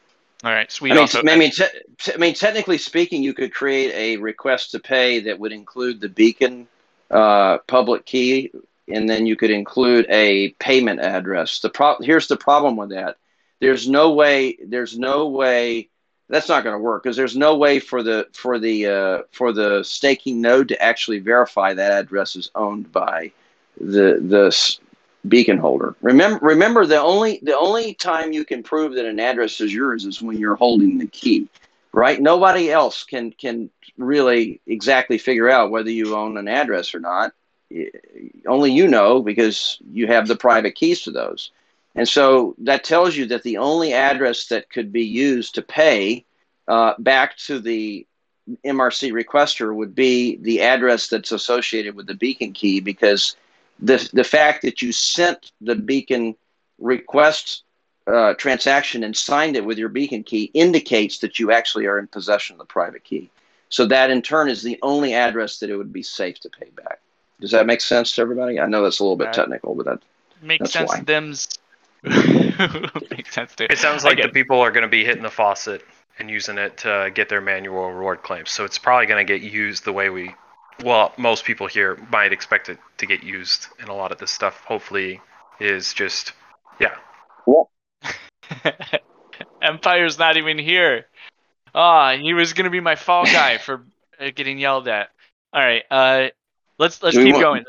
All 0.45 0.53
right, 0.53 0.71
sweet. 0.71 0.93
I 0.93 0.95
mean, 0.95 1.01
also, 1.01 1.23
I 1.27 1.37
mean, 1.37 1.51
te- 1.51 1.65
te- 1.99 2.15
I 2.15 2.17
mean, 2.17 2.35
technically 2.35 2.79
speaking, 2.79 3.23
you 3.23 3.35
could 3.35 3.53
create 3.53 3.93
a 3.93 4.17
request 4.19 4.71
to 4.73 4.79
pay 4.79 5.21
that 5.21 5.39
would 5.39 5.53
include 5.53 6.01
the 6.01 6.09
beacon 6.09 6.69
uh, 7.11 7.59
public 7.67 8.05
key, 8.05 8.53
and 8.87 9.09
then 9.09 9.27
you 9.27 9.35
could 9.35 9.51
include 9.51 10.07
a 10.09 10.51
payment 10.61 11.01
address. 11.01 11.59
The 11.59 11.71
pro- 11.71 11.99
here's 12.01 12.29
the 12.29 12.37
problem 12.37 12.77
with 12.77 12.91
that: 12.91 13.17
there's 13.61 13.89
no 13.89 14.13
way, 14.13 14.57
there's 14.65 14.97
no 14.97 15.29
way 15.29 15.89
that's 16.29 16.49
not 16.49 16.63
going 16.63 16.75
to 16.75 16.83
work 16.83 17.03
because 17.03 17.17
there's 17.17 17.37
no 17.37 17.57
way 17.57 17.81
for 17.81 18.03
the 18.03 18.29
for 18.33 18.59
the 18.59 18.87
uh, 18.87 19.23
for 19.33 19.53
the 19.53 19.83
staking 19.83 20.41
node 20.41 20.69
to 20.69 20.81
actually 20.81 21.19
verify 21.19 21.75
that 21.75 21.93
address 21.93 22.37
is 22.37 22.51
owned 22.55 22.93
by 22.93 23.33
the 23.81 24.21
the 24.21 24.79
beacon 25.29 25.59
holder. 25.59 25.95
Remember, 26.03 26.39
remember 26.45 26.87
the 26.87 27.01
only 27.01 27.41
the 27.43 27.57
only 27.57 27.95
time 27.95 28.33
you 28.33 28.45
can 28.45 28.63
prove 28.63 28.95
that 28.95 29.07
an 29.07 29.21
address 29.21 29.61
is 29.61 29.73
yours 29.73 30.05
is 30.05 30.23
when 30.23 30.39
you're 30.39 30.57
holding 30.57 30.99
the 30.99 31.07
key, 31.07 31.49
right? 31.93 32.21
Nobody 32.21 32.71
else 32.71 33.05
can 33.05 33.33
can 33.33 33.71
really 33.97 34.61
exactly 34.67 35.19
figure 35.19 35.49
out 35.49 35.71
whether 35.71 35.91
you 35.91 36.17
own 36.17 36.37
an 36.37 36.49
address 36.49 36.95
or 36.95 37.01
not. 37.01 37.33
Only 38.47 38.73
you 38.73 38.89
know 38.89 39.23
because 39.23 39.79
you 39.93 40.07
have 40.07 40.27
the 40.27 40.37
private 40.37 40.75
keys 40.75 41.03
to 41.03 41.11
those. 41.11 41.51
And 41.95 42.09
so 42.09 42.55
that 42.59 42.85
tells 42.85 43.17
you 43.17 43.27
that 43.27 43.43
the 43.43 43.59
only 43.59 43.93
address 43.93 44.47
that 44.47 44.71
could 44.71 44.93
be 44.93 45.05
used 45.05 45.57
to 45.57 45.63
pay 45.63 46.25
uh, 46.69 46.95
back 46.99 47.37
to 47.39 47.59
the 47.59 48.07
MRC 48.65 49.13
requester 49.13 49.75
would 49.75 49.95
be 49.95 50.37
the 50.37 50.63
address 50.63 51.09
that's 51.09 51.33
associated 51.33 51.95
with 51.95 52.07
the 52.07 52.15
beacon 52.15 52.53
key 52.53 52.81
because 52.81 53.37
the 53.79 54.09
the 54.13 54.25
fact 54.25 54.63
that 54.63 54.83
you 54.83 54.93
sent 54.93 55.53
the 55.61 55.75
beacon 55.75 56.35
request 56.79 57.63
uh, 58.07 58.35
transaction 58.35 59.05
and 59.05 59.17
signed 59.17 59.57
it 59.57 59.65
with 59.65 59.79
your 59.79 59.89
beacon 59.89 60.23
key 60.23 60.51
indicates 60.55 61.19
that 61.19 61.39
you 61.39 61.53
actually 61.53 61.87
are 61.87 61.99
in 61.99 62.07
possession 62.07 62.55
of 62.55 62.59
the 62.59 62.65
private 62.65 63.05
key. 63.05 63.31
So 63.69 63.85
that 63.87 64.11
in 64.11 64.23
turn 64.23 64.49
is 64.49 64.63
the 64.63 64.79
only 64.83 65.15
address 65.15 65.59
that 65.59 65.69
it 65.69 65.77
would 65.77 65.93
be 65.93 66.03
safe 66.03 66.41
to 66.41 66.49
pay 66.49 66.71
back. 66.71 67.01
Does 67.41 67.51
that 67.51 67.67
make 67.67 67.81
sense 67.81 68.15
to 68.15 68.23
everybody? 68.23 68.59
I 68.59 68.67
know 68.67 68.83
that's 68.83 69.01
a 69.01 69.05
little 69.05 69.17
bit 69.17 69.33
technical, 69.33 69.75
but 69.75 69.85
that 69.85 70.03
makes 70.41 70.73
sense. 70.73 70.89
Why. 70.89 71.01
Them's 71.01 71.59
makes 72.03 73.35
sense 73.35 73.55
to 73.57 73.71
it. 73.71 73.79
sounds 73.79 74.05
like 74.05 74.23
the 74.23 74.29
people 74.29 74.61
are 74.61 74.71
going 74.71 74.83
to 74.83 74.89
be 74.89 75.05
hitting 75.05 75.23
the 75.23 75.31
faucet 75.31 75.85
and 76.19 76.31
using 76.31 76.59
it 76.59 76.79
to 76.79 77.11
get 77.15 77.29
their 77.29 77.41
manual 77.41 77.93
reward 77.93 78.23
claims. 78.23 78.51
So 78.51 78.65
it's 78.65 78.79
probably 78.79 79.07
going 79.07 79.25
to 79.25 79.39
get 79.39 79.43
used 79.43 79.85
the 79.85 79.93
way 79.93 80.09
we 80.09 80.35
well, 80.85 81.13
most 81.17 81.45
people 81.45 81.67
here 81.67 81.99
might 82.11 82.33
expect 82.33 82.69
it 82.69 82.79
to 82.99 83.07
get 83.07 83.23
used, 83.23 83.67
and 83.81 83.89
a 83.89 83.95
lot 83.95 84.13
of 84.13 84.19
this 84.19 84.31
stuff 84.31 84.63
hopefully 84.65 85.21
is 85.61 85.93
just, 85.95 86.33
yeah. 86.81 86.97
Empire's 89.63 90.19
not 90.19 90.37
even 90.37 90.59
here. 90.59 91.07
Ah, 91.75 92.13
oh, 92.13 92.19
he 92.19 92.33
was 92.35 92.53
gonna 92.53 92.71
be 92.71 92.81
my 92.81 92.97
fall 92.97 93.25
guy 93.25 93.59
for 93.59 93.85
uh, 94.19 94.31
getting 94.35 94.59
yelled 94.59 94.89
at. 94.89 95.11
All 95.53 95.61
right, 95.61 95.83
uh, 95.91 96.29
let's 96.79 97.03
let's 97.03 97.17
keep 97.17 97.35
want, 97.35 97.43
going. 97.43 97.65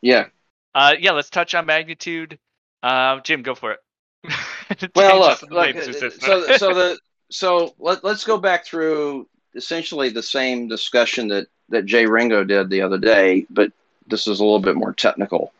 Yeah. 0.00 0.26
Uh, 0.74 0.94
yeah, 0.98 1.12
let's 1.12 1.30
touch 1.30 1.54
on 1.54 1.66
magnitude. 1.66 2.38
Uh, 2.82 3.20
Jim, 3.20 3.42
go 3.42 3.54
for 3.54 3.72
it. 3.72 3.78
well, 4.94 5.20
look, 5.20 5.42
look 5.50 5.82
so 5.82 6.56
so 6.56 6.74
the 6.74 6.98
so 7.30 7.74
let, 7.78 8.04
let's 8.04 8.24
go 8.24 8.38
back 8.38 8.64
through 8.64 9.28
essentially 9.54 10.08
the 10.08 10.22
same 10.22 10.68
discussion 10.68 11.28
that 11.28 11.46
that 11.72 11.86
Jay 11.86 12.06
Ringo 12.06 12.44
did 12.44 12.70
the 12.70 12.82
other 12.82 12.98
day, 12.98 13.46
but 13.50 13.72
this 14.06 14.26
is 14.26 14.40
a 14.40 14.44
little 14.44 14.60
bit 14.60 14.76
more 14.76 14.92
technical, 14.92 15.52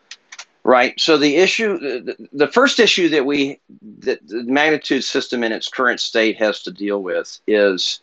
right? 0.63 0.99
So 1.01 1.17
the 1.17 1.37
issue, 1.37 1.79
the, 1.79 2.29
the 2.33 2.49
first 2.49 2.79
issue 2.79 3.09
that 3.11 3.27
we 3.27 3.59
that 4.01 4.27
the 4.27 4.45
magnitude 4.45 5.05
system 5.05 5.43
in 5.43 5.53
its 5.53 5.69
current 5.69 6.01
state 6.01 6.37
has 6.37 6.63
to 6.63 6.71
deal 6.71 7.03
with 7.03 7.41
is 7.47 8.01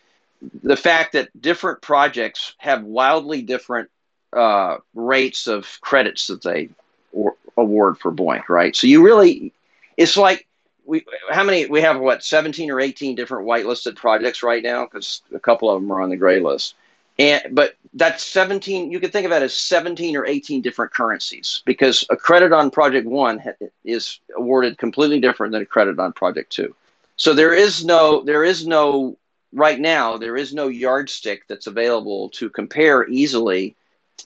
the 0.64 0.76
fact 0.76 1.14
that 1.14 1.30
different 1.40 1.82
projects 1.82 2.56
have 2.58 2.84
wildly 2.84 3.42
different 3.42 3.90
uh, 4.34 4.78
rates 4.94 5.48
of 5.48 5.80
credits 5.82 6.28
that 6.28 6.42
they 6.42 6.70
or, 7.12 7.36
award 7.58 7.98
for 7.98 8.12
BOINC, 8.12 8.50
right? 8.50 8.76
So 8.76 8.88
you 8.88 9.04
really, 9.04 9.54
it's 9.98 10.18
like 10.18 10.48
we 10.86 11.06
how 11.30 11.44
many 11.44 11.68
we 11.68 11.82
have 11.82 12.00
what 12.00 12.24
17 12.24 12.72
or 12.72 12.80
18 12.80 13.16
different 13.16 13.48
whitelisted 13.48 13.96
projects 13.96 14.42
right 14.42 14.64
now 14.64 14.86
because 14.86 15.22
a 15.34 15.40
couple 15.40 15.70
of 15.70 15.82
them 15.82 15.92
are 15.92 16.02
on 16.02 16.10
the 16.10 16.18
gray 16.18 16.40
list 16.40 16.74
and 17.20 17.44
but 17.52 17.76
that's 17.94 18.24
17 18.24 18.92
you 18.92 19.00
could 19.00 19.12
think 19.12 19.26
of 19.26 19.32
that 19.32 19.44
as 19.44 19.54
17 19.54 20.16
or 20.16 20.26
18 20.26 20.62
different 20.62 20.94
currencies 20.94 21.62
because 21.66 22.06
a 22.10 22.16
credit 22.16 22.52
on 22.52 22.72
project 22.72 23.06
1 23.06 23.44
is 23.84 24.20
awarded 24.36 24.78
completely 24.78 25.20
different 25.20 25.52
than 25.52 25.62
a 25.62 25.66
credit 25.66 26.00
on 26.00 26.14
project 26.14 26.52
2 26.54 26.74
so 27.18 27.34
there 27.34 27.54
is 27.54 27.86
no 27.86 28.24
there 28.24 28.44
is 28.44 28.66
no 28.66 29.18
right 29.54 29.80
now 29.80 30.18
there 30.18 30.38
is 30.38 30.54
no 30.54 30.68
yardstick 30.68 31.46
that's 31.48 31.68
available 31.68 32.30
to 32.30 32.50
compare 32.50 33.08
easily 33.10 33.76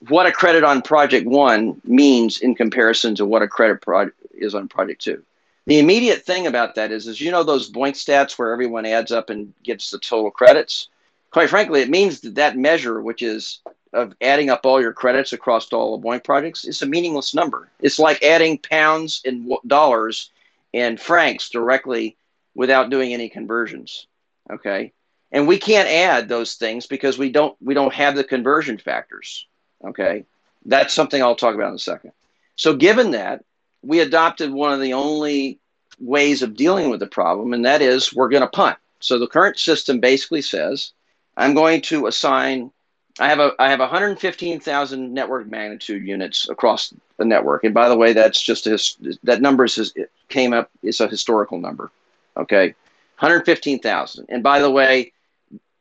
what 0.08 0.26
a 0.26 0.32
credit 0.32 0.64
on 0.64 0.82
project 0.82 1.28
1 1.28 1.82
means 1.84 2.40
in 2.40 2.56
comparison 2.56 3.16
to 3.16 3.26
what 3.26 3.42
a 3.42 3.48
credit 3.48 3.82
pro- 3.82 4.12
is 4.34 4.56
on 4.56 4.68
project 4.68 5.02
2 5.02 5.24
the 5.66 5.80
immediate 5.80 6.26
thing 6.26 6.46
about 6.46 6.76
that 6.76 6.92
is, 6.92 7.08
is 7.08 7.22
you 7.22 7.32
know 7.32 7.44
those 7.44 7.72
BOINC 7.72 7.94
stats 7.94 8.38
where 8.38 8.52
everyone 8.52 8.86
adds 8.86 9.12
up 9.12 9.30
and 9.30 9.54
gets 9.64 9.92
the 9.92 10.00
total 10.00 10.30
credits. 10.30 10.90
Quite 11.34 11.50
frankly, 11.50 11.82
it 11.82 11.90
means 11.90 12.22
that 12.22 12.36
that 12.36 12.58
measure, 12.58 13.02
which 13.02 13.24
is 13.24 13.60
of 13.92 14.14
adding 14.22 14.52
up 14.52 14.68
all 14.68 14.80
your 14.80 14.94
credits 14.94 15.34
across 15.34 15.74
all 15.74 15.98
the 15.98 16.08
BOINC 16.08 16.24
projects, 16.24 16.64
is 16.64 16.84
a 16.84 16.86
meaningless 16.86 17.34
number. 17.34 17.70
It's 17.80 17.98
like 17.98 18.22
adding 18.22 18.60
pounds 18.60 19.20
and 19.26 19.52
dollars 19.66 20.30
and 20.76 21.02
francs 21.02 21.50
directly 21.50 22.16
without 22.54 22.92
doing 22.92 23.14
any 23.14 23.30
conversions. 23.30 24.06
Okay, 24.52 24.94
and 25.32 25.48
we 25.48 25.58
can't 25.58 25.90
add 25.90 26.30
those 26.30 26.54
things 26.54 26.86
because 26.86 27.18
we 27.18 27.32
don't 27.32 27.58
we 27.60 27.74
don't 27.74 27.96
have 27.96 28.16
the 28.16 28.24
conversion 28.24 28.78
factors. 28.78 29.48
Okay, 29.84 30.26
that's 30.66 30.94
something 30.94 31.20
I'll 31.20 31.36
talk 31.36 31.56
about 31.56 31.70
in 31.70 31.76
a 31.76 31.80
second. 31.80 32.12
So, 32.58 32.76
given 32.76 33.10
that, 33.12 33.44
we 33.82 34.02
adopted 34.02 34.52
one 34.52 34.72
of 34.72 34.82
the 34.82 34.94
only 34.94 35.58
ways 36.00 36.44
of 36.44 36.56
dealing 36.56 36.92
with 36.92 37.00
the 37.00 37.08
problem, 37.08 37.54
and 37.54 37.66
that 37.66 37.82
is 37.82 38.14
we're 38.14 38.30
going 38.30 38.42
to 38.42 38.48
punt. 38.48 38.78
So 39.00 39.18
the 39.18 39.28
current 39.28 39.58
system 39.58 40.00
basically 40.00 40.44
says, 40.44 40.92
I'm 41.38 41.54
going 41.54 41.82
to 41.84 42.08
assign. 42.08 42.72
I 43.20 43.28
have 43.28 43.40
a 43.40 43.52
I 43.60 43.70
have 43.70 43.80
115,000 43.80 45.14
network 45.14 45.48
magnitude 45.48 46.06
units 46.06 46.50
across 46.50 46.94
the 47.18 47.26
network, 47.26 47.64
and 47.64 47.74
by 47.74 47.90
the 47.90 47.98
way, 47.98 48.14
that's 48.14 48.42
just 48.42 48.68
a, 48.68 48.80
that 49.24 49.42
number 49.42 49.66
is 49.66 49.94
came 50.30 50.54
up. 50.54 50.70
It's 50.82 51.00
a 51.00 51.08
historical 51.08 51.60
number. 51.60 51.92
Okay, 52.36 52.74
115,000. 53.20 54.26
And 54.30 54.42
by 54.42 54.60
the 54.60 54.72
way, 54.72 55.14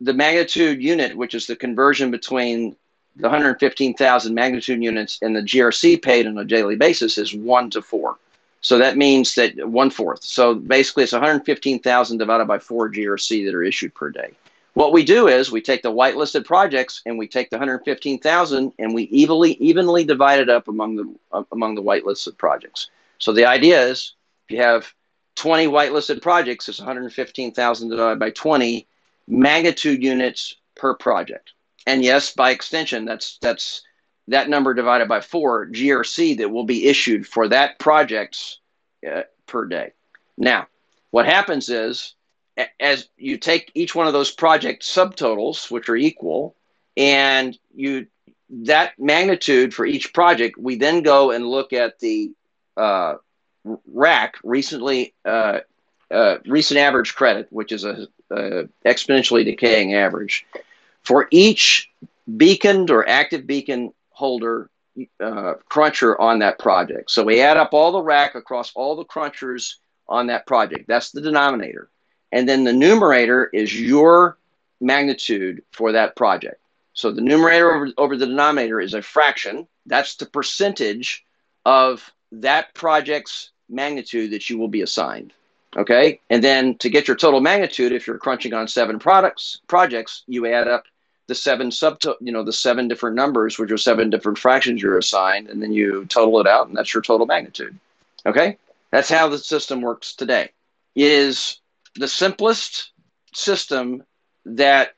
the 0.01 0.13
magnitude 0.13 0.83
unit, 0.83 1.17
which 1.17 1.35
is 1.35 1.47
the 1.47 1.57
conversion 1.57 2.11
between 2.11 2.77
the 3.17 3.29
115,000 3.29 4.35
magnitude 4.35 4.83
units 4.83 5.19
and 5.23 5.37
the 5.37 5.41
GRC 5.41 6.03
paid 6.03 6.27
on 6.27 6.39
a 6.39 6.45
daily 6.45 6.77
basis 6.77 7.19
is 7.19 7.35
one 7.35 7.71
to 7.71 7.83
four. 7.83 8.17
So 8.63 8.79
that 8.79 8.97
means 8.97 9.35
that 9.35 9.69
one 9.69 9.91
fourth. 9.91 10.23
So 10.23 10.55
basically, 10.55 11.05
it's 11.05 11.13
115,000 11.13 12.19
divided 12.19 12.47
by 12.47 12.59
four 12.59 12.91
GRC 12.91 13.45
that 13.45 13.55
are 13.55 13.63
issued 13.63 13.95
per 13.95 14.11
day. 14.11 14.33
What 14.75 14.93
we 14.93 15.05
do 15.05 15.29
is 15.29 15.51
we 15.51 15.61
take 15.61 15.83
the 15.83 15.93
whitelisted 15.93 16.45
projects 16.45 17.03
and 17.05 17.19
we 17.19 17.29
take 17.29 17.51
the 17.51 17.57
115,000 17.57 18.73
and 18.79 18.95
we 18.95 19.03
evenly 19.05 19.53
evenly 19.55 20.05
divide 20.05 20.41
it 20.41 20.49
up 20.49 20.69
among 20.69 20.97
the 20.97 21.15
uh, 21.33 21.45
among 21.53 21.75
the 21.75 21.83
whitelisted 21.83 22.39
projects. 22.39 22.91
So 23.19 23.33
the 23.33 23.45
idea 23.45 23.83
is 23.83 24.15
if 24.49 24.57
you 24.57 24.63
have 24.63 24.93
20 25.37 25.67
whitelisted 25.67 26.23
projects, 26.23 26.69
it's 26.69 26.79
115,000 26.79 27.89
divided 27.89 28.19
by 28.19 28.31
20 28.31 28.87
magnitude 29.29 30.03
units 30.03 30.57
per 30.75 30.95
project 30.95 31.53
and 31.87 32.05
yes, 32.05 32.33
by 32.33 32.51
extension, 32.51 33.05
that's 33.05 33.39
that's 33.41 33.83
that 34.29 34.49
number 34.49 34.73
divided 34.75 35.09
by 35.09 35.21
four 35.21 35.67
GRC 35.67 36.39
that 36.39 36.51
will 36.51 36.65
be 36.65 36.87
issued 36.87 37.27
for 37.27 37.49
that 37.49 37.79
project 37.79 38.59
uh, 39.11 39.23
per 39.47 39.67
day. 39.67 39.93
Now, 40.39 40.69
what 41.11 41.27
happens 41.27 41.69
is 41.69 42.15
as 42.79 43.09
you 43.17 43.39
take 43.39 43.71
each 43.75 43.95
one 43.95 44.07
of 44.07 44.13
those 44.13 44.31
project 44.31 44.83
subtotals, 44.83 45.71
which 45.71 45.89
are 45.89 45.97
equal, 45.97 46.55
and 46.97 47.59
you 47.75 48.07
that 48.51 48.99
magnitude 48.99 49.73
for 49.73 49.87
each 49.87 50.13
project, 50.13 50.59
we 50.59 50.77
then 50.77 51.03
go 51.03 51.31
and 51.31 51.47
look 51.47 51.73
at 51.73 51.99
the 52.01 52.33
uh, 52.77 53.15
RAC, 53.65 54.37
recently 54.45 55.15
uh, 55.25 55.61
uh, 56.11 56.37
recent 56.47 56.79
average 56.79 57.15
credit, 57.15 57.47
which 57.51 57.73
is 57.73 57.85
a, 57.85 58.07
a, 58.31 58.65
exponentially 58.85 59.45
decaying 59.45 59.95
average, 59.95 60.47
for 61.03 61.29
each 61.31 61.91
beaconed 62.37 62.91
or 62.91 63.09
active 63.09 63.47
beacon 63.47 63.93
holder 64.11 64.69
uh, 65.21 65.55
cruncher 65.69 66.21
on 66.21 66.41
that 66.41 66.59
project. 66.59 67.11
So 67.11 67.25
we 67.25 67.41
add 67.41 67.57
up 67.57 67.73
all 67.73 67.93
the 67.93 68.03
RAC 68.03 68.35
across 68.35 68.73
all 68.75 68.97
the 68.97 69.05
crunchers 69.05 69.77
on 70.07 70.27
that 70.27 70.47
project. 70.47 70.87
That's 70.87 71.11
the 71.11 71.23
denominator. 71.23 71.89
And 72.33 72.49
then 72.49 72.65
the 72.65 72.73
numerator 72.73 73.51
is 73.53 73.79
your 73.79 74.39
magnitude 74.81 75.63
for 75.71 75.93
that 75.93 76.17
project. 76.17 76.61
So 76.95 77.13
the 77.13 77.21
numerator 77.21 77.73
over, 77.75 77.93
over 77.97 78.17
the 78.17 78.27
denominator 78.27 78.81
is 78.81 78.95
a 78.95 79.03
fraction. 79.03 79.67
That's 79.87 80.17
the 80.17 80.27
percentage 80.27 81.25
of 81.65 82.11
that 82.33 82.75
project's 82.75 83.51
magnitude 83.69 84.33
that 84.33 84.51
you 84.51 84.59
will 84.59 84.69
be 84.69 84.83
assigned. 84.83 85.33
Okay. 85.77 86.21
And 86.29 86.45
then 86.45 86.77
to 86.79 86.91
get 86.91 87.09
your 87.09 87.17
total 87.17 87.41
magnitude, 87.41 87.93
if 87.93 88.07
you're 88.07 88.19
crunching 88.19 88.53
on 88.53 88.69
seven 88.69 88.99
products 88.99 89.61
projects, 89.69 90.23
you 90.27 90.47
add 90.47 90.69
up 90.69 90.85
the 91.29 91.35
seven 91.35 91.71
sub 91.71 91.99
you 92.21 92.33
know 92.33 92.43
the 92.43 92.53
seven 92.53 92.89
different 92.89 93.17
numbers, 93.17 93.59
which 93.59 93.71
are 93.71 93.79
seven 93.79 94.11
different 94.11 94.37
fractions 94.37 94.83
you're 94.83 94.99
assigned, 94.99 95.49
and 95.49 95.63
then 95.63 95.73
you 95.73 96.05
total 96.07 96.41
it 96.41 96.47
out, 96.47 96.69
and 96.69 96.77
that's 96.77 96.93
your 96.93 97.03
total 97.03 97.27
magnitude. 97.27 97.79
Okay. 98.27 98.59
That's 98.91 99.09
how 99.09 99.29
the 99.29 99.39
system 99.39 99.81
works 99.81 100.15
today. 100.15 100.51
It 100.95 101.11
is 101.11 101.57
the 101.95 102.09
simplest 102.09 102.91
system 103.35 104.03
that 104.45 104.95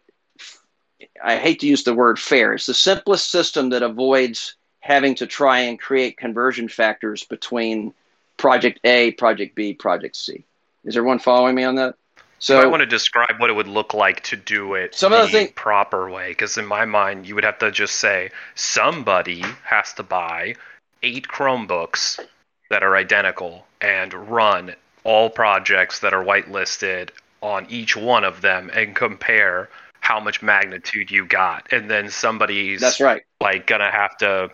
I 1.22 1.36
hate 1.36 1.60
to 1.60 1.66
use 1.66 1.84
the 1.84 1.94
word 1.94 2.18
fair. 2.18 2.54
It's 2.54 2.66
the 2.66 2.74
simplest 2.74 3.30
system 3.30 3.70
that 3.70 3.82
avoids 3.82 4.56
having 4.80 5.14
to 5.16 5.26
try 5.26 5.60
and 5.60 5.78
create 5.78 6.16
conversion 6.16 6.68
factors 6.68 7.24
between 7.24 7.92
project 8.36 8.80
A, 8.84 9.12
project 9.12 9.54
B, 9.54 9.74
project 9.74 10.16
C. 10.16 10.44
Is 10.84 10.96
everyone 10.96 11.18
following 11.18 11.54
me 11.54 11.64
on 11.64 11.76
that? 11.76 11.94
So 12.38 12.60
I 12.60 12.66
want 12.66 12.80
to 12.80 12.86
describe 12.86 13.38
what 13.38 13.48
it 13.48 13.54
would 13.54 13.68
look 13.68 13.94
like 13.94 14.22
to 14.24 14.36
do 14.36 14.74
it 14.74 14.94
some 14.94 15.12
the, 15.12 15.22
of 15.22 15.26
the 15.26 15.32
thing- 15.32 15.52
proper 15.54 16.10
way. 16.10 16.28
Because 16.30 16.58
in 16.58 16.66
my 16.66 16.84
mind, 16.84 17.26
you 17.26 17.34
would 17.34 17.44
have 17.44 17.58
to 17.60 17.70
just 17.70 17.96
say 17.96 18.30
somebody 18.54 19.42
has 19.64 19.94
to 19.94 20.02
buy 20.02 20.56
eight 21.02 21.28
Chromebooks 21.28 22.20
that 22.68 22.82
are 22.82 22.96
identical 22.96 23.66
and 23.80 24.12
run 24.12 24.74
all 25.04 25.30
projects 25.30 26.00
that 26.00 26.12
are 26.12 26.24
whitelisted 26.24 27.10
on 27.40 27.66
each 27.68 27.96
one 27.96 28.24
of 28.24 28.40
them 28.40 28.70
and 28.74 28.96
compare 28.96 29.68
how 30.00 30.18
much 30.18 30.42
magnitude 30.42 31.10
you 31.10 31.26
got. 31.26 31.66
And 31.72 31.90
then 31.90 32.10
somebody's 32.10 32.80
That's 32.80 33.00
right. 33.00 33.22
like 33.40 33.66
gonna 33.66 33.90
have 33.90 34.16
to 34.18 34.50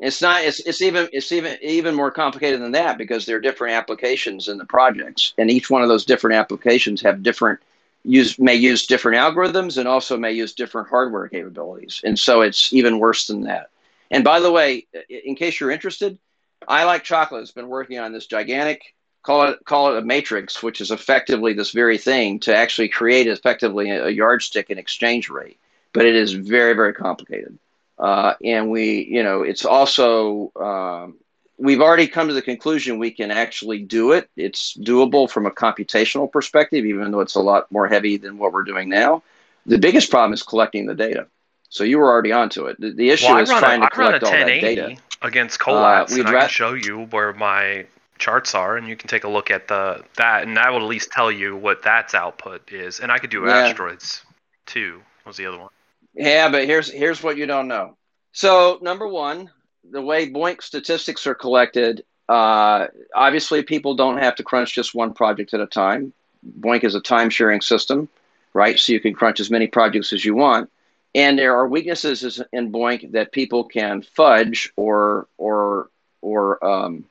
it's 0.00 0.22
not. 0.22 0.42
It's, 0.42 0.60
it's 0.60 0.80
even 0.80 1.08
it's 1.12 1.30
even 1.30 1.58
even 1.60 1.94
more 1.94 2.10
complicated 2.10 2.62
than 2.62 2.72
that 2.72 2.96
because 2.96 3.26
there 3.26 3.36
are 3.36 3.40
different 3.40 3.74
applications 3.74 4.48
in 4.48 4.56
the 4.56 4.64
projects, 4.64 5.34
and 5.36 5.50
each 5.50 5.68
one 5.68 5.82
of 5.82 5.88
those 5.88 6.06
different 6.06 6.36
applications 6.36 7.02
have 7.02 7.22
different 7.22 7.60
use 8.02 8.38
may 8.38 8.54
use 8.54 8.86
different 8.86 9.18
algorithms 9.18 9.76
and 9.76 9.86
also 9.86 10.16
may 10.16 10.32
use 10.32 10.54
different 10.54 10.88
hardware 10.88 11.28
capabilities, 11.28 12.00
and 12.02 12.18
so 12.18 12.40
it's 12.40 12.72
even 12.72 12.98
worse 12.98 13.26
than 13.26 13.42
that. 13.42 13.68
And 14.10 14.24
by 14.24 14.40
the 14.40 14.50
way, 14.50 14.86
in 15.08 15.36
case 15.36 15.60
you're 15.60 15.70
interested, 15.70 16.18
I 16.66 16.84
like 16.84 17.04
chocolate 17.04 17.42
has 17.42 17.50
been 17.50 17.68
working 17.68 17.98
on 17.98 18.12
this 18.12 18.26
gigantic 18.26 18.94
call 19.22 19.44
it 19.44 19.64
call 19.64 19.94
it 19.94 19.98
a 19.98 20.02
matrix, 20.02 20.62
which 20.62 20.80
is 20.80 20.90
effectively 20.90 21.52
this 21.52 21.70
very 21.70 21.98
thing 21.98 22.40
to 22.40 22.54
actually 22.54 22.88
create 22.88 23.26
effectively 23.26 23.90
a 23.90 24.08
yardstick 24.08 24.70
and 24.70 24.78
exchange 24.78 25.28
rate, 25.28 25.58
but 25.92 26.06
it 26.06 26.14
is 26.14 26.32
very 26.32 26.74
very 26.74 26.94
complicated. 26.94 27.58
Uh, 28.00 28.34
and 28.42 28.70
we, 28.70 29.04
you 29.04 29.22
know, 29.22 29.42
it's 29.42 29.66
also, 29.66 30.50
um, 30.56 31.16
we've 31.58 31.82
already 31.82 32.08
come 32.08 32.28
to 32.28 32.32
the 32.32 32.40
conclusion 32.40 32.98
we 32.98 33.10
can 33.10 33.30
actually 33.30 33.78
do 33.78 34.12
it. 34.12 34.26
It's 34.38 34.74
doable 34.74 35.28
from 35.28 35.44
a 35.44 35.50
computational 35.50 36.32
perspective, 36.32 36.86
even 36.86 37.10
though 37.10 37.20
it's 37.20 37.34
a 37.34 37.42
lot 37.42 37.70
more 37.70 37.86
heavy 37.86 38.16
than 38.16 38.38
what 38.38 38.54
we're 38.54 38.64
doing 38.64 38.88
now. 38.88 39.22
The 39.66 39.76
biggest 39.76 40.10
problem 40.10 40.32
is 40.32 40.42
collecting 40.42 40.86
the 40.86 40.94
data. 40.94 41.26
So 41.68 41.84
you 41.84 41.98
were 41.98 42.08
already 42.08 42.32
onto 42.32 42.64
it. 42.66 42.80
The, 42.80 42.92
the 42.92 43.10
issue 43.10 43.26
well, 43.26 43.42
is 43.42 43.50
trying 43.50 43.82
a, 43.82 43.84
to 43.84 43.90
collect 43.90 44.24
all 44.24 44.30
that 44.30 44.46
data. 44.46 44.96
Against 45.20 45.60
Colats, 45.60 46.12
uh, 46.16 46.20
and 46.20 46.28
I 46.28 46.40
can 46.40 46.48
show 46.48 46.72
you 46.72 47.04
where 47.10 47.34
my 47.34 47.84
charts 48.20 48.54
are, 48.54 48.76
and 48.76 48.86
you 48.86 48.96
can 48.96 49.08
take 49.08 49.24
a 49.24 49.28
look 49.28 49.50
at 49.50 49.66
the 49.66 50.04
that, 50.16 50.44
and 50.44 50.58
I 50.58 50.70
will 50.70 50.82
at 50.82 50.88
least 50.88 51.10
tell 51.10 51.32
you 51.32 51.56
what 51.56 51.82
that's 51.82 52.14
output 52.14 52.70
is. 52.72 53.00
And 53.00 53.10
I 53.10 53.18
could 53.18 53.30
do 53.30 53.46
yeah. 53.46 53.56
asteroids 53.56 54.22
too. 54.66 55.02
Was 55.26 55.36
the 55.36 55.46
other 55.46 55.58
one? 55.58 55.70
Yeah, 56.14 56.48
but 56.48 56.66
here's 56.66 56.90
here's 56.90 57.22
what 57.22 57.36
you 57.36 57.46
don't 57.46 57.68
know. 57.68 57.96
So 58.32 58.78
number 58.82 59.08
one, 59.08 59.50
the 59.90 60.02
way 60.02 60.30
BOINC 60.30 60.62
statistics 60.62 61.26
are 61.26 61.34
collected, 61.34 62.04
uh, 62.28 62.86
obviously 63.14 63.62
people 63.62 63.94
don't 63.94 64.18
have 64.18 64.36
to 64.36 64.44
crunch 64.44 64.74
just 64.74 64.94
one 64.94 65.12
project 65.14 65.52
at 65.54 65.60
a 65.60 65.66
time. 65.66 66.12
BOINC 66.60 66.84
is 66.84 66.94
a 66.94 67.00
time 67.00 67.30
sharing 67.30 67.60
system, 67.60 68.08
right? 68.54 68.78
So 68.78 68.92
you 68.92 69.00
can 69.00 69.14
crunch 69.14 69.40
as 69.40 69.50
many 69.50 69.66
projects 69.66 70.12
as 70.12 70.24
you 70.24 70.34
want. 70.34 70.70
And 71.14 71.38
there 71.38 71.56
are 71.56 71.66
weaknesses 71.66 72.40
in 72.52 72.70
BOINC 72.70 73.12
that 73.12 73.32
people 73.32 73.64
can 73.64 74.02
fudge 74.02 74.72
or 74.76 75.26
or 75.38 75.90
or 76.22 76.64
um, 76.64 77.04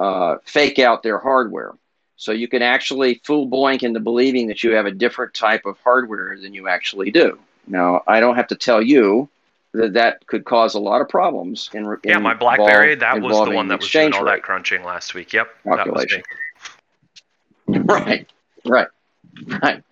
uh, 0.00 0.38
fake 0.44 0.78
out 0.78 1.02
their 1.02 1.18
hardware. 1.18 1.74
So 2.16 2.32
you 2.32 2.48
can 2.48 2.62
actually 2.62 3.20
fool 3.24 3.46
BOINC 3.48 3.82
into 3.82 4.00
believing 4.00 4.48
that 4.48 4.64
you 4.64 4.72
have 4.72 4.86
a 4.86 4.90
different 4.90 5.34
type 5.34 5.66
of 5.66 5.78
hardware 5.84 6.38
than 6.38 6.54
you 6.54 6.68
actually 6.68 7.10
do. 7.10 7.38
Now, 7.66 8.02
I 8.06 8.20
don't 8.20 8.36
have 8.36 8.48
to 8.48 8.56
tell 8.56 8.82
you 8.82 9.28
that 9.72 9.92
that 9.94 10.26
could 10.26 10.44
cause 10.44 10.74
a 10.74 10.80
lot 10.80 11.02
of 11.02 11.08
problems. 11.08 11.68
In, 11.72 11.98
yeah, 12.04 12.18
my 12.18 12.34
BlackBerry, 12.34 12.94
that 12.96 13.20
was 13.20 13.44
the 13.46 13.54
one 13.54 13.68
that 13.68 13.80
was 13.80 13.90
doing 13.90 14.14
all 14.14 14.24
that 14.24 14.42
crunching 14.42 14.82
last 14.84 15.14
week. 15.14 15.32
Yep, 15.32 15.48
calculation. 15.64 16.22
Right, 17.72 18.28
right, 18.66 18.88
right, 19.46 19.84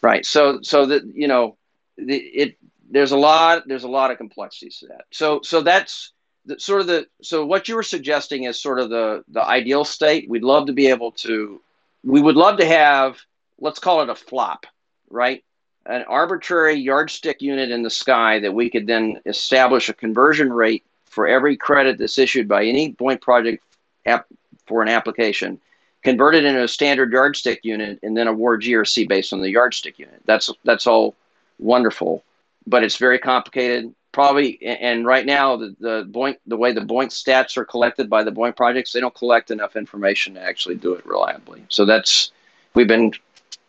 right. 0.00 0.24
So, 0.24 0.60
so 0.62 0.86
that 0.86 1.04
you 1.12 1.26
know, 1.26 1.56
the, 1.96 2.16
it 2.16 2.56
there's 2.88 3.10
a 3.10 3.16
lot 3.16 3.66
there's 3.66 3.82
a 3.82 3.88
lot 3.88 4.12
of 4.12 4.18
complexities 4.18 4.78
to 4.78 4.86
that. 4.88 5.06
So, 5.10 5.40
so 5.42 5.60
that's 5.62 6.12
sort 6.58 6.80
of 6.80 6.86
the 6.86 7.06
so 7.22 7.44
what 7.44 7.68
you 7.68 7.74
were 7.74 7.82
suggesting 7.82 8.44
is 8.44 8.60
sort 8.60 8.78
of 8.78 8.90
the 8.90 9.24
the 9.28 9.44
ideal 9.44 9.84
state. 9.84 10.28
We'd 10.28 10.44
love 10.44 10.66
to 10.66 10.72
be 10.72 10.88
able 10.88 11.12
to. 11.12 11.60
We 12.04 12.20
would 12.20 12.36
love 12.36 12.58
to 12.58 12.66
have 12.66 13.18
let's 13.58 13.78
call 13.78 14.02
it 14.02 14.08
a 14.08 14.14
flop, 14.14 14.66
right? 15.10 15.42
an 15.86 16.02
arbitrary 16.08 16.74
yardstick 16.74 17.40
unit 17.40 17.70
in 17.70 17.82
the 17.82 17.90
sky 17.90 18.40
that 18.40 18.52
we 18.52 18.68
could 18.68 18.86
then 18.86 19.20
establish 19.24 19.88
a 19.88 19.94
conversion 19.94 20.52
rate 20.52 20.84
for 21.06 21.26
every 21.26 21.56
credit 21.56 21.98
that's 21.98 22.18
issued 22.18 22.48
by 22.48 22.64
any 22.64 22.92
BOINC 22.92 23.20
project 23.20 23.64
app 24.04 24.26
for 24.66 24.82
an 24.82 24.88
application, 24.88 25.60
convert 26.02 26.34
it 26.34 26.44
into 26.44 26.62
a 26.62 26.68
standard 26.68 27.12
yardstick 27.12 27.60
unit, 27.64 28.00
and 28.02 28.16
then 28.16 28.26
award 28.26 28.62
GRC 28.62 29.08
based 29.08 29.32
on 29.32 29.40
the 29.40 29.50
yardstick 29.50 29.98
unit. 29.98 30.20
That's 30.24 30.50
that's 30.64 30.86
all 30.86 31.14
wonderful, 31.58 32.24
but 32.66 32.82
it's 32.82 32.96
very 32.96 33.18
complicated. 33.18 33.94
Probably, 34.16 34.58
and 34.62 35.04
right 35.04 35.26
now 35.26 35.56
the 35.56 35.76
the 35.78 36.08
BOINC 36.10 36.38
the 36.46 36.56
way 36.56 36.72
the 36.72 36.80
BOINC 36.80 37.08
stats 37.08 37.58
are 37.58 37.66
collected 37.66 38.08
by 38.08 38.24
the 38.24 38.32
BOINC 38.32 38.56
projects, 38.56 38.92
they 38.92 39.00
don't 39.00 39.14
collect 39.14 39.50
enough 39.50 39.76
information 39.76 40.32
to 40.32 40.40
actually 40.40 40.76
do 40.76 40.94
it 40.94 41.04
reliably. 41.04 41.66
So 41.68 41.84
that's 41.84 42.32
we've 42.72 42.88
been 42.88 43.12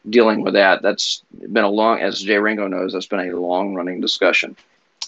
dealing 0.09 0.43
with 0.43 0.53
that. 0.53 0.81
That's 0.81 1.21
been 1.51 1.65
a 1.65 1.69
long, 1.69 1.99
as 1.99 2.21
Jay 2.21 2.37
Ringo 2.37 2.65
knows, 2.65 2.93
that's 2.93 3.07
been 3.07 3.29
a 3.29 3.35
long 3.35 3.75
running 3.75 3.99
discussion. 3.99 4.55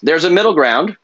There's 0.04 0.26
a 0.26 0.30
middle 0.30 0.54
ground. 0.54 0.98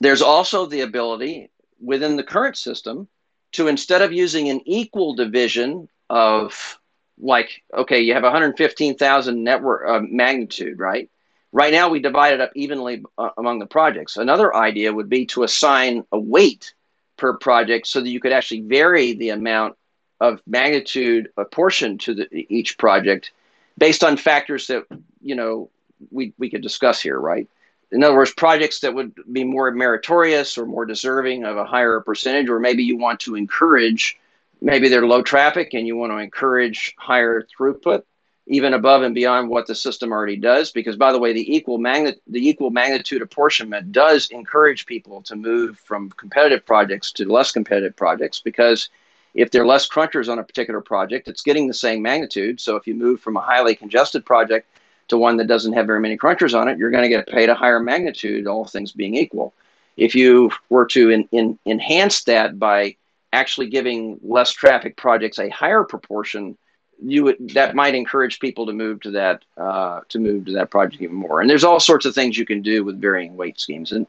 There's 0.00 0.22
also 0.22 0.64
the 0.64 0.82
ability 0.82 1.50
within 1.80 2.14
the 2.14 2.22
current 2.22 2.56
system 2.56 3.08
to 3.50 3.66
instead 3.66 4.00
of 4.00 4.12
using 4.12 4.48
an 4.48 4.60
equal 4.64 5.14
division 5.14 5.88
of 6.08 6.78
like, 7.18 7.64
okay, 7.74 8.00
you 8.00 8.14
have 8.14 8.22
115,000 8.22 9.42
network 9.42 9.88
uh, 9.88 10.06
magnitude, 10.08 10.78
right? 10.78 11.10
Right 11.52 11.72
now, 11.72 11.90
we 11.90 12.00
divide 12.00 12.32
it 12.32 12.40
up 12.40 12.52
evenly 12.54 13.04
uh, 13.18 13.30
among 13.36 13.58
the 13.58 13.66
projects. 13.66 14.16
Another 14.16 14.54
idea 14.54 14.92
would 14.92 15.10
be 15.10 15.26
to 15.26 15.42
assign 15.42 16.04
a 16.10 16.18
weight 16.18 16.72
per 17.18 17.36
project 17.36 17.86
so 17.86 18.00
that 18.00 18.08
you 18.08 18.20
could 18.20 18.32
actually 18.32 18.62
vary 18.62 19.12
the 19.12 19.30
amount 19.30 19.76
of 20.22 20.40
magnitude 20.46 21.30
apportioned 21.36 22.00
to 22.00 22.14
the, 22.14 22.46
each 22.48 22.78
project 22.78 23.32
based 23.76 24.04
on 24.04 24.16
factors 24.16 24.68
that 24.68 24.84
you 25.20 25.34
know 25.34 25.68
we, 26.10 26.32
we 26.38 26.48
could 26.48 26.62
discuss 26.62 27.00
here 27.00 27.18
right 27.18 27.48
in 27.90 28.02
other 28.04 28.14
words 28.14 28.32
projects 28.32 28.80
that 28.80 28.94
would 28.94 29.12
be 29.30 29.44
more 29.44 29.70
meritorious 29.72 30.56
or 30.56 30.64
more 30.64 30.86
deserving 30.86 31.44
of 31.44 31.56
a 31.56 31.64
higher 31.64 32.00
percentage 32.00 32.48
or 32.48 32.60
maybe 32.60 32.84
you 32.84 32.96
want 32.96 33.18
to 33.18 33.34
encourage 33.34 34.16
maybe 34.60 34.88
they're 34.88 35.06
low 35.06 35.22
traffic 35.22 35.74
and 35.74 35.86
you 35.88 35.96
want 35.96 36.12
to 36.12 36.18
encourage 36.18 36.94
higher 36.96 37.42
throughput 37.42 38.04
even 38.46 38.74
above 38.74 39.02
and 39.02 39.14
beyond 39.14 39.48
what 39.48 39.66
the 39.66 39.74
system 39.74 40.12
already 40.12 40.36
does 40.36 40.72
because 40.72 40.96
by 40.96 41.12
the 41.12 41.18
way 41.18 41.32
the 41.32 41.54
equal 41.54 41.78
magnet 41.78 42.20
the 42.26 42.48
equal 42.48 42.70
magnitude 42.70 43.22
apportionment 43.22 43.92
does 43.92 44.28
encourage 44.30 44.84
people 44.84 45.22
to 45.22 45.36
move 45.36 45.78
from 45.78 46.10
competitive 46.10 46.66
projects 46.66 47.12
to 47.12 47.30
less 47.30 47.52
competitive 47.52 47.94
projects 47.94 48.40
because 48.40 48.88
if 49.34 49.50
there 49.50 49.62
are 49.62 49.66
less 49.66 49.88
crunchers 49.88 50.30
on 50.30 50.38
a 50.38 50.44
particular 50.44 50.80
project, 50.80 51.28
it's 51.28 51.42
getting 51.42 51.66
the 51.66 51.74
same 51.74 52.02
magnitude. 52.02 52.60
So 52.60 52.76
if 52.76 52.86
you 52.86 52.94
move 52.94 53.20
from 53.20 53.36
a 53.36 53.40
highly 53.40 53.74
congested 53.74 54.26
project 54.26 54.68
to 55.08 55.16
one 55.16 55.36
that 55.38 55.46
doesn't 55.46 55.72
have 55.72 55.86
very 55.86 56.00
many 56.00 56.16
crunchers 56.16 56.58
on 56.58 56.68
it, 56.68 56.78
you're 56.78 56.90
going 56.90 57.02
to 57.02 57.08
get 57.08 57.26
paid 57.26 57.48
a 57.48 57.54
higher 57.54 57.80
magnitude, 57.80 58.46
all 58.46 58.64
things 58.64 58.92
being 58.92 59.14
equal. 59.14 59.54
If 59.96 60.14
you 60.14 60.50
were 60.68 60.86
to 60.86 61.10
in, 61.10 61.28
in, 61.32 61.58
enhance 61.66 62.24
that 62.24 62.58
by 62.58 62.96
actually 63.32 63.68
giving 63.68 64.18
less 64.22 64.52
traffic 64.52 64.96
projects 64.96 65.38
a 65.38 65.48
higher 65.48 65.84
proportion, 65.84 66.56
you 67.04 67.24
would 67.24 67.50
that 67.50 67.74
might 67.74 67.94
encourage 67.94 68.38
people 68.38 68.66
to 68.66 68.72
move 68.72 69.00
to 69.00 69.10
that 69.12 69.42
uh, 69.56 70.00
to 70.08 70.18
move 70.18 70.46
to 70.46 70.52
that 70.52 70.70
project 70.70 71.02
even 71.02 71.16
more. 71.16 71.40
And 71.40 71.50
there's 71.50 71.64
all 71.64 71.80
sorts 71.80 72.06
of 72.06 72.14
things 72.14 72.38
you 72.38 72.46
can 72.46 72.62
do 72.62 72.84
with 72.84 73.00
varying 73.00 73.36
weight 73.36 73.58
schemes. 73.58 73.92
And 73.92 74.06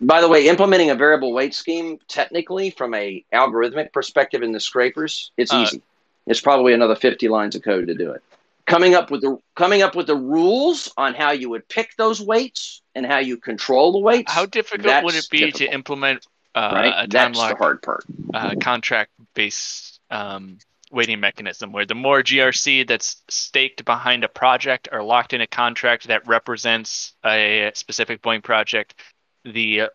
by 0.00 0.20
the 0.20 0.28
way, 0.28 0.48
implementing 0.48 0.90
a 0.90 0.94
variable 0.94 1.32
weight 1.32 1.54
scheme 1.54 1.98
technically 2.08 2.70
from 2.70 2.94
a 2.94 3.24
algorithmic 3.32 3.92
perspective 3.92 4.42
in 4.42 4.52
the 4.52 4.60
scrapers, 4.60 5.30
it's 5.36 5.52
uh, 5.52 5.58
easy. 5.58 5.82
It's 6.26 6.40
probably 6.40 6.72
another 6.72 6.94
50 6.94 7.28
lines 7.28 7.56
of 7.56 7.62
code 7.62 7.88
to 7.88 7.94
do 7.94 8.12
it. 8.12 8.22
Coming 8.64 8.94
up 8.94 9.10
with 9.10 9.22
the 9.22 9.38
coming 9.56 9.82
up 9.82 9.96
with 9.96 10.06
the 10.06 10.16
rules 10.16 10.92
on 10.96 11.14
how 11.14 11.32
you 11.32 11.50
would 11.50 11.68
pick 11.68 11.96
those 11.96 12.22
weights 12.22 12.80
and 12.94 13.04
how 13.04 13.18
you 13.18 13.36
control 13.36 13.92
the 13.92 13.98
weights. 13.98 14.32
How 14.32 14.46
difficult 14.46 15.04
would 15.04 15.16
it 15.16 15.28
be 15.30 15.38
difficult. 15.38 15.58
to 15.58 15.74
implement 15.74 16.26
uh, 16.54 16.70
right? 16.72 16.86
a 16.86 17.08
time 17.08 17.08
that's 17.08 17.38
lock, 17.38 17.50
the 17.50 17.56
hard 17.56 17.82
part. 17.82 18.04
Uh, 18.32 18.54
contract 18.60 19.10
based 19.34 20.00
um, 20.10 20.58
weighting 20.92 21.20
mechanism 21.20 21.72
where 21.72 21.86
the 21.86 21.94
more 21.94 22.22
GRC 22.22 22.86
that's 22.86 23.22
staked 23.28 23.84
behind 23.84 24.24
a 24.24 24.28
project 24.28 24.88
or 24.92 25.02
locked 25.02 25.32
in 25.32 25.40
a 25.40 25.46
contract 25.46 26.08
that 26.08 26.26
represents 26.26 27.14
a 27.24 27.70
specific 27.74 28.22
BOINC 28.22 28.44
project, 28.44 28.94
the 29.44 29.82
uh, 29.82 29.88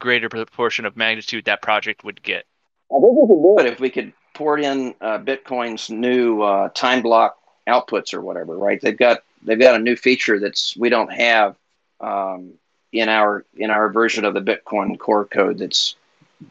greater 0.00 0.28
proportion 0.28 0.86
of 0.86 0.96
magnitude 0.96 1.44
that 1.44 1.62
project 1.62 2.02
would 2.02 2.22
get. 2.22 2.44
I 2.90 2.98
think 3.00 3.16
we 3.16 3.28
could 3.28 3.42
do 3.42 3.56
it 3.60 3.66
if 3.66 3.80
we 3.80 3.90
could 3.90 4.12
port 4.34 4.60
in 4.60 4.94
uh, 5.00 5.18
Bitcoin's 5.18 5.90
new 5.90 6.42
uh, 6.42 6.70
time 6.70 7.02
block 7.02 7.36
outputs 7.68 8.14
or 8.14 8.20
whatever. 8.20 8.56
Right? 8.56 8.80
They've 8.80 8.96
got 8.96 9.22
they've 9.42 9.60
got 9.60 9.76
a 9.76 9.78
new 9.78 9.94
feature 9.94 10.40
that's 10.40 10.76
we 10.76 10.88
don't 10.88 11.12
have 11.12 11.56
um, 12.00 12.54
in 12.92 13.08
our 13.08 13.44
in 13.56 13.70
our 13.70 13.90
version 13.90 14.24
of 14.24 14.34
the 14.34 14.40
Bitcoin 14.40 14.98
core 14.98 15.26
code 15.26 15.58
that's 15.58 15.94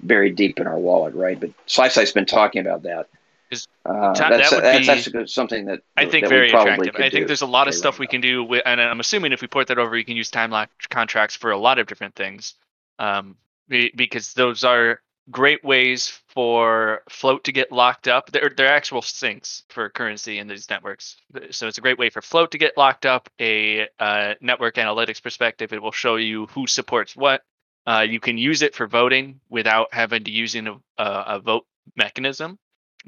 buried 0.03 0.35
deep 0.35 0.59
in 0.59 0.67
our 0.67 0.77
wallet. 0.77 1.15
Right? 1.15 1.37
But 1.39 1.49
SliceEye's 1.67 2.13
been 2.13 2.25
talking 2.25 2.61
about 2.61 2.83
that. 2.83 3.09
Uh, 3.51 4.13
that's, 4.13 4.49
that 4.51 4.61
that's, 4.61 4.87
actually 4.87 5.27
something 5.27 5.65
that 5.65 5.81
I 5.97 6.05
think 6.05 6.25
that 6.25 6.29
very 6.29 6.49
attractive. 6.49 6.95
I 6.97 7.09
think 7.09 7.27
there's 7.27 7.41
a 7.41 7.47
lot 7.47 7.67
of 7.67 7.73
stuff 7.73 7.97
we 7.97 8.07
can 8.07 8.21
do, 8.21 8.43
with, 8.43 8.61
and 8.65 8.79
I'm 8.79 8.99
assuming 8.99 9.31
if 9.31 9.41
we 9.41 9.47
port 9.47 9.67
that 9.67 9.79
over, 9.79 9.97
you 9.97 10.05
can 10.05 10.15
use 10.15 10.29
time 10.29 10.51
lock 10.51 10.69
contracts 10.89 11.35
for 11.35 11.51
a 11.51 11.57
lot 11.57 11.79
of 11.79 11.87
different 11.87 12.15
things, 12.15 12.53
um, 12.99 13.37
because 13.67 14.33
those 14.33 14.63
are 14.63 15.01
great 15.31 15.63
ways 15.63 16.19
for 16.27 17.03
float 17.09 17.43
to 17.45 17.51
get 17.51 17.71
locked 17.71 18.07
up. 18.07 18.31
They're 18.31 18.51
they're 18.55 18.67
actual 18.67 19.01
sinks 19.01 19.63
for 19.69 19.89
currency 19.89 20.37
in 20.37 20.47
these 20.47 20.69
networks, 20.69 21.17
so 21.49 21.67
it's 21.67 21.77
a 21.77 21.81
great 21.81 21.97
way 21.97 22.09
for 22.09 22.21
float 22.21 22.51
to 22.51 22.57
get 22.59 22.77
locked 22.77 23.07
up. 23.07 23.29
A 23.39 23.87
uh, 23.99 24.35
network 24.41 24.75
analytics 24.75 25.21
perspective, 25.21 25.73
it 25.73 25.81
will 25.81 25.91
show 25.91 26.17
you 26.17 26.45
who 26.47 26.67
supports 26.67 27.15
what. 27.15 27.41
Uh, 27.87 28.05
you 28.07 28.19
can 28.19 28.37
use 28.37 28.61
it 28.61 28.75
for 28.75 28.85
voting 28.85 29.39
without 29.49 29.87
having 29.91 30.23
to 30.23 30.29
using 30.29 30.67
a, 30.67 30.73
a, 31.01 31.23
a 31.27 31.39
vote 31.39 31.65
mechanism. 31.95 32.59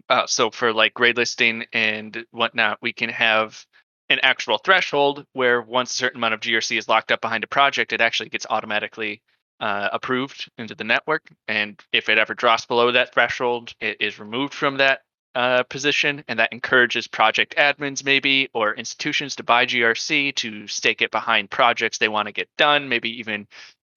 Uh, 0.10 0.26
so 0.28 0.50
for 0.50 0.74
like 0.74 0.94
grade 0.94 1.18
listing 1.18 1.66
and 1.74 2.26
whatnot, 2.32 2.78
we 2.82 2.94
can 2.94 3.10
have 3.10 3.66
an 4.10 4.20
actual 4.24 4.58
threshold 4.58 5.26
where 5.34 5.62
once 5.62 5.94
a 5.94 5.98
certain 5.98 6.18
amount 6.18 6.34
of 6.34 6.42
GRC 6.42 6.78
is 6.78 6.88
locked 6.88 7.12
up 7.12 7.22
behind 7.22 7.44
a 7.44 7.48
project, 7.48 7.94
it 7.94 8.02
actually 8.02 8.30
gets 8.30 8.46
automatically 8.50 9.22
uh, 9.60 9.90
approved 9.94 10.50
into 10.58 10.76
the 10.76 10.84
network. 10.84 11.30
And 11.48 11.80
if 11.94 12.10
it 12.10 12.18
ever 12.18 12.34
drops 12.34 12.66
below 12.66 12.92
that 12.92 13.14
threshold, 13.14 13.74
it 13.80 13.98
is 14.00 14.20
removed 14.20 14.54
from 14.54 14.78
that 14.78 15.02
uh, 15.36 15.64
position. 15.64 16.24
And 16.28 16.40
that 16.40 16.52
encourages 16.52 17.08
project 17.08 17.56
admins, 17.58 18.04
maybe, 18.04 18.50
or 18.54 18.74
institutions 18.74 19.36
to 19.38 19.44
buy 19.44 19.66
GRC 19.66 20.36
to 20.36 20.68
stake 20.68 21.02
it 21.02 21.12
behind 21.12 21.50
projects 21.50 21.98
they 21.98 22.10
want 22.10 22.28
to 22.28 22.34
get 22.34 22.50
done, 22.58 22.90
maybe 22.90 23.20
even 23.20 23.48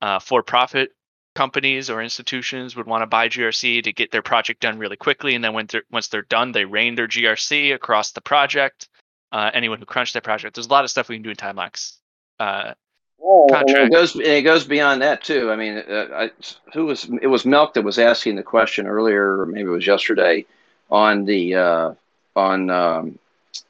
uh, 0.00 0.18
for 0.20 0.42
profit 0.42 0.92
companies 1.34 1.90
or 1.90 2.02
institutions 2.02 2.76
would 2.76 2.86
want 2.86 3.02
to 3.02 3.06
buy 3.06 3.28
GRC 3.28 3.82
to 3.82 3.92
get 3.92 4.10
their 4.10 4.22
project 4.22 4.60
done 4.60 4.78
really 4.78 4.96
quickly, 4.96 5.34
and 5.34 5.44
then 5.44 5.52
when 5.52 5.66
they're, 5.66 5.82
once 5.90 6.08
they're 6.08 6.22
done, 6.22 6.52
they 6.52 6.64
rain 6.64 6.94
their 6.94 7.08
GRC 7.08 7.74
across 7.74 8.12
the 8.12 8.20
project. 8.20 8.88
Uh, 9.32 9.50
anyone 9.52 9.78
who 9.78 9.84
crunched 9.84 10.14
that 10.14 10.22
project, 10.22 10.54
there's 10.54 10.68
a 10.68 10.70
lot 10.70 10.84
of 10.84 10.90
stuff 10.90 11.08
we 11.08 11.16
can 11.16 11.22
do 11.22 11.30
in 11.30 11.36
TimeLock's 11.36 11.98
uh, 12.38 12.74
oh, 13.22 13.48
contract. 13.50 13.86
It 13.86 13.92
goes 13.92 14.16
it 14.16 14.42
goes 14.42 14.64
beyond 14.64 15.02
that 15.02 15.24
too. 15.24 15.50
I 15.50 15.56
mean, 15.56 15.78
uh, 15.78 16.06
I, 16.12 16.30
who 16.72 16.86
was 16.86 17.10
it 17.20 17.26
was 17.26 17.44
Milk 17.44 17.74
that 17.74 17.82
was 17.82 17.98
asking 17.98 18.36
the 18.36 18.42
question 18.42 18.86
earlier, 18.86 19.40
or 19.40 19.46
maybe 19.46 19.68
it 19.68 19.72
was 19.72 19.86
yesterday, 19.86 20.46
on 20.90 21.24
the 21.24 21.56
uh, 21.56 21.94
on 22.36 22.70
um, 22.70 23.18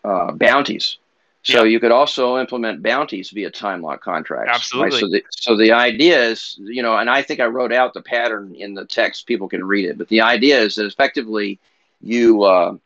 uh, 0.04 0.32
bounties 0.32 0.98
so 1.44 1.64
you 1.64 1.78
could 1.78 1.92
also 1.92 2.38
implement 2.38 2.82
bounties 2.82 3.30
via 3.30 3.50
time 3.50 3.82
lock 3.82 4.02
contracts. 4.02 4.50
Absolutely. 4.54 4.90
Right? 4.90 5.00
So, 5.00 5.08
the, 5.08 5.22
so 5.30 5.56
the 5.56 5.72
idea 5.72 6.24
is, 6.24 6.56
you 6.58 6.82
know, 6.82 6.96
and 6.96 7.10
I 7.10 7.22
think 7.22 7.40
I 7.40 7.46
wrote 7.46 7.72
out 7.72 7.92
the 7.92 8.00
pattern 8.00 8.54
in 8.54 8.72
the 8.74 8.86
text. 8.86 9.26
People 9.26 9.48
can 9.48 9.62
read 9.62 9.84
it, 9.84 9.98
but 9.98 10.08
the 10.08 10.22
idea 10.22 10.58
is 10.60 10.76
that 10.76 10.86
effectively, 10.86 11.60
you 12.00 12.42
uh, 12.44 12.76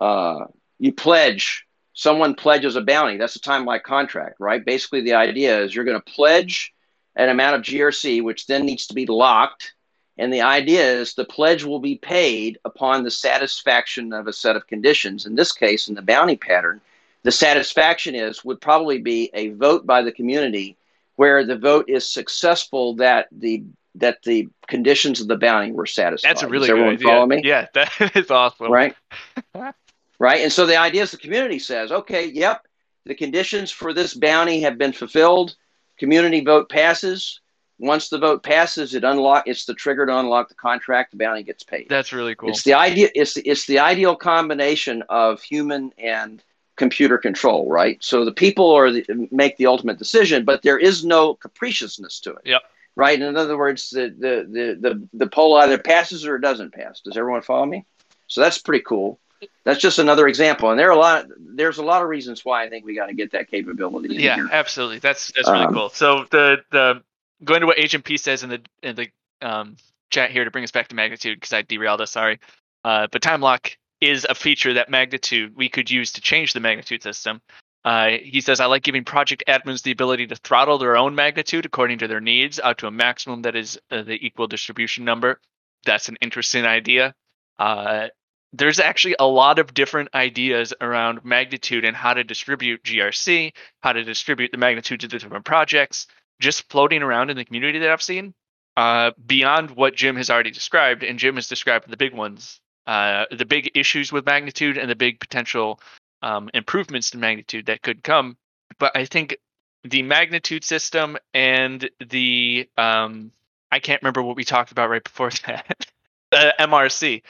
uh, 0.00 0.46
you 0.78 0.92
pledge. 0.92 1.66
Someone 1.94 2.34
pledges 2.34 2.76
a 2.76 2.80
bounty. 2.80 3.18
That's 3.18 3.36
a 3.36 3.40
time 3.40 3.66
lock 3.66 3.82
contract, 3.82 4.36
right? 4.38 4.64
Basically, 4.64 5.02
the 5.02 5.14
idea 5.14 5.60
is 5.60 5.74
you're 5.74 5.84
going 5.84 6.00
to 6.00 6.12
pledge 6.12 6.72
an 7.16 7.28
amount 7.28 7.56
of 7.56 7.62
GRC, 7.62 8.22
which 8.22 8.46
then 8.46 8.64
needs 8.64 8.86
to 8.86 8.94
be 8.94 9.06
locked. 9.06 9.74
And 10.18 10.32
the 10.32 10.42
idea 10.42 10.84
is 10.84 11.14
the 11.14 11.24
pledge 11.24 11.64
will 11.64 11.80
be 11.80 11.96
paid 11.96 12.58
upon 12.64 13.02
the 13.02 13.10
satisfaction 13.10 14.12
of 14.12 14.26
a 14.26 14.32
set 14.32 14.56
of 14.56 14.66
conditions. 14.66 15.26
In 15.26 15.34
this 15.34 15.52
case, 15.52 15.88
in 15.88 15.94
the 15.94 16.02
bounty 16.02 16.36
pattern 16.36 16.80
the 17.22 17.32
satisfaction 17.32 18.14
is 18.14 18.44
would 18.44 18.60
probably 18.60 18.98
be 18.98 19.30
a 19.34 19.50
vote 19.50 19.86
by 19.86 20.02
the 20.02 20.12
community 20.12 20.76
where 21.16 21.44
the 21.44 21.56
vote 21.56 21.88
is 21.88 22.10
successful 22.10 22.94
that 22.96 23.28
the 23.30 23.62
that 23.96 24.22
the 24.22 24.48
conditions 24.68 25.20
of 25.20 25.28
the 25.28 25.36
bounty 25.36 25.70
were 25.70 25.86
satisfied. 25.86 26.30
That's 26.30 26.42
a 26.42 26.48
really 26.48 26.68
Does 26.68 26.70
everyone 26.70 26.96
good 26.96 27.06
idea. 27.06 27.08
follow 27.08 27.26
me? 27.26 27.40
Yeah, 27.44 27.66
that 27.74 28.16
is 28.16 28.30
awesome. 28.30 28.72
Right. 28.72 28.96
right. 30.18 30.40
And 30.40 30.52
so 30.52 30.66
the 30.66 30.76
idea 30.76 31.02
is 31.02 31.10
the 31.10 31.18
community 31.18 31.58
says, 31.58 31.92
okay, 31.92 32.26
yep, 32.26 32.66
the 33.04 33.14
conditions 33.14 33.70
for 33.70 33.92
this 33.92 34.14
bounty 34.14 34.60
have 34.62 34.78
been 34.78 34.92
fulfilled. 34.92 35.56
Community 35.98 36.40
vote 36.40 36.70
passes. 36.70 37.40
Once 37.78 38.08
the 38.08 38.18
vote 38.18 38.42
passes, 38.42 38.94
it 38.94 39.04
unlock. 39.04 39.46
It's 39.46 39.64
the 39.64 39.74
trigger 39.74 40.06
to 40.06 40.18
unlock 40.18 40.48
the 40.48 40.54
contract. 40.54 41.10
The 41.10 41.18
bounty 41.18 41.42
gets 41.42 41.64
paid. 41.64 41.88
That's 41.88 42.12
really 42.12 42.34
cool. 42.34 42.48
It's 42.48 42.62
the 42.62 42.74
idea. 42.74 43.10
It's 43.14 43.34
the, 43.34 43.42
it's 43.42 43.66
the 43.66 43.80
ideal 43.80 44.14
combination 44.16 45.02
of 45.08 45.42
human 45.42 45.92
and 45.98 46.42
computer 46.76 47.18
control, 47.18 47.68
right? 47.68 48.02
So 48.02 48.24
the 48.24 48.32
people 48.32 48.70
are 48.72 48.90
the, 48.90 49.28
make 49.30 49.56
the 49.56 49.66
ultimate 49.66 49.98
decision, 49.98 50.44
but 50.44 50.62
there 50.62 50.78
is 50.78 51.04
no 51.04 51.34
capriciousness 51.34 52.20
to 52.20 52.30
it. 52.32 52.42
Yep. 52.44 52.62
Right. 52.94 53.20
In 53.20 53.36
other 53.36 53.56
words, 53.56 53.90
the 53.90 54.08
the 54.08 54.46
the 54.48 54.88
the, 54.88 55.08
the 55.14 55.26
poll 55.26 55.56
either 55.56 55.78
passes 55.78 56.26
or 56.26 56.36
it 56.36 56.42
doesn't 56.42 56.74
pass. 56.74 57.00
Does 57.00 57.16
everyone 57.16 57.40
follow 57.40 57.64
me? 57.64 57.86
So 58.26 58.40
that's 58.42 58.58
pretty 58.58 58.84
cool. 58.84 59.18
That's 59.64 59.80
just 59.80 59.98
another 59.98 60.28
example, 60.28 60.70
and 60.70 60.78
there 60.78 60.88
are 60.88 60.92
a 60.92 60.98
lot. 60.98 61.26
There's 61.38 61.78
a 61.78 61.82
lot 61.82 62.02
of 62.02 62.08
reasons 62.08 62.44
why 62.44 62.64
I 62.64 62.68
think 62.68 62.84
we 62.84 62.94
got 62.94 63.06
to 63.06 63.14
get 63.14 63.32
that 63.32 63.50
capability. 63.50 64.14
yeah, 64.16 64.36
here. 64.36 64.48
absolutely. 64.52 64.98
That's 64.98 65.32
that's 65.34 65.48
really 65.48 65.64
um, 65.64 65.74
cool. 65.74 65.88
So 65.88 66.26
the 66.30 66.58
the 66.70 67.02
going 67.42 67.60
to 67.60 67.66
what 67.66 67.78
Agent 67.78 68.04
P 68.04 68.16
says 68.18 68.42
in 68.42 68.50
the 68.50 68.62
in 68.82 68.94
the 68.94 69.08
um, 69.40 69.76
chat 70.10 70.30
here 70.30 70.44
to 70.44 70.50
bring 70.50 70.64
us 70.64 70.70
back 70.70 70.88
to 70.88 70.94
magnitude 70.94 71.38
because 71.38 71.52
I 71.52 71.62
derailed 71.62 72.00
us. 72.00 72.10
Sorry, 72.10 72.40
uh, 72.84 73.08
but 73.10 73.22
time 73.22 73.40
lock 73.40 73.76
is 74.02 74.26
a 74.28 74.34
feature 74.34 74.74
that 74.74 74.90
magnitude 74.90 75.56
we 75.56 75.68
could 75.68 75.88
use 75.88 76.12
to 76.12 76.20
change 76.20 76.52
the 76.52 76.60
magnitude 76.60 77.02
system. 77.04 77.40
Uh, 77.84 78.10
he 78.22 78.40
says, 78.40 78.58
I 78.58 78.66
like 78.66 78.82
giving 78.82 79.04
project 79.04 79.44
admins 79.46 79.82
the 79.82 79.92
ability 79.92 80.26
to 80.26 80.36
throttle 80.36 80.78
their 80.78 80.96
own 80.96 81.14
magnitude 81.14 81.66
according 81.66 81.98
to 81.98 82.08
their 82.08 82.20
needs 82.20 82.58
out 82.58 82.78
to 82.78 82.88
a 82.88 82.90
maximum 82.90 83.42
that 83.42 83.54
is 83.54 83.78
uh, 83.90 84.02
the 84.02 84.24
equal 84.24 84.48
distribution 84.48 85.04
number. 85.04 85.40
That's 85.84 86.08
an 86.08 86.16
interesting 86.20 86.64
idea. 86.64 87.14
Uh, 87.58 88.08
there's 88.52 88.80
actually 88.80 89.14
a 89.20 89.26
lot 89.26 89.60
of 89.60 89.72
different 89.72 90.10
ideas 90.14 90.74
around 90.80 91.24
magnitude 91.24 91.84
and 91.84 91.96
how 91.96 92.12
to 92.12 92.24
distribute 92.24 92.82
GRC, 92.82 93.52
how 93.80 93.92
to 93.92 94.02
distribute 94.02 94.50
the 94.50 94.58
magnitude 94.58 95.00
to 95.00 95.08
the 95.08 95.18
different 95.18 95.44
projects, 95.44 96.08
just 96.40 96.68
floating 96.70 97.02
around 97.02 97.30
in 97.30 97.36
the 97.36 97.44
community 97.44 97.78
that 97.78 97.90
I've 97.90 98.02
seen. 98.02 98.34
Uh, 98.76 99.10
beyond 99.26 99.70
what 99.70 99.94
Jim 99.94 100.16
has 100.16 100.30
already 100.30 100.50
described, 100.50 101.02
and 101.02 101.18
Jim 101.18 101.34
has 101.34 101.46
described 101.46 101.88
the 101.88 101.96
big 101.96 102.14
ones 102.14 102.61
uh, 102.86 103.26
the 103.30 103.44
big 103.44 103.70
issues 103.74 104.12
with 104.12 104.26
magnitude 104.26 104.78
and 104.78 104.90
the 104.90 104.96
big 104.96 105.20
potential 105.20 105.80
um, 106.22 106.50
improvements 106.54 107.10
to 107.10 107.18
magnitude 107.18 107.66
that 107.66 107.82
could 107.82 108.02
come. 108.02 108.36
But 108.78 108.96
I 108.96 109.04
think 109.04 109.36
the 109.84 110.02
magnitude 110.02 110.64
system 110.64 111.16
and 111.34 111.88
the 112.08 112.68
um, 112.76 113.32
I 113.70 113.80
can't 113.80 114.02
remember 114.02 114.22
what 114.22 114.36
we 114.36 114.44
talked 114.44 114.72
about 114.72 114.90
right 114.90 115.02
before 115.02 115.30
that. 115.46 115.86
uh, 116.32 116.52
MRC. 116.58 117.22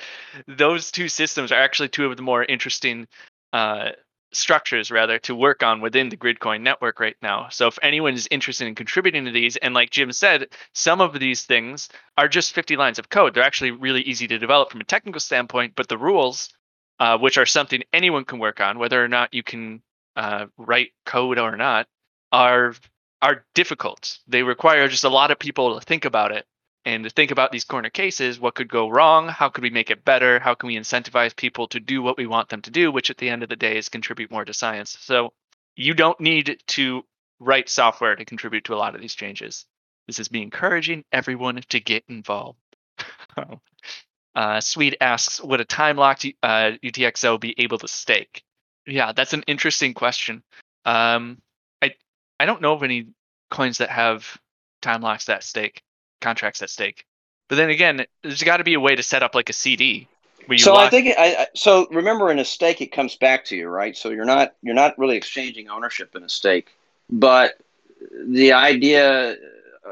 Those 0.47 0.91
two 0.91 1.09
systems 1.09 1.53
are 1.53 1.61
actually 1.61 1.89
two 1.89 2.07
of 2.07 2.17
the 2.17 2.23
more 2.23 2.45
interesting 2.45 3.07
uh, 3.53 3.91
structures 4.33 4.91
rather 4.91 5.19
to 5.21 5.35
work 5.35 5.63
on 5.63 5.81
within 5.81 6.09
the 6.09 6.17
Gridcoin 6.17 6.63
network 6.63 7.01
right 7.01 7.17
now. 7.23 7.49
So 7.51 7.67
if 7.67 7.79
anyone 7.83 8.15
is 8.15 8.29
interested 8.31 8.67
in 8.67 8.75
contributing 8.75 9.25
to 9.27 9.31
these, 9.31 9.57
and 9.57 9.75
like 9.75 9.91
Jim 9.91 10.13
said, 10.13 10.49
some 10.75 11.01
of 11.01 11.19
these 11.19 11.45
things 11.45 11.89
are 12.17 12.29
just 12.29 12.53
50 12.53 12.77
lines 12.77 12.99
of 12.99 13.09
code. 13.09 13.35
They're 13.35 13.43
actually 13.43 13.73
really 13.73 14.03
easy 14.03 14.27
to 14.29 14.39
develop 14.39 14.71
from 14.71 14.81
a 14.81 14.85
technical 14.85 15.21
standpoint, 15.21 15.75
but 15.77 15.89
the 15.89 15.99
rules, 15.99 16.53
uh, 16.99 17.19
which 17.19 17.39
are 17.39 17.47
something 17.47 17.83
anyone 17.93 18.25
can 18.25 18.39
work 18.39 18.61
on, 18.61 18.79
whether 18.79 19.03
or 19.03 19.09
not 19.09 19.35
you 19.35 19.43
can 19.43 19.83
uh, 20.17 20.47
write 20.57 20.91
code 21.05 21.39
or 21.39 21.57
not, 21.57 21.87
are 22.31 22.75
are 23.21 23.45
difficult. 23.55 24.19
They 24.27 24.43
require 24.43 24.89
just 24.89 25.05
a 25.05 25.09
lot 25.09 25.31
of 25.31 25.39
people 25.39 25.79
to 25.79 25.87
think 25.87 26.05
about 26.05 26.33
it 26.33 26.45
and 26.85 27.05
to 27.05 27.11
think 27.11 27.31
about 27.31 27.53
these 27.53 27.65
corner 27.65 27.91
cases 27.91 28.41
what 28.41 28.55
could 28.55 28.69
go 28.69 28.89
wrong? 28.89 29.29
How 29.29 29.49
could 29.49 29.63
we 29.63 29.71
make 29.71 29.91
it 29.91 30.05
better? 30.05 30.39
How 30.39 30.55
can 30.55 30.67
we 30.67 30.77
incentivize 30.77 31.35
people 31.35 31.69
to 31.69 31.81
do 31.81 32.03
what 32.03 32.17
we 32.17 32.27
want 32.27 32.49
them 32.49 32.63
to 32.63 32.71
do 32.71 32.91
which 32.91 33.11
at 33.11 33.19
the 33.19 33.29
end 33.29 33.43
of 33.43 33.49
the 33.49 33.57
day 33.57 33.77
is 33.77 33.89
contribute 33.89 34.31
more 34.31 34.45
to 34.45 34.55
science? 34.55 34.97
So 35.01 35.33
you 35.77 35.95
don't 35.95 36.21
need 36.21 36.61
to 36.69 37.05
write 37.39 37.69
software 37.69 38.17
to 38.17 38.25
contribute 38.25 38.65
to 38.65 38.75
a 38.75 38.77
lot 38.77 38.95
of 38.95 39.01
these 39.01 39.15
changes. 39.15 39.67
This 40.07 40.19
is 40.19 40.31
me 40.31 40.43
encouraging 40.43 41.05
everyone 41.13 41.61
to 41.69 41.81
get 41.81 42.05
involved. 42.09 42.59
Uh, 44.35 44.63
sweet 44.63 44.97
asks 45.03 45.43
would 45.43 45.61
a 45.61 45.65
time 45.67 45.99
locked 45.99 46.25
uh, 46.43 46.71
utxo 46.83 47.39
be 47.39 47.55
able 47.59 47.77
to 47.77 47.87
stake? 47.87 48.43
Yeah 48.87 49.13
that's 49.13 49.35
an 49.35 49.43
interesting 49.47 49.93
question. 49.93 50.43
Um, 50.87 51.43
i 51.83 51.95
i 52.41 52.47
don't 52.47 52.63
know 52.63 52.73
of 52.73 52.83
any 52.83 53.09
coins 53.51 53.77
that 53.77 53.91
have 53.91 54.41
time 54.81 55.03
locks 55.03 55.27
that 55.27 55.45
stake 55.45 55.83
contracts 56.23 56.63
at 56.63 56.71
stake. 56.71 57.05
But 57.49 57.57
then 57.57 57.69
again, 57.69 58.07
there's 58.23 58.43
got 58.43 58.59
to 58.59 58.65
be 58.65 58.75
a 58.75 58.81
way 58.81 58.97
to 58.97 59.03
set 59.03 59.23
up 59.23 59.35
like 59.35 59.51
a 59.51 59.53
CD. 59.53 60.09
so 60.57 60.73
lock- 60.73 60.87
I 60.87 60.91
think 60.91 61.15
I, 61.19 61.49
so. 61.55 61.87
Remember, 61.91 62.31
in 62.31 62.39
a 62.39 62.45
stake, 62.45 62.81
it 62.81 62.93
comes 62.93 63.15
back 63.17 63.45
to 63.47 63.57
you, 63.57 63.69
right? 63.69 63.97
So 63.97 64.09
you're 64.11 64.25
not 64.25 64.55
you're 64.63 64.75
not 64.75 64.99
really 64.99 65.17
exchanging 65.17 65.69
ownership 65.69 66.17
in 66.17 66.23
a 66.23 66.29
stake, 66.29 66.71
but 67.11 67.61
the 68.27 68.53
idea, 68.53 69.37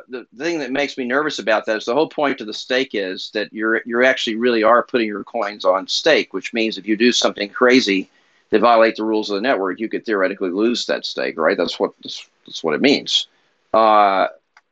the 0.08 0.26
thing 0.36 0.58
that 0.60 0.72
makes 0.72 0.96
me 0.96 1.04
nervous 1.04 1.38
about 1.38 1.66
that 1.66 1.76
is 1.76 1.84
the 1.84 1.94
whole 1.94 2.08
point 2.08 2.40
of 2.40 2.46
the 2.46 2.54
stake 2.54 2.90
is 2.94 3.30
that 3.34 3.52
you're 3.52 3.82
you're 3.84 4.02
actually 4.02 4.36
really 4.36 4.62
are 4.62 4.82
putting 4.82 5.06
your 5.06 5.24
coins 5.24 5.64
on 5.64 5.86
stake, 5.86 6.32
which 6.32 6.52
means 6.52 6.78
if 6.78 6.86
you 6.86 6.96
do 6.96 7.12
something 7.12 7.48
crazy 7.48 8.08
that 8.50 8.60
violate 8.60 8.96
the 8.96 9.04
rules 9.04 9.30
of 9.30 9.36
the 9.36 9.40
network, 9.40 9.78
you 9.78 9.88
could 9.88 10.04
theoretically 10.04 10.50
lose 10.50 10.86
that 10.86 11.06
stake, 11.06 11.38
right? 11.38 11.56
That's 11.56 11.78
what 11.78 11.92
that's, 12.02 12.28
that's 12.46 12.64
what 12.64 12.74
it 12.74 12.80
means. 12.80 13.28
Uh, 13.72 14.28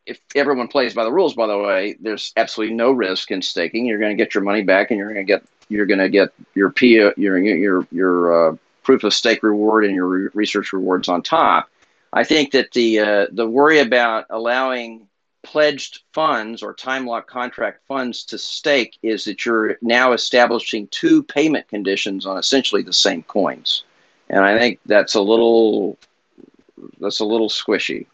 if 0.09 0.20
everyone 0.34 0.68
plays 0.68 0.94
by 0.94 1.04
the 1.04 1.12
rules, 1.12 1.34
by 1.34 1.46
the 1.46 1.59
way, 1.59 1.96
there's 2.00 2.32
absolutely 2.36 2.74
no 2.74 2.90
risk 2.90 3.30
in 3.30 3.42
staking. 3.42 3.84
You're 3.84 3.98
going 3.98 4.16
to 4.16 4.22
get 4.22 4.34
your 4.34 4.42
money 4.42 4.62
back, 4.62 4.90
and 4.90 4.98
you're 4.98 5.12
going 5.12 5.24
to 5.26 5.32
get 5.32 5.44
you're 5.68 5.86
going 5.86 6.00
to 6.00 6.09
get 6.09 6.32
your 6.54 6.70
P 6.70 6.94
your 6.94 7.38
your 7.38 7.86
your 7.92 8.50
uh, 8.52 8.56
proof 8.82 9.04
of 9.04 9.12
stake 9.12 9.42
reward 9.42 9.84
and 9.84 9.94
your 9.94 10.06
re- 10.06 10.28
research 10.32 10.72
rewards 10.72 11.09
on 11.09 11.22
top. 11.22 11.68
I 12.12 12.24
think 12.24 12.52
that 12.52 12.72
the 12.72 13.00
uh, 13.00 13.26
the 13.30 13.46
worry 13.46 13.80
about 13.80 14.24
allowing 14.30 15.06
pledged 15.42 16.00
funds 16.12 16.62
or 16.62 16.74
time 16.74 17.06
lock 17.06 17.26
contract 17.26 17.80
funds 17.86 18.24
to 18.24 18.38
stake 18.38 18.98
is 19.02 19.24
that 19.26 19.44
you're 19.44 19.76
now 19.82 20.12
establishing 20.12 20.88
two 20.88 21.22
payment 21.22 21.68
conditions 21.68 22.26
on 22.26 22.38
essentially 22.38 22.82
the 22.82 22.94
same 22.94 23.22
coins, 23.24 23.84
and 24.30 24.42
I 24.42 24.59
think 24.59 24.80
that's 24.86 25.14
a 25.14 25.20
little 25.20 25.98
that's 26.98 27.20
a 27.20 27.26
little 27.26 27.50
squishy. 27.50 28.06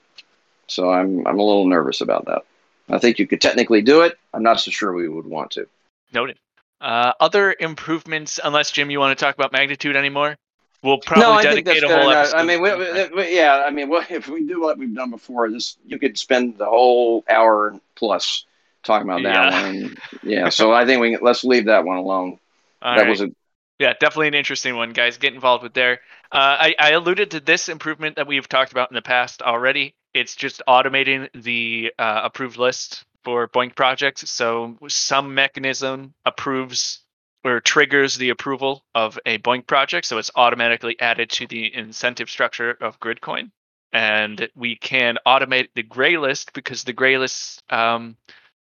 So 0.67 0.91
I'm 0.91 1.27
I'm 1.27 1.39
a 1.39 1.43
little 1.43 1.67
nervous 1.67 2.01
about 2.01 2.27
that. 2.27 2.43
I 2.89 2.99
think 2.99 3.19
you 3.19 3.27
could 3.27 3.41
technically 3.41 3.83
do 3.83 4.03
it. 4.03 4.19
I'm 4.33 4.43
not 4.43 4.61
so 4.61 4.71
sure 4.71 4.93
we 4.93 5.09
would 5.09 5.27
want 5.27 5.53
to. 5.53 5.67
Noted. 6.13 6.39
Uh, 6.81 7.13
other 7.19 7.57
improvements, 7.59 8.39
unless 8.43 8.71
Jim, 8.71 8.91
you 8.91 9.01
want 9.01 9.19
to 9.19 9.25
talk 9.25 9.35
about 9.35 9.53
magnitude 9.53 9.97
anymore? 9.97 10.37
We'll 10.83 10.99
probably 10.99 11.23
no, 11.23 11.33
I 11.33 11.43
dedicate 11.43 11.81
think 11.81 11.91
a 11.91 11.99
whole 11.99 12.11
episode. 12.11 12.37
I 12.37 12.45
mean, 12.45 12.61
we, 12.61 12.75
we, 13.17 13.35
yeah, 13.35 13.65
I 13.67 13.71
mean, 13.71 13.91
if 14.11 14.29
we 14.29 14.47
do 14.47 14.61
what 14.61 14.77
we've 14.77 14.95
done 14.95 15.11
before, 15.11 15.51
this 15.51 15.79
you 15.87 15.99
could 15.99 16.19
spend 16.19 16.59
the 16.59 16.67
whole 16.67 17.25
hour 17.29 17.81
plus 17.95 18.45
talking 18.83 19.09
about 19.09 19.23
that 19.23 19.53
yeah. 19.53 19.63
one. 19.63 19.97
yeah, 20.23 20.49
so 20.51 20.75
I 20.75 20.85
think 20.85 21.01
we 21.01 21.17
let's 21.17 21.43
leave 21.43 21.67
that 21.67 21.85
one 21.85 21.97
alone. 21.97 22.39
All 22.83 22.97
that 22.97 23.03
right. 23.03 23.09
was 23.09 23.23
a 23.23 23.31
yeah, 23.79 23.95
definitely 23.99 24.29
an 24.29 24.35
interesting 24.35 24.77
one, 24.77 24.93
guys. 24.93 25.17
Get 25.17 25.35
involved 25.35 25.63
with 25.63 25.75
there. 25.75 26.01
Uh, 26.31 26.57
I, 26.61 26.75
I 26.79 26.91
alluded 26.93 27.33
to 27.33 27.41
this 27.41 27.69
improvement 27.69 28.17
that 28.17 28.27
we've 28.27 28.49
talked 28.49 28.71
about 28.73 28.91
in 28.91 28.95
the 28.95 29.03
past 29.03 29.43
already 29.43 29.95
it's 30.15 30.37
just 30.37 30.63
automating 30.69 31.29
the 31.35 31.93
uh, 31.99 32.21
approved 32.25 32.57
list 32.57 33.05
for 33.25 33.49
BOINC 33.49 33.75
projects. 33.75 34.31
So 34.31 34.79
some 34.89 35.35
mechanism 35.35 36.15
approves 36.25 37.01
or 37.45 37.61
triggers 37.61 38.17
the 38.17 38.31
approval 38.31 38.85
of 38.95 39.19
a 39.27 39.39
BOINC 39.39 39.67
project. 39.67 40.07
So 40.07 40.19
it's 40.19 40.31
automatically 40.35 40.99
added 41.01 41.31
to 41.31 41.47
the 41.47 41.75
incentive 41.75 42.31
structure 42.31 42.71
of 42.81 42.99
Gridcoin. 43.01 43.51
And 43.93 44.49
we 44.57 44.77
can 44.77 45.19
automate 45.27 45.69
the 45.75 45.83
gray 45.83 46.17
list 46.17 46.53
because 46.53 46.85
the 46.85 46.93
gray 46.93 47.19
list, 47.19 47.63
um, 47.71 48.17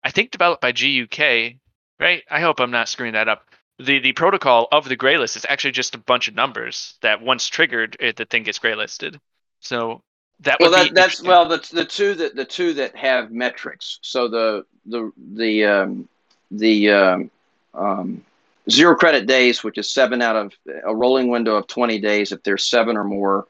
I 0.04 0.10
think, 0.10 0.30
developed 0.30 0.62
by 0.62 0.72
GUK, 0.72 1.58
right? 1.98 2.22
I 2.30 2.40
hope 2.40 2.60
I'm 2.60 2.70
not 2.70 2.88
screwing 2.88 3.14
that 3.14 3.28
up. 3.28 3.44
The 3.80 4.00
the 4.00 4.12
protocol 4.12 4.68
of 4.70 4.88
the 4.88 4.96
gray 4.96 5.18
list 5.18 5.36
is 5.36 5.46
actually 5.48 5.72
just 5.72 5.94
a 5.94 5.98
bunch 5.98 6.28
of 6.28 6.34
numbers 6.34 6.98
that 7.02 7.20
once 7.20 7.48
triggered, 7.48 7.96
it, 8.00 8.16
the 8.16 8.26
thing 8.26 8.42
gets 8.44 8.58
gray 8.58 8.74
listed. 8.74 9.20
So 9.60 10.02
that 10.40 10.58
well, 10.60 10.70
that, 10.70 10.94
that's 10.94 11.22
well 11.22 11.48
the 11.48 11.66
the 11.72 11.84
two 11.84 12.14
that 12.14 12.36
the 12.36 12.44
two 12.44 12.74
that 12.74 12.94
have 12.96 13.30
metrics. 13.30 13.98
So 14.02 14.28
the 14.28 14.64
the 14.86 15.12
the 15.34 15.64
um, 15.64 16.08
the 16.50 16.90
um, 16.90 17.30
um, 17.74 18.24
zero 18.70 18.94
credit 18.94 19.26
days, 19.26 19.64
which 19.64 19.78
is 19.78 19.90
seven 19.90 20.22
out 20.22 20.36
of 20.36 20.54
a 20.84 20.94
rolling 20.94 21.28
window 21.28 21.56
of 21.56 21.66
twenty 21.66 21.98
days. 21.98 22.30
If 22.30 22.42
there's 22.44 22.64
seven 22.64 22.96
or 22.96 23.04
more 23.04 23.46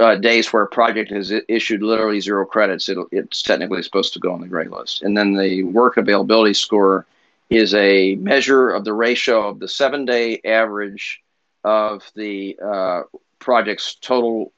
uh, 0.00 0.16
days 0.16 0.52
where 0.52 0.64
a 0.64 0.68
project 0.68 1.10
has 1.10 1.32
issued 1.48 1.82
literally 1.82 2.20
zero 2.20 2.44
credits, 2.44 2.88
it 2.88 2.98
it's 3.12 3.42
technically 3.42 3.82
supposed 3.82 4.12
to 4.14 4.18
go 4.18 4.32
on 4.32 4.40
the 4.40 4.48
gray 4.48 4.66
list. 4.66 5.02
And 5.02 5.16
then 5.16 5.34
the 5.34 5.62
work 5.62 5.96
availability 5.98 6.54
score 6.54 7.06
is 7.50 7.74
a 7.74 8.16
measure 8.16 8.70
of 8.70 8.84
the 8.84 8.92
ratio 8.92 9.48
of 9.48 9.60
the 9.60 9.68
seven 9.68 10.04
day 10.04 10.40
average 10.44 11.22
of 11.62 12.02
the 12.16 12.58
uh, 12.62 13.02
project's 13.38 13.94
total 13.94 14.52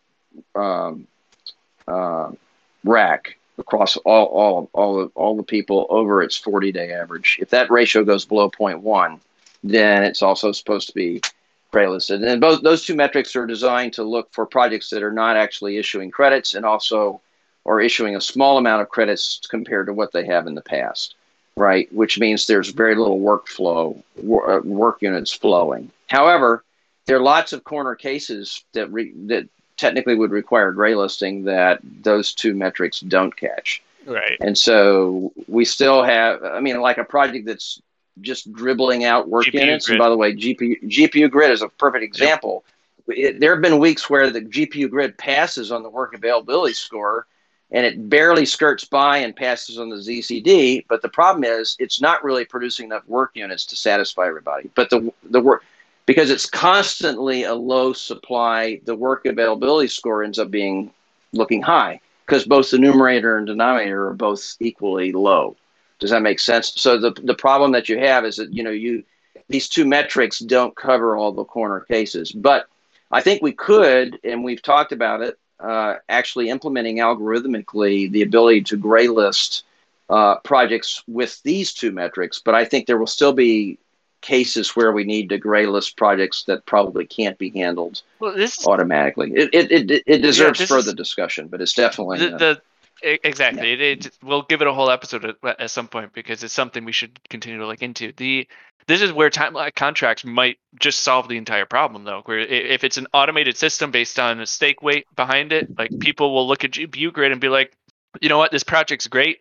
um, 0.55 1.07
uh, 1.89 2.31
RAC 2.85 3.37
across 3.59 3.97
all 3.99 4.27
all 4.27 4.71
all 4.73 4.97
the, 4.97 5.11
all 5.15 5.37
the 5.37 5.43
people 5.43 5.87
over 5.91 6.23
its 6.23 6.37
40 6.37 6.73
day 6.73 6.93
average. 6.93 7.39
If 7.41 7.51
that 7.51 7.71
ratio 7.71 8.05
goes 8.05 8.25
below 8.25 8.51
0.1, 8.51 9.21
then 9.65 10.03
it's 10.05 10.23
also 10.23 10.53
supposed 10.53 10.89
to 10.89 10.95
be 10.95 11.21
gray 11.71 11.89
listed. 11.89 12.23
And 12.23 12.41
both 12.41 12.63
those 12.63 12.85
two 12.85 12.95
metrics 12.95 13.37
are 13.37 13.47
designed 13.47 13.93
to 13.95 14.05
look 14.05 14.33
for 14.33 14.47
projects 14.47 14.91
that 14.91 15.03
are 15.03 15.13
not 15.13 15.37
actually 15.37 15.79
issuing 15.79 16.11
credits 16.11 16.55
and 16.55 16.65
also 16.65 17.21
are 17.67 17.81
issuing 17.81 18.17
a 18.17 18.21
small 18.21 18.59
amount 18.59 18.83
of 18.83 18.89
credits 18.89 19.41
compared 19.49 19.87
to 19.87 19.93
what 19.93 20.13
they 20.13 20.25
have 20.25 20.47
in 20.47 20.55
the 20.55 20.63
past, 20.63 21.17
right? 21.57 21.93
Which 21.93 22.19
means 22.19 22.47
there's 22.47 22.71
very 22.71 22.95
little 22.95 23.19
workflow, 23.19 24.01
uh, 24.19 24.61
work 24.65 25.03
units 25.03 25.33
flowing. 25.33 25.91
However, 26.07 26.63
there 27.07 27.17
are 27.17 27.23
lots 27.23 27.53
of 27.53 27.65
corner 27.65 27.95
cases 27.95 28.65
that 28.73 28.93
re, 28.93 29.13
that 29.27 29.49
technically 29.77 30.15
would 30.15 30.31
require 30.31 30.73
gray 30.73 30.95
listing 30.95 31.45
that 31.45 31.81
those 31.83 32.35
two 32.35 32.55
metrics 32.55 33.01
don't 33.01 33.37
catch. 33.37 33.83
Right. 34.07 34.37
And 34.41 34.57
so 34.57 35.33
we 35.49 35.65
still 35.65 36.03
have, 36.03 36.43
I 36.45 36.61
mean, 36.61 36.81
like 36.81 36.99
a 36.99 37.05
project 37.05 37.47
that's 37.47 37.83
just 38.21 38.53
dribbling 38.53 39.05
out 39.05 39.29
work 39.29 39.47
GPU 39.47 39.61
units. 39.61 39.87
Grid. 39.87 39.97
And 39.97 39.99
by 39.99 40.09
the 40.09 40.17
way, 40.17 40.35
GPU, 40.35 40.83
GPU 40.85 41.31
grid 41.31 41.51
is 41.51 41.63
a 41.63 41.69
perfect 41.69 42.05
example. 42.05 42.65
Yep. 43.09 43.19
It, 43.19 43.41
there 43.41 43.53
have 43.53 43.63
been 43.63 43.79
weeks 43.79 44.09
where 44.09 44.31
the 44.31 44.41
GPU 44.41 44.91
grid 44.91 45.19
passes 45.19 45.71
on 45.71 45.83
the 45.83 45.91
work 45.91 46.15
availability 46.15 46.75
score 46.75 47.27
and 47.71 47.85
it 47.85 48.09
barely 48.09 48.47
skirts 48.47 48.85
by 48.85 49.19
and 49.19 49.35
passes 49.35 49.79
on 49.79 49.89
the 49.89 49.97
ZCD. 49.97 50.85
But 50.89 51.03
the 51.03 51.09
problem 51.09 51.45
is 51.45 51.77
it's 51.79 52.01
not 52.01 52.25
really 52.25 52.45
producing 52.45 52.87
enough 52.87 53.07
work 53.09 53.33
units 53.35 53.67
to 53.67 53.77
satisfy 53.77 54.27
everybody. 54.27 54.71
But 54.75 54.91
the, 54.91 55.13
the 55.25 55.41
work, 55.41 55.65
because 56.07 56.31
it's 56.31 56.47
constantly 56.47 57.43
a 57.43 57.55
low 57.55 57.93
supply, 57.93 58.81
the 58.85 58.95
work 58.95 59.27
availability 59.27 59.89
score 59.89 60.23
ends 60.23 60.39
up 60.39 60.51
being 60.51 60.93
looking 61.33 61.61
high 61.61 62.01
because 62.25 62.45
both 62.45 62.71
the 62.71 62.79
numerator 62.79 63.37
and 63.37 63.47
denominator 63.47 64.09
are 64.09 64.15
both 64.15 64.57
equally 64.61 65.13
low. 65.13 65.57
Does 65.99 66.11
that 66.11 66.23
make 66.23 66.41
sense? 66.41 66.73
So 66.77 66.99
the 66.99 67.13
the 67.23 67.35
problem 67.35 67.73
that 67.73 67.89
you 67.89 67.99
have 67.99 68.25
is 68.25 68.37
that 68.37 68.53
you 68.53 68.63
know 68.63 68.71
you 68.71 69.03
these 69.49 69.69
two 69.69 69.85
metrics 69.85 70.39
don't 70.39 70.77
cover 70.77 71.17
all 71.17 71.33
the 71.33 71.45
corner 71.45 71.81
cases, 71.81 72.33
but 72.33 72.67
I 73.11 73.21
think 73.21 73.43
we 73.43 73.53
could, 73.53 74.19
and 74.25 74.43
we've 74.43 74.63
talked 74.63 74.93
about 74.93 75.23
it, 75.23 75.39
uh, 75.61 75.97
actually 76.09 76.51
implementing 76.51 76.97
algorithmically 76.97 78.11
the 78.11 78.23
ability 78.23 78.63
to 78.63 78.77
gray 78.77 79.09
list 79.09 79.65
uh, 80.11 80.37
projects 80.41 81.03
with 81.07 81.41
these 81.45 81.73
two 81.73 81.93
metrics. 81.93 82.41
But 82.45 82.55
I 82.55 82.65
think 82.65 82.87
there 82.87 82.99
will 82.99 83.07
still 83.07 83.33
be 83.33 83.79
cases 84.27 84.75
where 84.75 84.93
we 84.93 85.05
need 85.05 85.29
to 85.29 85.39
gray 85.39 85.67
list 85.67 85.97
projects 85.97 86.43
that 86.45 86.67
probably 86.67 87.07
can't 87.07 87.39
be 87.39 87.51
handled 87.51 88.03
well, 88.19 88.35
this, 88.35 88.67
automatically. 88.67 89.33
It, 89.33 89.51
it, 89.55 89.73
it, 89.73 90.03
it 90.07 90.19
deserves 90.19 90.61
yeah, 90.61 90.67
further 90.67 90.91
is, 90.91 90.95
discussion, 90.95 91.49
but 91.49 91.61
it's 91.61 91.75
definitely 91.75 92.19
the, 92.19 92.37
the 92.37 92.63
Exactly. 93.03 93.73
It, 93.73 93.81
it, 93.81 94.11
we'll 94.23 94.43
give 94.43 94.63
it 94.63 94.67
a 94.67 94.73
whole 94.73 94.91
episode 94.91 95.25
at, 95.25 95.61
at 95.61 95.71
some 95.71 95.87
point 95.87 96.13
because 96.13 96.43
it's 96.43 96.55
something 96.55 96.85
we 96.85 96.93
should 96.93 97.21
continue 97.29 97.59
to 97.59 97.67
look 97.67 97.83
into. 97.83 98.13
The 98.17 98.49
this 98.87 99.03
is 99.03 99.13
where 99.13 99.31
timeline 99.31 99.75
contracts 99.75 100.25
might 100.25 100.59
just 100.81 101.03
solve 101.03 101.29
the 101.29 101.37
entire 101.37 101.67
problem, 101.67 102.05
though. 102.05 102.23
Where 102.25 102.39
if 102.39 102.85
it's 102.85 102.97
an 102.97 103.07
automated 103.13 103.57
system 103.57 103.91
based 103.91 104.19
on 104.19 104.41
a 104.41 104.47
stake 104.47 104.83
weight 104.83 105.07
behind 105.15 105.53
it, 105.53 105.77
like 105.79 105.99
people 105.99 106.35
will 106.35 106.49
look 106.49 106.65
at 106.65 106.73
GPU 106.73 107.13
grid 107.13 107.33
and 107.33 107.41
be 107.41 107.49
like, 107.49 107.77
you 108.21 108.29
know 108.29 108.39
what, 108.39 108.51
this 108.51 108.65
project's 108.65 109.09
great. 109.09 109.41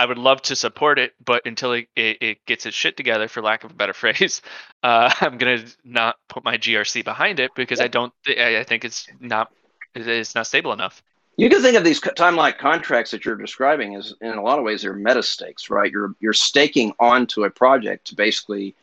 I 0.00 0.06
would 0.06 0.16
love 0.16 0.40
to 0.42 0.56
support 0.56 0.98
it, 0.98 1.12
but 1.22 1.44
until 1.44 1.72
it, 1.72 1.88
it, 1.94 2.16
it 2.22 2.46
gets 2.46 2.64
its 2.64 2.74
shit 2.74 2.96
together, 2.96 3.28
for 3.28 3.42
lack 3.42 3.64
of 3.64 3.70
a 3.70 3.74
better 3.74 3.92
phrase, 4.02 4.40
uh, 4.82 5.12
I'm 5.20 5.36
gonna 5.36 5.62
not 5.84 6.16
put 6.26 6.42
my 6.42 6.56
GRC 6.56 7.04
behind 7.04 7.38
it 7.38 7.50
because 7.54 7.80
I 7.80 7.88
don't. 7.88 8.12
I 8.26 8.60
I 8.60 8.64
think 8.64 8.86
it's 8.86 9.06
not. 9.20 9.52
It's 9.94 10.34
not 10.34 10.46
stable 10.46 10.72
enough. 10.72 11.02
You 11.36 11.50
can 11.50 11.60
think 11.60 11.76
of 11.76 11.84
these 11.84 12.00
timeline 12.00 12.56
contracts 12.56 13.10
that 13.10 13.26
you're 13.26 13.36
describing 13.36 13.94
as, 13.94 14.14
in 14.20 14.30
a 14.30 14.42
lot 14.42 14.58
of 14.58 14.64
ways, 14.64 14.82
they're 14.82 14.94
meta 14.94 15.22
stakes, 15.22 15.68
right? 15.68 15.90
You're 15.90 16.14
you're 16.18 16.32
staking 16.32 16.94
onto 16.98 17.44
a 17.44 17.50
project 17.50 18.06
to 18.06 18.14
basically, 18.14 18.74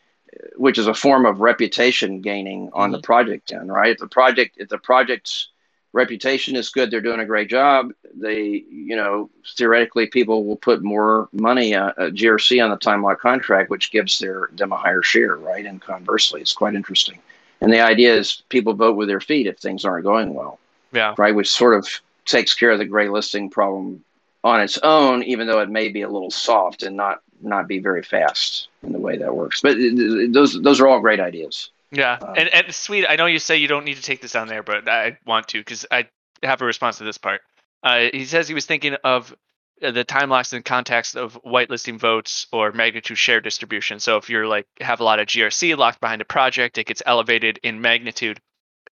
which 0.56 0.78
is 0.78 0.86
a 0.86 0.94
form 0.94 1.26
of 1.26 1.40
reputation 1.40 2.22
gaining 2.22 2.70
on 2.74 2.92
the 2.92 3.02
project 3.02 3.52
end, 3.52 3.72
right? 3.72 3.92
If 3.92 3.98
the 3.98 4.08
project 4.08 4.58
if 4.58 4.70
the 4.70 4.78
project's 4.78 5.50
reputation 5.94 6.56
is 6.56 6.70
good, 6.70 6.92
they're 6.92 7.02
doing 7.02 7.20
a 7.22 7.26
great 7.26 7.50
job. 7.50 7.92
They, 8.14 8.64
you 8.70 8.96
know, 8.96 9.30
theoretically, 9.58 10.08
people 10.08 10.46
will 10.46 10.56
put 10.58 10.84
more 10.84 11.30
money, 11.32 11.76
uh, 11.76 11.88
uh, 11.98 12.10
GRC 12.10 12.64
on 12.64 12.70
the 12.70 12.78
timeline 12.78 13.18
contract, 13.18 13.70
which 13.70 13.92
gives 13.92 14.20
their 14.20 14.50
them 14.54 14.72
a 14.72 14.78
higher 14.78 15.02
share, 15.02 15.38
right? 15.38 15.66
And 15.66 15.82
conversely, 15.82 16.42
it's 16.42 16.54
quite 16.54 16.76
interesting. 16.76 17.20
And 17.62 17.72
the 17.74 17.80
idea 17.82 18.14
is 18.16 18.44
people 18.50 18.74
vote 18.74 18.96
with 18.98 19.08
their 19.08 19.22
feet 19.22 19.48
if 19.48 19.58
things 19.58 19.84
aren't 19.86 20.04
going 20.06 20.34
well 20.34 20.60
Yeah. 20.92 21.16
right? 21.18 21.34
Which 21.34 21.50
sort 21.50 21.74
of 21.74 21.88
takes 22.26 22.54
care 22.54 22.70
of 22.72 22.78
the 22.80 22.86
gray 22.86 23.10
listing 23.10 23.50
problem 23.50 24.04
on 24.44 24.62
its 24.62 24.78
own, 24.80 25.24
even 25.24 25.48
though 25.48 25.62
it 25.62 25.70
may 25.70 25.90
be 25.90 26.04
a 26.04 26.10
little 26.10 26.32
soft 26.32 26.84
and 26.84 26.96
not 26.96 27.22
not 27.42 27.68
be 27.68 27.78
very 27.78 28.02
fast 28.02 28.68
in 28.82 28.92
the 28.94 28.98
way 29.00 29.16
that 29.16 29.36
works. 29.36 29.62
But 29.62 29.78
it- 29.78 30.34
those 30.34 30.60
those 30.62 30.80
are 30.80 30.88
all 30.88 31.00
great 31.00 31.20
ideas. 31.20 31.70
Yeah, 31.92 32.18
Um, 32.22 32.34
and 32.38 32.50
and 32.50 32.76
sweet. 32.76 33.06
I 33.08 33.16
know 33.16 33.26
you 33.26 33.40
say 33.40 33.58
you 33.58 33.68
don't 33.68 33.86
need 33.86 33.98
to 33.98 34.02
take 34.02 34.22
this 34.22 34.36
on 34.36 34.48
there, 34.48 34.64
but 34.64 34.90
I 34.90 35.18
want 35.26 35.50
to 35.50 35.60
because 35.60 35.86
I 35.90 36.08
have 36.44 36.62
a 36.62 36.66
response 36.66 36.98
to 36.98 37.04
this 37.04 37.18
part. 37.18 37.42
Uh, 37.84 38.06
he 38.12 38.26
says 38.26 38.48
he 38.48 38.54
was 38.54 38.66
thinking 38.66 38.96
of 39.04 39.34
uh, 39.82 39.92
the 39.92 40.04
time 40.04 40.30
locks 40.30 40.54
in 40.54 40.64
context 40.64 41.16
of 41.16 41.40
whitelisting 41.46 42.00
votes 42.00 42.48
or 42.52 42.72
magnitude 42.72 43.18
share 43.18 43.40
distribution. 43.40 44.00
So 44.00 44.18
if 44.18 44.30
you're 44.30 44.48
like 44.48 44.68
have 44.82 45.00
a 45.00 45.04
lot 45.04 45.20
of 45.20 45.28
GRC 45.28 45.78
locked 45.78 46.02
behind 46.02 46.22
a 46.22 46.26
project, 46.26 46.78
it 46.78 46.88
gets 46.88 47.04
elevated 47.06 47.60
in 47.64 47.80
magnitude. 47.82 48.42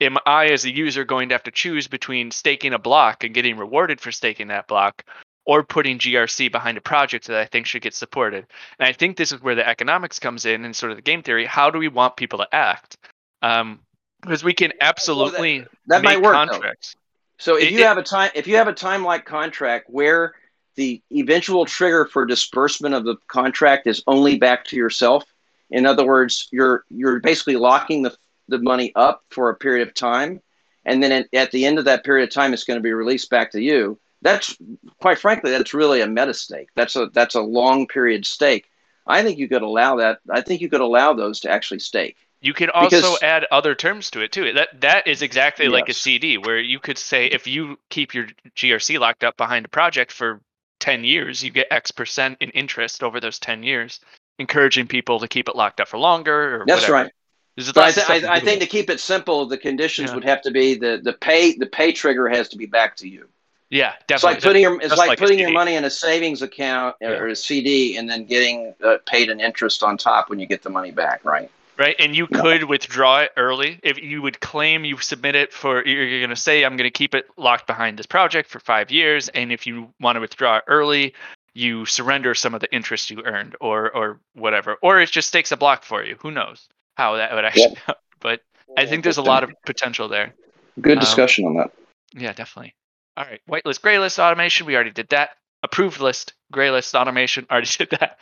Am 0.02 0.18
I, 0.26 0.48
as 0.48 0.66
a 0.66 0.74
user, 0.74 1.06
going 1.06 1.30
to 1.30 1.36
have 1.36 1.44
to 1.44 1.52
choose 1.52 1.88
between 1.88 2.32
staking 2.32 2.74
a 2.74 2.80
block 2.80 3.24
and 3.24 3.34
getting 3.34 3.56
rewarded 3.58 4.02
for 4.02 4.12
staking 4.12 4.48
that 4.48 4.68
block, 4.68 5.06
or 5.46 5.64
putting 5.64 6.00
GRC 6.00 6.52
behind 6.52 6.78
a 6.78 6.82
project 6.82 7.28
that 7.28 7.40
I 7.40 7.46
think 7.46 7.66
should 7.68 7.82
get 7.82 7.94
supported? 7.94 8.46
And 8.80 8.88
I 8.88 8.92
think 8.94 9.16
this 9.18 9.32
is 9.32 9.42
where 9.42 9.56
the 9.56 9.68
economics 9.68 10.20
comes 10.20 10.46
in 10.46 10.66
and 10.66 10.76
sort 10.76 10.92
of 10.92 10.98
the 10.98 11.02
game 11.04 11.22
theory. 11.24 11.46
How 11.46 11.70
do 11.70 11.80
we 11.80 11.88
want 11.88 12.18
people 12.18 12.40
to 12.40 12.48
act? 12.54 12.98
Um, 13.42 13.80
because 14.22 14.44
we 14.44 14.54
can 14.54 14.74
absolutely 14.82 15.60
That 15.88 16.02
make 16.02 16.04
might 16.04 16.22
work. 16.22 16.34
though. 16.36 16.52
contracts. 16.54 16.96
So 17.38 17.58
if 17.58 17.64
It- 17.66 17.72
you 17.74 17.80
it- 17.80 17.86
have 17.86 17.98
a 17.98 18.04
time 18.04 18.32
if 18.34 18.48
you 18.48 18.56
have 18.56 18.68
a 18.68 18.74
time 18.74 19.04
like 19.04 19.26
contract 19.26 19.86
where 19.90 20.34
the 20.76 21.02
eventual 21.12 21.66
trigger 21.66 22.06
for 22.06 22.26
disbursement 22.26 22.96
of 22.96 23.04
the 23.06 23.16
contract 23.28 23.88
is 23.88 24.04
only 24.08 24.38
back 24.38 24.66
to 24.66 24.76
yourself, 24.76 25.24
in 25.70 25.86
other 25.86 26.06
words, 26.06 26.48
you're 26.52 26.86
you're 26.90 27.20
basically 27.20 27.56
locking 27.56 28.02
the 28.02 28.16
the 28.48 28.58
money 28.60 28.92
up 28.96 29.24
for 29.30 29.50
a 29.50 29.56
period 29.56 29.88
of 29.88 29.94
time, 29.94 30.42
and 30.86 31.02
then 31.04 31.12
at, 31.12 31.28
at 31.34 31.52
the 31.52 31.66
end 31.66 31.78
of 31.80 31.86
that 31.86 32.04
period 32.04 32.24
of 32.28 32.34
time, 32.34 32.54
it's 32.54 32.64
going 32.64 32.78
to 32.80 32.84
be 32.84 32.94
released 32.94 33.30
back 33.30 33.52
to 33.52 33.62
you. 33.62 34.00
That's 34.26 34.58
quite 35.00 35.20
frankly, 35.20 35.52
that's 35.52 35.74
really 35.76 36.02
a 36.02 36.08
meta 36.08 36.34
stake. 36.34 36.70
That's 36.76 36.96
a 36.96 37.08
that's 37.14 37.36
a 37.36 37.42
long 37.42 37.86
period 37.86 38.26
stake. 38.26 38.66
I 39.06 39.22
think 39.22 39.38
you 39.38 39.48
could 39.48 39.62
allow 39.62 39.98
that. 39.98 40.18
I 40.30 40.42
think 40.42 40.62
you 40.62 40.70
could 40.70 40.82
allow 40.82 41.14
those 41.14 41.42
to 41.42 41.50
actually 41.52 41.80
stake. 41.80 42.18
You 42.42 42.54
can 42.56 42.72
also 42.72 42.98
Because- 43.02 43.22
add 43.24 43.46
other 43.52 43.76
terms 43.76 44.10
to 44.12 44.22
it 44.22 44.32
too. 44.32 44.52
That 44.54 44.82
that 44.82 45.06
is 45.08 45.22
exactly 45.22 45.68
like 45.68 45.90
a 45.90 45.94
CD 45.94 46.40
where 46.40 46.60
you 46.60 46.80
could 46.80 46.98
say 46.98 47.28
if 47.28 47.46
you 47.46 47.78
keep 47.92 48.16
your 48.16 48.26
GRC 48.56 48.98
locked 49.00 49.24
up 49.24 49.38
behind 49.38 49.66
a 49.66 49.70
project 49.70 50.12
for 50.12 50.42
10 50.80 51.04
years, 51.04 51.44
you 51.44 51.52
get 51.52 51.68
X 51.70 51.92
percent 51.92 52.38
in 52.42 52.50
interest 52.50 53.04
over 53.04 53.20
those 53.20 53.38
10 53.38 53.62
years, 53.62 54.00
encouraging 54.40 54.88
people 54.88 55.20
to 55.20 55.28
keep 55.28 55.48
it 55.50 55.56
locked 55.56 55.80
up 55.80 55.88
for 55.88 56.00
longer 56.00 56.56
or 56.62 56.66
That's 56.66 56.82
whatever. 56.82 56.94
right. 57.04 57.12
But 57.58 57.78
I, 57.78 57.92
th- 57.92 58.10
I, 58.26 58.34
I 58.36 58.40
think 58.42 58.60
to 58.60 58.68
keep 58.68 58.90
it 58.90 59.00
simple, 59.00 59.46
the 59.46 59.58
conditions 59.58 60.10
Yeah. 60.10 60.16
would 60.16 60.26
have 60.26 60.42
to 60.42 60.52
be 60.52 60.76
the, 60.76 61.00
the 61.02 61.14
pay 61.14 61.56
the 61.56 61.68
pay 61.68 61.94
trigger 61.94 62.28
has 62.28 62.50
to 62.50 62.58
be 62.58 62.66
back 62.66 62.98
to 62.98 63.08
you. 63.08 63.30
Yeah, 63.70 63.94
It's 64.10 64.24
like 64.24 64.42
putting 64.42 64.62
your 64.62 64.80
it's 64.82 64.96
like, 64.96 65.10
like 65.10 65.20
putting 65.20 65.40
your 65.40 65.52
money 65.52 65.76
in 65.76 65.84
a 65.84 65.90
savings 65.90 66.42
account 66.42 66.96
or, 67.02 67.28
Yeah. 67.28 67.32
a 67.32 67.36
CD 67.36 67.98
and 67.98 68.10
then 68.10 68.26
getting 68.26 68.74
uh, 68.84 68.98
paid 69.06 69.30
an 69.30 69.40
interest 69.40 69.84
on 69.84 69.98
top 69.98 70.30
when 70.30 70.40
you 70.40 70.46
get 70.46 70.64
the 70.64 70.70
money 70.70 70.92
back, 70.92 71.24
right? 71.26 71.50
right 71.78 71.96
and 72.00 72.16
you 72.16 72.28
Yeah. 72.32 72.42
could 72.42 72.64
withdraw 72.66 73.20
it 73.20 73.32
early 73.36 73.80
if 73.84 73.98
you 74.02 74.22
would 74.22 74.40
claim 74.40 74.86
you 74.86 74.98
submit 74.98 75.36
it 75.36 75.52
for 75.52 75.86
you're, 75.86 76.20
going 76.20 76.30
to 76.30 76.36
say 76.36 76.64
i'm 76.64 76.78
going 76.78 76.88
to 76.88 76.92
keep 76.92 77.14
it 77.14 77.28
locked 77.36 77.68
behind 77.68 78.00
this 78.00 78.06
project 78.06 78.50
for 78.50 78.62
five 78.62 78.92
years 78.92 79.28
and 79.30 79.52
if 79.52 79.68
you 79.68 79.90
want 80.00 80.16
to 80.16 80.22
withdraw 80.22 80.56
it 80.56 80.64
early 80.68 81.14
you 81.54 81.86
surrender 81.86 82.34
some 82.34 82.54
of 82.54 82.62
the 82.62 82.74
interest 82.74 83.10
you 83.10 83.22
earned 83.26 83.58
or 83.60 83.92
or 83.92 84.22
whatever 84.36 84.78
or 84.82 85.02
it 85.02 85.12
just 85.12 85.28
stakes 85.28 85.52
a 85.52 85.58
block 85.58 85.84
for 85.84 86.02
you 86.02 86.16
who 86.22 86.32
knows 86.32 86.70
how 86.96 87.18
that 87.18 87.34
would 87.34 87.44
actually 87.44 87.76
but 88.22 88.40
i 88.78 88.86
think 88.86 89.04
there's 89.04 89.18
a 89.18 89.22
lot 89.22 89.44
of 89.44 89.52
potential 89.66 90.08
there 90.08 90.34
good 90.82 90.98
um, 90.98 91.04
discussion 91.04 91.46
on 91.46 91.56
that. 91.56 91.72
yeah, 92.14 92.34
definitely. 92.34 92.74
All 93.18 93.26
right, 93.26 93.42
whitelist, 93.50 93.82
graylist 93.82 94.20
automation. 94.20 94.66
We 94.68 94.76
already 94.76 94.92
did 94.92 95.10
that. 95.10 95.32
Approved 95.64 96.00
list, 96.00 96.34
graylist 96.54 96.94
automation. 97.00 97.48
Already 97.52 97.68
did 97.78 97.90
that. 97.92 98.20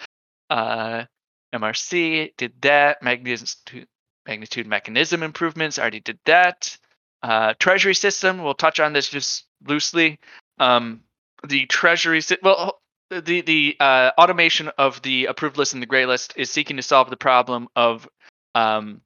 Uh, 0.50 1.06
MRC 1.54 2.32
did 2.38 2.54
that. 2.62 3.02
Magnitude, 3.02 3.88
magnitude 4.28 4.68
mechanism 4.68 5.24
improvements. 5.24 5.78
Already 5.80 6.00
did 6.00 6.20
that. 6.26 6.78
Uh, 7.22 7.54
treasury 7.60 7.96
system. 7.96 8.44
We'll 8.44 8.54
touch 8.54 8.80
on 8.80 8.94
this 8.94 9.10
just 9.10 9.46
loosely. 9.68 10.20
Um, 10.60 11.02
the 11.48 11.66
treasury. 11.66 12.22
sy- 12.22 12.38
Well, 12.41 12.80
the 13.10 13.41
the 13.41 13.76
uh, 13.80 14.12
automation 14.18 14.70
of 14.78 15.02
the 15.02 15.26
approved 15.26 15.58
list 15.58 15.74
and 15.74 15.82
the 15.82 15.88
gray 15.88 16.06
list 16.06 16.34
is 16.38 16.50
seeking 16.50 16.78
to 16.78 16.84
solve 16.84 17.10
the 17.10 17.18
problem 17.18 17.68
of 17.76 18.08
um, 18.56 19.02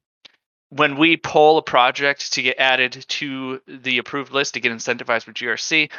when 0.69 0.97
we 0.97 1.17
pull 1.17 1.57
a 1.57 1.61
project 1.61 2.33
to 2.33 2.41
get 2.41 2.59
added 2.59 3.05
to 3.07 3.61
the 3.67 3.99
approved 3.99 4.31
list 4.31 4.53
to 4.55 4.59
get 4.59 4.71
incentivized 4.71 5.25
with 5.25 5.35
GRC 5.35 5.89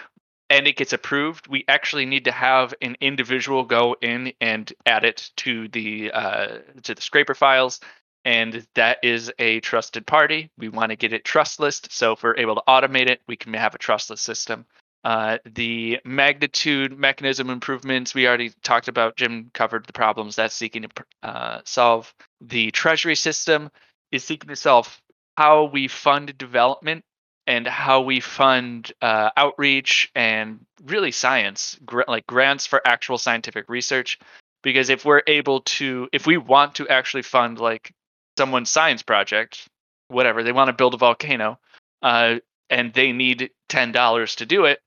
and 0.51 0.67
it 0.67 0.77
gets 0.77 0.93
approved, 0.93 1.47
we 1.49 1.65
actually 1.69 2.07
need 2.07 2.25
to 2.25 2.33
have 2.33 2.75
an 2.81 2.97
individual 3.01 3.65
go 3.65 3.97
in 4.01 4.33
and 4.41 4.73
add 4.87 5.05
it 5.05 5.31
to 5.37 5.69
the 5.69 6.11
uh, 6.13 6.59
to 6.83 6.95
the 6.95 7.03
scraper 7.03 7.35
files. 7.35 7.81
And 8.25 8.67
that 8.75 8.99
is 9.03 9.33
a 9.39 9.61
trusted 9.61 10.07
party. 10.07 10.51
We 10.59 10.69
want 10.69 10.91
to 10.91 10.97
get 10.97 11.13
it 11.13 11.25
trustless. 11.25 11.83
So 11.89 12.13
if 12.13 12.23
we're 12.23 12.37
able 12.37 12.57
to 12.57 12.63
automate 12.69 13.09
it, 13.09 13.21
we 13.27 13.37
can 13.37 13.55
have 13.55 13.75
a 13.75 13.79
trustless 13.79 14.21
system. 14.21 14.67
Uh, 15.05 15.39
the 15.55 16.01
magnitude 16.05 16.99
mechanism 16.99 17.49
improvements 17.49 18.15
we 18.15 18.27
already 18.27 18.51
talked 18.63 18.89
about. 18.89 19.17
Jim 19.17 19.51
covered 19.55 19.87
the 19.87 19.93
problems 19.93 20.37
that's 20.37 20.55
seeking 20.55 20.83
to 20.83 20.89
uh, 21.23 21.61
solve. 21.65 22.13
The 22.41 22.71
treasury 22.73 23.15
system 23.15 23.71
is 24.13 24.25
seeking 24.25 24.49
to 24.49 24.57
solve 24.57 25.01
how 25.37 25.65
we 25.65 25.89
fund 25.89 26.37
development 26.39 27.05
and 27.47 27.67
how 27.67 28.03
we 28.03 28.21
fund 28.21 28.93
uh, 29.01 29.31
outreach 29.37 30.11
and 30.15 30.67
really 30.85 31.11
science, 31.11 31.79
gr- 31.85 32.03
like 32.07 32.27
grants 32.27 32.67
for 32.67 32.83
actual 32.87 33.17
scientific 33.17 33.69
research. 33.69 34.19
Because 34.63 34.91
if 34.91 35.05
we're 35.05 35.23
able 35.27 35.61
to, 35.63 36.09
if 36.13 36.27
we 36.27 36.37
want 36.37 36.75
to 36.75 36.89
actually 36.89 37.23
fund 37.23 37.59
like 37.59 37.93
someone's 38.37 38.71
science 38.71 39.03
project, 39.03 39.67
whatever 40.09 40.43
they 40.43 40.53
want 40.53 40.69
to 40.69 40.73
build 40.75 40.95
a 40.95 40.99
volcano, 40.99 41.59
uh, 42.03 42.37
and 42.69 42.93
they 42.93 43.13
need 43.13 43.51
ten 43.69 43.93
dollars 43.93 44.35
to 44.37 44.47
do 44.47 44.65
it, 44.67 44.81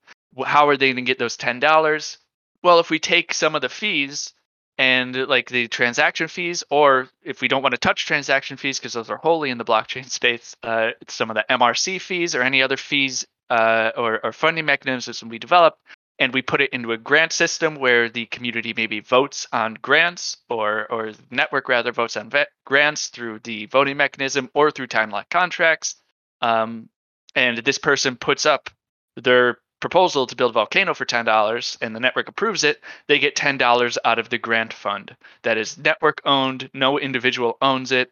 how 0.46 0.68
are 0.68 0.78
they 0.78 0.88
going 0.88 0.98
to 0.98 1.02
get 1.02 1.18
those 1.18 1.38
ten 1.38 1.60
dollars? 1.60 2.18
Well, 2.62 2.80
if 2.80 2.90
we 2.90 3.00
take 3.00 3.34
some 3.34 3.56
of 3.56 3.62
the 3.62 3.70
fees 3.70 4.34
and 4.82 5.16
like 5.28 5.48
the 5.48 5.68
transaction 5.68 6.28
fees, 6.28 6.64
or 6.72 7.08
if 7.24 7.40
we 7.40 7.48
don't 7.48 7.62
want 7.62 7.74
to 7.74 7.78
touch 7.78 8.08
transaction 8.08 8.58
fees 8.58 8.80
because 8.80 8.94
those 8.94 9.12
are 9.12 9.18
wholly 9.18 9.52
in 9.52 9.60
the 9.60 9.64
blockchain 9.64 10.10
space, 10.10 10.56
uh, 10.64 10.90
some 11.08 11.30
of 11.30 11.36
the 11.36 11.46
MRC 11.52 12.02
fees 12.02 12.34
or 12.34 12.42
any 12.42 12.64
other 12.64 12.78
fees 12.78 13.28
uh, 13.52 13.92
or, 13.96 14.26
or 14.26 14.34
funding 14.34 14.66
mechanisms 14.66 15.24
we 15.24 15.38
develop, 15.38 15.76
and 16.18 16.34
we 16.34 16.42
put 16.42 16.62
it 16.62 16.74
into 16.74 16.94
a 16.94 16.98
grant 16.98 17.32
system 17.32 17.76
where 17.76 18.10
the 18.10 18.26
community 18.26 18.74
maybe 18.76 19.02
votes 19.02 19.46
on 19.54 19.76
grants 19.84 20.38
or 20.50 20.92
or 20.92 21.12
network 21.30 21.70
rather 21.70 21.92
votes 21.92 22.18
on 22.18 22.32
vet 22.32 22.48
grants 22.66 23.10
through 23.10 23.38
the 23.44 23.68
voting 23.68 23.98
mechanism 23.98 24.50
or 24.56 24.72
through 24.72 24.88
time 24.88 25.12
lock 25.12 25.30
contracts. 25.30 25.94
Um, 26.42 26.90
and 27.36 27.60
this 27.60 27.78
person 27.78 28.16
puts 28.16 28.48
up 28.48 28.72
their 29.16 29.60
proposal 29.82 30.26
to 30.28 30.36
build 30.36 30.52
a 30.52 30.54
volcano 30.54 30.94
for 30.94 31.04
ten 31.06 31.26
dollars, 31.26 31.78
and 31.82 31.94
the 31.96 32.00
network 32.00 32.30
approves 32.30 32.64
it, 32.64 32.80
they 33.08 33.20
get 33.20 33.36
ten 33.36 33.58
dollars 33.58 33.98
out 34.06 34.20
of 34.20 34.30
the 34.30 34.38
grant 34.38 34.72
fund. 34.74 35.16
That 35.44 35.58
is 35.58 35.78
network 35.78 36.22
owned. 36.24 36.70
No 36.74 36.98
individual 37.00 37.58
owns 37.62 37.92
it. 37.92 38.12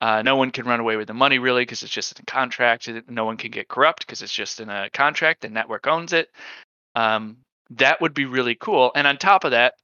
Uh, 0.00 0.22
no 0.22 0.34
one 0.34 0.50
can 0.50 0.66
run 0.66 0.80
away 0.80 0.96
with 0.96 1.06
the 1.06 1.14
money 1.14 1.38
really 1.38 1.62
because 1.62 1.82
it's 1.82 1.92
just 1.92 2.18
in 2.18 2.22
a 2.22 2.30
contract. 2.30 2.88
No 3.08 3.24
one 3.26 3.36
can 3.36 3.50
get 3.50 3.68
corrupt 3.68 4.06
because 4.06 4.22
it's 4.22 4.32
just 4.34 4.58
in 4.58 4.68
a 4.70 4.88
contract. 4.90 5.42
The 5.42 5.50
network 5.50 5.86
owns 5.86 6.12
it. 6.14 6.30
Um, 6.94 7.36
that 7.70 8.00
would 8.00 8.14
be 8.14 8.24
really 8.24 8.54
cool. 8.54 8.90
And 8.94 9.06
on 9.06 9.18
top 9.18 9.44
of 9.44 9.50
that, 9.52 9.74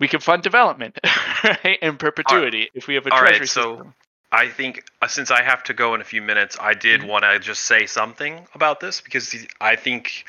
we 0.00 0.08
can 0.08 0.20
fund 0.20 0.42
development 0.42 0.98
right 1.44 1.78
in 1.82 1.96
perpetuity 1.98 2.70
if 2.74 2.86
we 2.88 2.94
have 2.94 3.06
a 3.06 3.12
All 3.12 3.20
right, 3.20 3.28
treasury 3.28 3.46
so- 3.46 3.74
system. 3.76 3.94
I 4.32 4.46
think 4.48 4.84
uh, 5.02 5.08
since 5.08 5.32
I 5.32 5.42
have 5.42 5.64
to 5.64 5.74
go 5.74 5.92
in 5.96 6.00
a 6.00 6.04
few 6.04 6.22
minutes, 6.22 6.56
I 6.60 6.72
did 6.74 7.00
Mhm. 7.00 7.08
want 7.08 7.24
to 7.24 7.38
just 7.40 7.64
say 7.64 7.86
something 7.86 8.46
about 8.54 8.78
this 8.78 9.00
because 9.00 9.34
I 9.60 9.74
think 9.74 10.24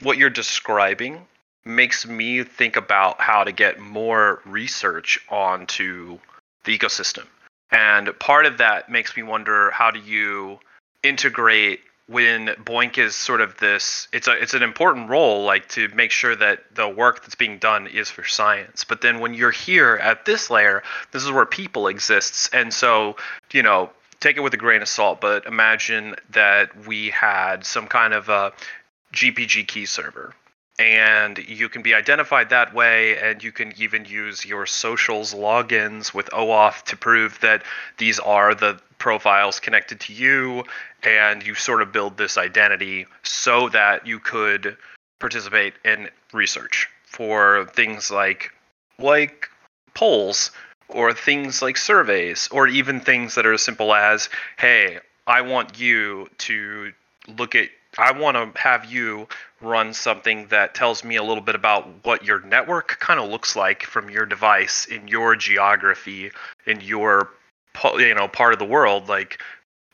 what 0.00 0.18
you're 0.18 0.30
describing 0.30 1.26
makes 1.64 2.06
me 2.06 2.44
think 2.44 2.76
about 2.76 3.20
how 3.20 3.44
to 3.44 3.52
get 3.52 3.80
more 3.80 4.40
research 4.44 5.18
onto 5.30 6.18
the 6.64 6.78
ecosystem. 6.78 7.24
And 7.70 8.16
part 8.18 8.46
of 8.46 8.58
that 8.58 8.90
makes 8.90 9.16
me 9.16 9.22
wonder 9.22 9.70
how 9.70 9.90
do 9.90 9.98
you 9.98 10.60
integrate 11.02 11.80
when 12.06 12.48
BOINC 12.48 12.98
is 12.98 13.14
sort 13.14 13.40
of 13.40 13.56
this 13.56 14.08
it's 14.12 14.28
a 14.28 14.32
it's 14.32 14.52
an 14.52 14.62
important 14.62 15.08
role 15.08 15.44
like 15.44 15.68
to 15.70 15.88
make 15.88 16.10
sure 16.10 16.36
that 16.36 16.62
the 16.74 16.86
work 16.86 17.22
that's 17.22 17.34
being 17.34 17.58
done 17.58 17.86
is 17.86 18.10
for 18.10 18.24
science. 18.24 18.84
But 18.84 19.00
then 19.00 19.20
when 19.20 19.32
you're 19.32 19.50
here 19.50 19.96
at 19.96 20.26
this 20.26 20.50
layer, 20.50 20.82
this 21.12 21.24
is 21.24 21.30
where 21.30 21.46
people 21.46 21.88
exists. 21.88 22.50
And 22.52 22.72
so, 22.74 23.16
you 23.52 23.62
know, 23.62 23.90
take 24.20 24.36
it 24.36 24.40
with 24.40 24.52
a 24.52 24.58
grain 24.58 24.82
of 24.82 24.88
salt, 24.88 25.20
but 25.20 25.46
imagine 25.46 26.14
that 26.30 26.86
we 26.86 27.10
had 27.10 27.64
some 27.64 27.86
kind 27.86 28.12
of 28.12 28.28
a 28.28 28.52
GPG 29.14 29.66
key 29.66 29.86
server. 29.86 30.34
And 30.78 31.38
you 31.38 31.68
can 31.68 31.82
be 31.82 31.94
identified 31.94 32.50
that 32.50 32.74
way 32.74 33.16
and 33.16 33.42
you 33.42 33.52
can 33.52 33.72
even 33.76 34.04
use 34.06 34.44
your 34.44 34.66
socials 34.66 35.32
logins 35.32 36.12
with 36.12 36.28
OAuth 36.30 36.82
to 36.86 36.96
prove 36.96 37.38
that 37.40 37.62
these 37.96 38.18
are 38.18 38.56
the 38.56 38.80
profiles 38.98 39.60
connected 39.60 40.00
to 40.00 40.12
you 40.12 40.64
and 41.04 41.46
you 41.46 41.54
sort 41.54 41.80
of 41.80 41.92
build 41.92 42.16
this 42.16 42.36
identity 42.36 43.06
so 43.22 43.68
that 43.68 44.06
you 44.06 44.18
could 44.18 44.76
participate 45.20 45.74
in 45.84 46.08
research 46.32 46.88
for 47.04 47.66
things 47.74 48.10
like 48.10 48.50
like 48.98 49.48
polls 49.94 50.50
or 50.88 51.12
things 51.12 51.62
like 51.62 51.76
surveys 51.76 52.48
or 52.50 52.66
even 52.66 53.00
things 53.00 53.36
that 53.36 53.46
are 53.46 53.52
as 53.52 53.62
simple 53.62 53.94
as 53.94 54.28
hey 54.58 54.98
i 55.26 55.40
want 55.40 55.78
you 55.78 56.28
to 56.38 56.92
look 57.38 57.54
at 57.54 57.68
i 57.98 58.12
want 58.12 58.36
to 58.36 58.60
have 58.60 58.84
you 58.84 59.26
run 59.60 59.94
something 59.94 60.46
that 60.48 60.74
tells 60.74 61.04
me 61.04 61.16
a 61.16 61.22
little 61.22 61.42
bit 61.42 61.54
about 61.54 61.88
what 62.04 62.24
your 62.24 62.40
network 62.40 62.98
kind 63.00 63.20
of 63.20 63.30
looks 63.30 63.56
like 63.56 63.82
from 63.82 64.10
your 64.10 64.26
device 64.26 64.86
in 64.86 65.08
your 65.08 65.36
geography 65.36 66.30
in 66.66 66.80
your 66.80 67.30
you 67.96 68.14
know 68.14 68.28
part 68.28 68.52
of 68.52 68.58
the 68.58 68.64
world 68.64 69.08
like 69.08 69.40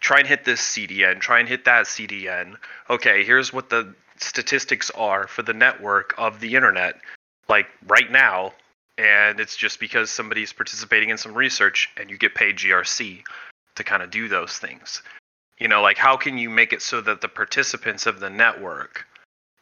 try 0.00 0.18
and 0.18 0.26
hit 0.26 0.44
this 0.44 0.60
cdn 0.60 1.20
try 1.20 1.38
and 1.38 1.48
hit 1.48 1.64
that 1.64 1.86
cdn 1.86 2.56
okay 2.88 3.24
here's 3.24 3.52
what 3.52 3.70
the 3.70 3.94
statistics 4.18 4.90
are 4.90 5.26
for 5.26 5.42
the 5.42 5.54
network 5.54 6.14
of 6.18 6.40
the 6.40 6.54
internet 6.54 6.96
like 7.48 7.66
right 7.86 8.10
now 8.10 8.52
and 8.98 9.40
it's 9.40 9.56
just 9.56 9.80
because 9.80 10.10
somebody's 10.10 10.52
participating 10.52 11.08
in 11.08 11.16
some 11.16 11.32
research 11.32 11.88
and 11.96 12.10
you 12.10 12.18
get 12.18 12.34
paid 12.34 12.56
grc 12.56 13.22
to 13.76 13.84
kind 13.84 14.02
of 14.02 14.10
do 14.10 14.28
those 14.28 14.58
things 14.58 15.02
you 15.60 15.68
know 15.68 15.82
like 15.82 15.98
how 15.98 16.16
can 16.16 16.38
you 16.38 16.50
make 16.50 16.72
it 16.72 16.82
so 16.82 17.00
that 17.00 17.20
the 17.20 17.28
participants 17.28 18.06
of 18.06 18.18
the 18.18 18.30
network 18.30 19.06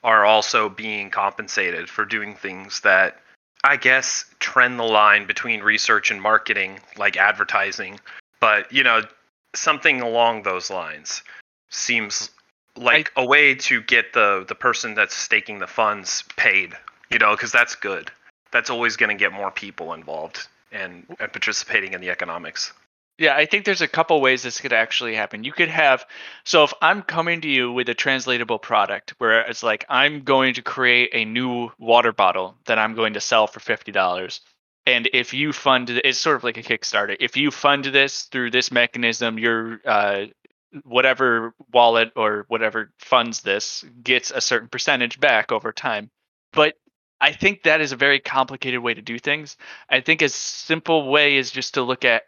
are 0.02 0.24
also 0.24 0.68
being 0.68 1.10
compensated 1.10 1.90
for 1.90 2.04
doing 2.04 2.34
things 2.34 2.80
that 2.80 3.20
i 3.64 3.76
guess 3.76 4.24
trend 4.38 4.78
the 4.78 4.84
line 4.84 5.26
between 5.26 5.60
research 5.60 6.10
and 6.10 6.22
marketing 6.22 6.78
like 6.96 7.16
advertising? 7.16 7.98
But 8.40 8.72
you 8.72 8.84
know 8.84 9.02
something 9.54 10.00
along 10.00 10.44
those 10.44 10.70
lines 10.70 11.22
seems 11.70 12.30
like 12.76 13.10
a 13.16 13.26
way 13.26 13.56
to 13.56 13.82
get 13.82 14.12
the 14.12 14.44
the 14.46 14.54
person 14.54 14.94
that's 14.94 15.16
staking 15.16 15.58
the 15.58 15.66
funds 15.66 16.22
paid 16.36 16.74
you 17.10 17.18
know 17.18 17.34
because 17.34 17.52
that's 17.52 17.74
good. 17.74 18.10
That's 18.50 18.70
always 18.70 18.96
going 18.96 19.10
to 19.10 19.16
get 19.16 19.32
more 19.32 19.50
people 19.50 19.92
involved 19.92 20.48
and, 20.72 21.04
and 21.20 21.32
participating 21.32 21.92
in 21.92 22.00
the 22.00 22.10
economics 22.10 22.72
Yeah, 23.18 23.34
I 23.34 23.46
think 23.46 23.64
there's 23.64 23.80
a 23.82 23.88
couple 23.88 24.20
ways 24.20 24.42
this 24.44 24.60
could 24.60 24.72
actually 24.72 25.16
happen. 25.16 25.42
You 25.42 25.52
could 25.52 25.68
have 25.68 26.06
so 26.44 26.62
if 26.62 26.72
I'm 26.80 27.02
coming 27.02 27.40
to 27.40 27.48
you 27.48 27.72
with 27.72 27.88
a 27.88 27.94
translatable 27.94 28.60
product 28.60 29.14
where 29.18 29.40
it's 29.40 29.64
like 29.64 29.84
I'm 29.88 30.22
going 30.22 30.54
to 30.54 30.62
create 30.62 31.10
a 31.12 31.24
new 31.24 31.70
water 31.78 32.12
bottle 32.12 32.56
that 32.66 32.78
I'm 32.78 32.94
going 32.94 33.14
to 33.14 33.20
sell 33.20 33.48
for 33.48 33.58
fifty 33.58 33.90
dollars. 33.90 34.40
And 34.86 35.10
if 35.12 35.34
you 35.34 35.52
fund 35.52 35.90
it, 35.90 36.04
it's 36.04 36.18
sort 36.18 36.36
of 36.36 36.44
like 36.44 36.56
a 36.58 36.62
Kickstarter. 36.62 37.16
If 37.18 37.36
you 37.36 37.50
fund 37.50 37.84
this 37.84 38.22
through 38.22 38.52
this 38.52 38.70
mechanism, 38.70 39.38
your 39.38 39.80
uh, 39.84 40.26
whatever 40.84 41.54
wallet 41.72 42.12
or 42.14 42.44
whatever 42.48 42.92
funds 42.98 43.42
this 43.42 43.84
gets 44.02 44.30
a 44.30 44.40
certain 44.40 44.68
percentage 44.68 45.18
back 45.18 45.50
over 45.50 45.72
time. 45.72 46.08
But 46.52 46.74
I 47.20 47.32
think 47.32 47.64
that 47.64 47.80
is 47.80 47.90
a 47.92 47.96
very 47.96 48.20
complicated 48.20 48.80
way 48.80 48.94
to 48.94 49.02
do 49.02 49.18
things. 49.18 49.56
I 49.90 50.00
think 50.00 50.22
a 50.22 50.28
simple 50.28 51.10
way 51.10 51.36
is 51.36 51.50
just 51.50 51.74
to 51.74 51.82
look 51.82 52.04
at 52.04 52.22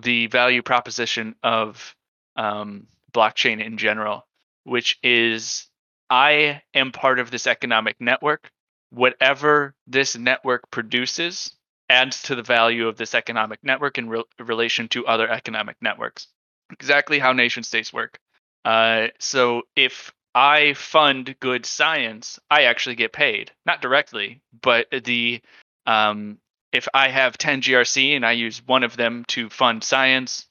the 0.00 0.26
value 0.26 0.62
proposition 0.62 1.34
of 1.42 1.94
um, 2.36 2.86
blockchain 3.12 3.64
in 3.64 3.78
general, 3.78 4.26
which 4.64 4.98
is 5.02 5.68
I 6.10 6.62
am 6.74 6.92
part 6.92 7.18
of 7.18 7.30
this 7.30 7.46
economic 7.46 7.96
network. 8.00 8.50
Whatever 8.90 9.74
this 9.86 10.16
network 10.16 10.70
produces 10.70 11.56
adds 11.88 12.22
to 12.22 12.34
the 12.34 12.42
value 12.42 12.88
of 12.88 12.96
this 12.96 13.14
economic 13.14 13.58
network 13.62 13.98
in 13.98 14.08
re- 14.08 14.24
relation 14.38 14.88
to 14.88 15.06
other 15.06 15.28
economic 15.28 15.76
networks. 15.80 16.28
Exactly 16.72 17.18
how 17.18 17.32
nation 17.32 17.62
states 17.62 17.92
work. 17.92 18.18
Uh, 18.64 19.08
so 19.18 19.62
if 19.76 20.12
I 20.34 20.74
fund 20.74 21.36
good 21.40 21.66
science, 21.66 22.38
I 22.50 22.64
actually 22.64 22.96
get 22.96 23.12
paid, 23.12 23.52
not 23.66 23.82
directly, 23.82 24.42
but 24.62 24.86
the 25.04 25.40
um, 25.86 26.38
if 26.74 26.88
I 26.92 27.08
have 27.08 27.38
10 27.38 27.62
GRC 27.62 28.16
and 28.16 28.26
I 28.26 28.32
use 28.32 28.60
one 28.66 28.82
of 28.82 28.96
them 28.96 29.24
to 29.28 29.48
fund 29.48 29.84
science, 29.84 30.46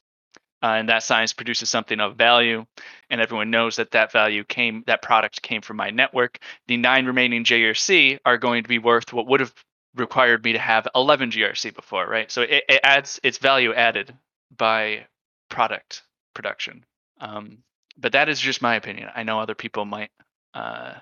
uh, 0.64 0.68
and 0.78 0.88
that 0.88 1.04
science 1.04 1.34
produces 1.34 1.70
something 1.70 2.00
of 2.00 2.16
value, 2.16 2.66
and 3.10 3.20
everyone 3.20 3.52
knows 3.52 3.76
that 3.76 3.92
that 3.92 4.14
value 4.14 4.46
came, 4.46 4.86
that 4.88 5.02
product 5.02 5.42
came 5.42 5.62
from 5.62 5.76
my 5.76 5.90
network, 5.90 6.40
the 6.68 6.78
nine 6.78 7.06
remaining 7.06 7.44
GRC 7.44 8.20
are 8.26 8.38
going 8.38 8.64
to 8.64 8.70
be 8.70 8.80
worth 8.80 9.12
what 9.12 9.28
would 9.28 9.42
have 9.42 9.54
required 9.96 10.44
me 10.46 10.54
to 10.54 10.60
have 10.60 10.88
11 10.96 11.32
GRC 11.32 11.76
before, 11.76 12.08
right? 12.08 12.32
So 12.32 12.42
it, 12.44 12.64
it 12.70 12.80
adds, 12.84 13.20
it's 13.22 13.38
value 13.38 13.74
added 13.74 14.16
by 14.58 15.06
product 15.50 16.04
production. 16.34 16.86
Um, 17.20 17.60
but 17.98 18.14
that 18.14 18.30
is 18.30 18.40
just 18.40 18.62
my 18.62 18.76
opinion. 18.76 19.10
I 19.14 19.24
know 19.24 19.40
other 19.40 19.56
people 19.56 19.84
might 19.84 20.10
uh, 20.54 20.94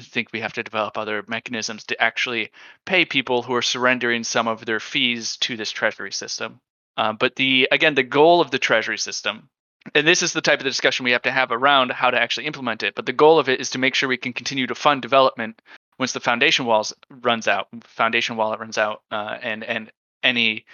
think 0.00 0.28
we 0.32 0.40
have 0.40 0.52
to 0.54 0.62
develop 0.62 0.96
other 0.96 1.24
mechanisms 1.28 1.84
to 1.84 2.00
actually 2.00 2.50
pay 2.84 3.04
people 3.04 3.42
who 3.42 3.54
are 3.54 3.62
surrendering 3.62 4.24
some 4.24 4.48
of 4.48 4.64
their 4.64 4.80
fees 4.80 5.36
to 5.38 5.56
this 5.56 5.70
treasury 5.70 6.12
system. 6.12 6.60
Um, 6.96 7.16
but 7.16 7.36
the 7.36 7.68
again, 7.70 7.94
the 7.94 8.02
goal 8.02 8.40
of 8.40 8.50
the 8.50 8.58
treasury 8.58 8.98
system, 8.98 9.48
and 9.94 10.06
this 10.06 10.22
is 10.22 10.32
the 10.32 10.40
type 10.40 10.58
of 10.58 10.64
the 10.64 10.70
discussion 10.70 11.04
we 11.04 11.12
have 11.12 11.22
to 11.22 11.30
have 11.30 11.52
around 11.52 11.92
how 11.92 12.10
to 12.10 12.20
actually 12.20 12.46
implement 12.46 12.82
it. 12.82 12.94
But 12.94 13.06
the 13.06 13.12
goal 13.12 13.38
of 13.38 13.48
it 13.48 13.60
is 13.60 13.70
to 13.70 13.78
make 13.78 13.94
sure 13.94 14.08
we 14.08 14.16
can 14.16 14.32
continue 14.32 14.66
to 14.66 14.74
fund 14.74 15.00
development 15.00 15.62
once 15.98 16.12
the 16.12 16.20
foundation 16.20 16.66
walls 16.66 16.92
runs 17.08 17.46
out, 17.48 17.68
foundation 17.84 18.36
wallet 18.36 18.60
runs 18.60 18.78
out, 18.78 19.02
uh, 19.10 19.38
and 19.40 19.62
and 19.64 19.92
any 20.22 20.64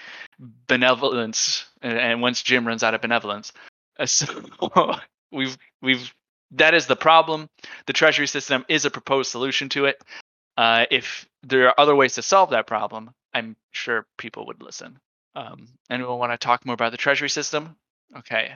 benevolence, 0.66 1.66
and, 1.82 1.98
and 1.98 2.22
once 2.22 2.42
Jim 2.42 2.66
runs 2.66 2.82
out 2.82 2.94
of 2.94 3.02
benevolence. 3.02 3.52
Uh, 3.98 4.06
so 4.06 4.26
we've 5.30 5.58
we've 5.82 6.14
that 6.54 6.74
is 6.74 6.86
the 6.86 6.96
problem. 6.96 7.48
The 7.86 7.92
treasury 7.92 8.26
system 8.26 8.64
is 8.68 8.84
a 8.84 8.90
proposed 8.90 9.30
solution 9.30 9.68
to 9.70 9.86
it. 9.86 10.02
Uh, 10.56 10.86
if 10.90 11.26
there 11.42 11.68
are 11.68 11.74
other 11.78 11.96
ways 11.96 12.14
to 12.14 12.22
solve 12.22 12.50
that 12.50 12.66
problem, 12.66 13.10
I'm 13.32 13.56
sure 13.72 14.06
people 14.18 14.46
would 14.46 14.62
listen. 14.62 14.98
Um, 15.34 15.66
anyone 15.90 16.18
want 16.18 16.32
to 16.32 16.38
talk 16.38 16.64
more 16.64 16.74
about 16.74 16.92
the 16.92 16.98
treasury 16.98 17.28
system? 17.28 17.76
Okay. 18.16 18.52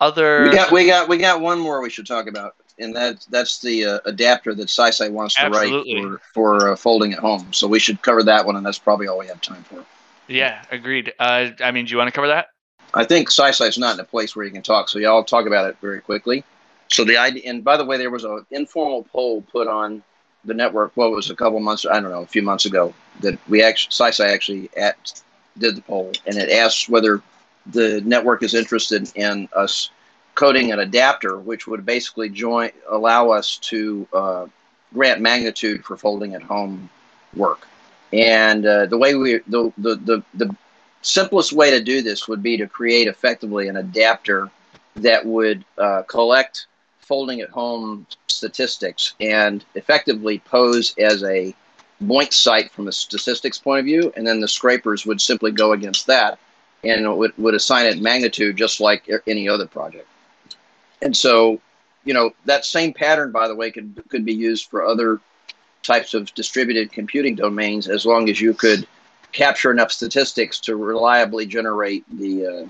Other 0.00 0.44
We 0.44 0.50
got 0.50 0.70
we 0.70 0.86
got 0.86 1.08
we 1.08 1.18
got 1.18 1.40
one 1.40 1.58
more 1.58 1.80
we 1.80 1.90
should 1.90 2.06
talk 2.06 2.28
about, 2.28 2.54
and 2.78 2.94
that 2.94 3.26
that's 3.30 3.60
the 3.60 3.84
uh, 3.84 3.98
adapter 4.04 4.54
that 4.54 4.68
SciSci 4.68 5.10
wants 5.10 5.34
to 5.34 5.42
Absolutely. 5.42 6.04
write 6.04 6.20
for 6.32 6.58
for 6.60 6.72
uh, 6.72 6.76
folding 6.76 7.12
at 7.12 7.18
home. 7.18 7.52
So 7.52 7.66
we 7.66 7.80
should 7.80 8.00
cover 8.02 8.22
that 8.22 8.46
one, 8.46 8.54
and 8.54 8.64
that's 8.64 8.78
probably 8.78 9.08
all 9.08 9.18
we 9.18 9.26
have 9.26 9.40
time 9.40 9.64
for. 9.64 9.84
yeah, 10.28 10.62
agreed. 10.70 11.12
Uh, 11.18 11.50
I 11.64 11.72
mean, 11.72 11.86
do 11.86 11.92
you 11.92 11.98
want 11.98 12.08
to 12.08 12.12
cover 12.12 12.28
that? 12.28 12.48
I 12.94 13.04
think 13.04 13.28
SciSci 13.28 13.68
is 13.68 13.76
not 13.78 13.94
in 13.94 14.00
a 14.00 14.04
place 14.04 14.36
where 14.36 14.44
you 14.44 14.52
can 14.52 14.62
talk, 14.62 14.88
so 14.88 15.00
y'all 15.00 15.24
talk 15.24 15.46
about 15.46 15.68
it 15.68 15.76
very 15.80 16.00
quickly. 16.00 16.44
So 16.90 17.04
the 17.04 17.16
idea, 17.16 17.42
and 17.46 17.62
by 17.62 17.76
the 17.76 17.84
way, 17.84 17.96
there 17.96 18.10
was 18.10 18.24
an 18.24 18.44
informal 18.50 19.04
poll 19.04 19.42
put 19.42 19.68
on 19.68 20.02
the 20.44 20.54
network. 20.54 20.92
What 20.96 21.10
was 21.10 21.28
it, 21.28 21.34
a 21.34 21.36
couple 21.36 21.60
months? 21.60 21.86
I 21.86 22.00
don't 22.00 22.10
know, 22.10 22.22
a 22.22 22.26
few 22.26 22.42
months 22.42 22.64
ago 22.64 22.94
that 23.20 23.38
we 23.48 23.62
actually 23.62 23.90
SciSci 23.90 24.26
actually 24.26 24.70
at 24.76 25.22
did 25.58 25.76
the 25.76 25.82
poll, 25.82 26.12
and 26.26 26.36
it 26.36 26.50
asked 26.50 26.88
whether 26.88 27.22
the 27.66 28.00
network 28.02 28.42
is 28.42 28.54
interested 28.54 29.10
in 29.14 29.48
us 29.54 29.90
coding 30.34 30.72
an 30.72 30.78
adapter, 30.78 31.38
which 31.38 31.66
would 31.66 31.84
basically 31.84 32.28
join 32.28 32.70
allow 32.88 33.30
us 33.30 33.58
to 33.58 34.06
uh, 34.12 34.46
grant 34.94 35.20
magnitude 35.20 35.84
for 35.84 35.96
folding 35.96 36.34
at 36.34 36.42
home 36.42 36.88
work. 37.34 37.66
And 38.12 38.64
uh, 38.64 38.86
the 38.86 38.96
way 38.96 39.14
we 39.14 39.40
the, 39.48 39.72
the 39.76 39.96
the 39.96 40.22
the 40.34 40.56
simplest 41.02 41.52
way 41.52 41.70
to 41.70 41.82
do 41.82 42.02
this 42.02 42.28
would 42.28 42.42
be 42.42 42.56
to 42.56 42.66
create 42.66 43.08
effectively 43.08 43.68
an 43.68 43.76
adapter 43.76 44.50
that 44.96 45.24
would 45.24 45.64
uh, 45.76 46.02
collect 46.02 46.66
folding 47.08 47.40
at 47.40 47.48
home 47.48 48.06
statistics 48.28 49.14
and 49.20 49.64
effectively 49.74 50.38
pose 50.40 50.94
as 50.98 51.24
a 51.24 51.54
BOINC 52.04 52.32
site 52.32 52.70
from 52.70 52.86
a 52.86 52.92
statistics 52.92 53.58
point 53.58 53.80
of 53.80 53.86
view, 53.86 54.12
and 54.16 54.26
then 54.26 54.40
the 54.40 54.46
scrapers 54.46 55.04
would 55.06 55.20
simply 55.20 55.50
go 55.50 55.72
against 55.72 56.06
that 56.06 56.38
and 56.84 57.18
would, 57.18 57.36
would 57.38 57.54
assign 57.54 57.86
it 57.86 58.00
magnitude 58.00 58.56
just 58.56 58.80
like 58.80 59.10
any 59.26 59.48
other 59.48 59.66
project. 59.66 60.06
And 61.02 61.16
so, 61.16 61.60
you 62.04 62.14
know, 62.14 62.30
that 62.44 62.64
same 62.64 62.92
pattern, 62.92 63.32
by 63.32 63.48
the 63.48 63.54
way, 63.56 63.70
could 63.70 64.00
could 64.08 64.24
be 64.24 64.34
used 64.34 64.68
for 64.68 64.84
other 64.84 65.20
types 65.82 66.14
of 66.14 66.32
distributed 66.34 66.92
computing 66.92 67.34
domains 67.34 67.88
as 67.88 68.04
long 68.04 68.28
as 68.28 68.40
you 68.40 68.54
could 68.54 68.86
capture 69.32 69.70
enough 69.70 69.92
statistics 69.92 70.60
to 70.60 70.76
reliably 70.76 71.46
generate 71.46 72.04
the 72.18 72.46
uh, 72.46 72.66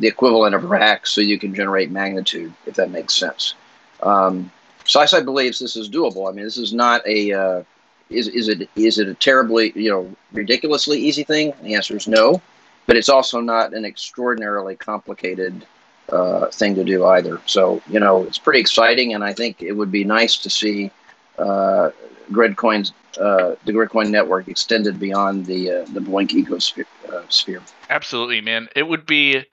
the 0.00 0.08
equivalent 0.08 0.54
of 0.54 0.62
RACs 0.62 1.08
so 1.08 1.20
you 1.20 1.38
can 1.38 1.54
generate 1.54 1.90
magnitude, 1.90 2.52
if 2.66 2.74
that 2.74 2.90
makes 2.90 3.14
sense. 3.14 3.54
Um, 4.02 4.50
SciSci 4.84 5.24
believes 5.24 5.58
this 5.58 5.76
is 5.76 5.88
doable. 5.88 6.28
I 6.28 6.32
mean, 6.32 6.44
this 6.44 6.58
is 6.58 6.72
not 6.72 7.06
a 7.06 7.32
uh, 7.32 7.62
is 8.10 8.28
is 8.28 8.48
it 8.48 8.68
is 8.76 8.98
it 8.98 9.08
a 9.08 9.14
terribly 9.14 9.72
you 9.74 9.90
know 9.90 10.14
ridiculously 10.32 10.98
easy 10.98 11.24
thing? 11.24 11.52
The 11.62 11.74
answer 11.74 11.96
is 11.96 12.06
no, 12.06 12.40
but 12.86 12.96
it's 12.96 13.08
also 13.08 13.40
not 13.40 13.72
an 13.74 13.84
extraordinarily 13.84 14.76
complicated 14.76 15.66
uh, 16.10 16.46
thing 16.48 16.74
to 16.74 16.84
do 16.84 17.06
either. 17.06 17.40
So 17.46 17.82
you 17.88 18.00
know, 18.00 18.24
it's 18.24 18.38
pretty 18.38 18.60
exciting, 18.60 19.14
and 19.14 19.24
I 19.24 19.32
think 19.32 19.62
it 19.62 19.72
would 19.72 19.90
be 19.90 20.04
nice 20.04 20.36
to 20.38 20.50
see 20.50 20.90
uh, 21.38 21.90
Gridcoin's 22.30 22.92
uh, 23.18 23.54
the 23.64 23.72
Gridcoin 23.72 24.10
network 24.10 24.48
extended 24.48 24.98
beyond 24.98 25.46
the 25.46 25.70
uh, 25.70 25.84
the 25.92 26.00
BOINC 26.00 26.30
ecosphere. 26.30 26.86
Uh. 27.08 27.60
Absolutely, 27.90 28.40
man. 28.40 28.68
It 28.76 28.86
would 28.86 29.06
be 29.06 29.44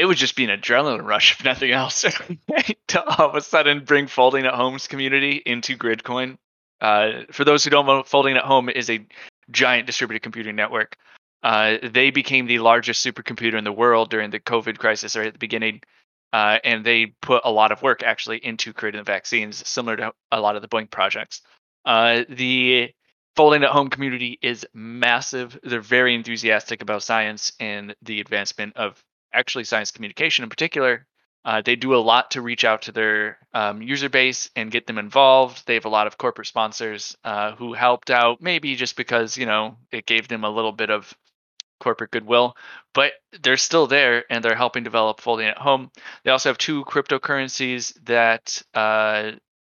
it 0.00 0.06
would 0.06 0.16
just 0.16 0.36
be 0.36 0.44
an 0.44 0.50
adrenaline 0.50 1.04
rush 1.04 1.32
if 1.38 1.44
nothing 1.44 1.70
else 1.70 2.02
to 2.88 3.04
all 3.04 3.28
of 3.28 3.34
a 3.34 3.40
sudden 3.40 3.84
bring 3.84 4.06
folding 4.06 4.46
at 4.46 4.54
homes 4.54 4.86
community 4.86 5.42
into 5.44 5.76
gridcoin. 5.76 6.38
Uh, 6.80 7.24
for 7.30 7.44
those 7.44 7.62
who 7.62 7.70
don't 7.70 7.86
know 7.86 8.02
folding 8.02 8.36
at 8.36 8.44
home 8.44 8.70
is 8.70 8.88
a 8.88 9.06
giant 9.50 9.86
distributed 9.86 10.22
computing 10.22 10.56
network. 10.56 10.96
Uh, 11.42 11.76
they 11.82 12.10
became 12.10 12.46
the 12.46 12.58
largest 12.58 13.04
supercomputer 13.04 13.54
in 13.54 13.64
the 13.64 13.72
world 13.72 14.10
during 14.10 14.30
the 14.30 14.40
covid 14.40 14.78
crisis 14.78 15.16
right 15.16 15.26
at 15.26 15.32
the 15.32 15.38
beginning 15.38 15.80
uh, 16.32 16.58
and 16.64 16.84
they 16.84 17.06
put 17.22 17.42
a 17.44 17.50
lot 17.50 17.72
of 17.72 17.82
work 17.82 18.02
actually 18.02 18.38
into 18.38 18.72
creating 18.72 19.00
the 19.00 19.04
vaccines 19.04 19.66
similar 19.68 19.96
to 19.96 20.12
a 20.30 20.40
lot 20.40 20.56
of 20.56 20.62
the 20.62 20.68
BOINC 20.68 20.90
projects. 20.90 21.42
Uh, 21.84 22.24
the 22.28 22.90
folding 23.36 23.64
at 23.64 23.70
home 23.70 23.88
community 23.88 24.38
is 24.42 24.66
massive. 24.72 25.58
They're 25.62 25.80
very 25.80 26.14
enthusiastic 26.14 26.82
about 26.82 27.02
science 27.02 27.52
and 27.58 27.94
the 28.02 28.20
advancement 28.20 28.76
of 28.76 29.02
actually 29.32 29.64
science 29.64 29.90
communication 29.90 30.42
in 30.42 30.50
particular. 30.50 31.06
Uh, 31.42 31.62
they 31.62 31.74
do 31.74 31.94
a 31.94 31.96
lot 31.96 32.32
to 32.32 32.42
reach 32.42 32.64
out 32.64 32.82
to 32.82 32.92
their 32.92 33.38
um, 33.54 33.80
user 33.80 34.10
base 34.10 34.50
and 34.56 34.70
get 34.70 34.86
them 34.86 34.98
involved. 34.98 35.66
They 35.66 35.74
have 35.74 35.86
a 35.86 35.90
lot 35.90 36.06
of 36.06 36.18
corporate 36.18 36.46
sponsors 36.46 37.16
uh, 37.24 37.52
who 37.52 37.72
helped 37.72 38.10
out, 38.10 38.42
maybe 38.42 38.76
just 38.76 38.94
because 38.94 39.38
you 39.38 39.46
know 39.46 39.76
it 39.90 40.04
gave 40.04 40.28
them 40.28 40.44
a 40.44 40.50
little 40.50 40.72
bit 40.72 40.90
of 40.90 41.14
corporate 41.80 42.10
goodwill, 42.10 42.56
but 42.92 43.12
they're 43.42 43.56
still 43.56 43.86
there 43.86 44.24
and 44.30 44.44
they're 44.44 44.54
helping 44.54 44.84
develop 44.84 45.20
Folding 45.20 45.46
at 45.46 45.58
Home. 45.58 45.90
They 46.24 46.30
also 46.30 46.50
have 46.50 46.58
two 46.58 46.84
cryptocurrencies 46.84 47.94
that 48.04 48.62
uh, 48.74 49.32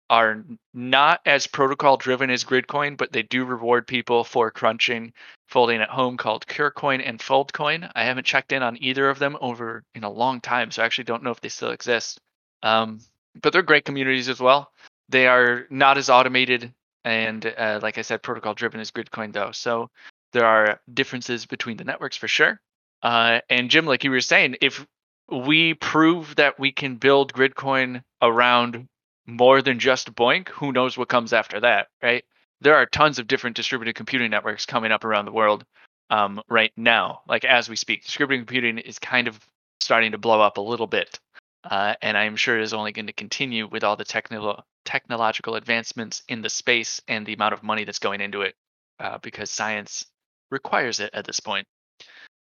are 0.08 0.44
not 0.72 1.20
as 1.26 1.46
protocol 1.46 1.96
driven 1.96 2.30
as 2.30 2.44
Gridcoin, 2.44 2.96
but 2.96 3.12
they 3.12 3.22
do 3.22 3.44
reward 3.44 3.86
people 3.86 4.24
for 4.24 4.50
crunching 4.50 5.12
folding 5.48 5.80
at 5.80 5.88
home 5.88 6.16
called 6.16 6.46
CureCoin 6.46 7.02
and 7.04 7.18
FoldCoin. 7.18 7.90
I 7.94 8.04
haven't 8.04 8.26
checked 8.26 8.52
in 8.52 8.62
on 8.62 8.82
either 8.82 9.08
of 9.08 9.18
them 9.18 9.36
over 9.40 9.82
in 9.94 10.04
a 10.04 10.10
long 10.10 10.40
time, 10.40 10.70
so 10.70 10.82
I 10.82 10.86
actually 10.86 11.04
don't 11.04 11.22
know 11.22 11.30
if 11.30 11.40
they 11.40 11.48
still 11.48 11.70
exist. 11.70 12.20
Um, 12.62 13.00
but 13.40 13.52
they're 13.52 13.62
great 13.62 13.84
communities 13.84 14.28
as 14.28 14.40
well. 14.40 14.70
They 15.08 15.26
are 15.26 15.66
not 15.70 15.98
as 15.98 16.10
automated 16.10 16.72
and, 17.04 17.46
uh, 17.46 17.78
like 17.82 17.98
I 17.98 18.02
said, 18.02 18.22
protocol 18.22 18.54
driven 18.54 18.80
as 18.80 18.90
Gridcoin, 18.90 19.32
though. 19.32 19.52
So 19.52 19.90
there 20.32 20.44
are 20.44 20.80
differences 20.92 21.46
between 21.46 21.76
the 21.76 21.84
networks 21.84 22.16
for 22.16 22.26
sure. 22.26 22.60
Uh, 23.02 23.40
and 23.48 23.70
Jim, 23.70 23.86
like 23.86 24.02
you 24.02 24.10
were 24.10 24.20
saying, 24.20 24.56
if 24.60 24.84
we 25.30 25.74
prove 25.74 26.34
that 26.36 26.58
we 26.58 26.72
can 26.72 26.96
build 26.96 27.32
Gridcoin 27.32 28.02
around 28.20 28.88
more 29.26 29.62
than 29.62 29.78
just 29.78 30.14
BOINC. 30.14 30.48
who 30.48 30.72
knows 30.72 30.96
what 30.96 31.08
comes 31.08 31.32
after 31.32 31.60
that, 31.60 31.88
right? 32.02 32.24
There 32.60 32.74
are 32.74 32.86
tons 32.86 33.18
of 33.18 33.26
different 33.26 33.56
distributed 33.56 33.94
computing 33.94 34.30
networks 34.30 34.66
coming 34.66 34.92
up 34.92 35.04
around 35.04 35.26
the 35.26 35.32
world 35.32 35.64
um, 36.10 36.40
right 36.48 36.72
now, 36.76 37.22
like 37.28 37.44
as 37.44 37.68
we 37.68 37.76
speak. 37.76 38.04
Distributed 38.04 38.46
computing 38.46 38.78
is 38.78 38.98
kind 38.98 39.28
of 39.28 39.38
starting 39.80 40.12
to 40.12 40.18
blow 40.18 40.40
up 40.40 40.56
a 40.56 40.62
little 40.62 40.86
bit, 40.86 41.18
uh, 41.64 41.94
and 42.00 42.16
I'm 42.16 42.36
sure 42.36 42.58
is 42.58 42.72
only 42.72 42.92
going 42.92 43.08
to 43.08 43.12
continue 43.12 43.66
with 43.68 43.84
all 43.84 43.96
the 43.96 44.04
technical 44.04 44.64
technological 44.84 45.56
advancements 45.56 46.22
in 46.28 46.40
the 46.40 46.48
space 46.48 47.00
and 47.08 47.26
the 47.26 47.34
amount 47.34 47.52
of 47.54 47.62
money 47.62 47.84
that's 47.84 47.98
going 47.98 48.20
into 48.20 48.42
it, 48.42 48.54
uh, 49.00 49.18
because 49.18 49.50
science 49.50 50.06
requires 50.50 51.00
it 51.00 51.10
at 51.12 51.26
this 51.26 51.40
point. 51.40 51.66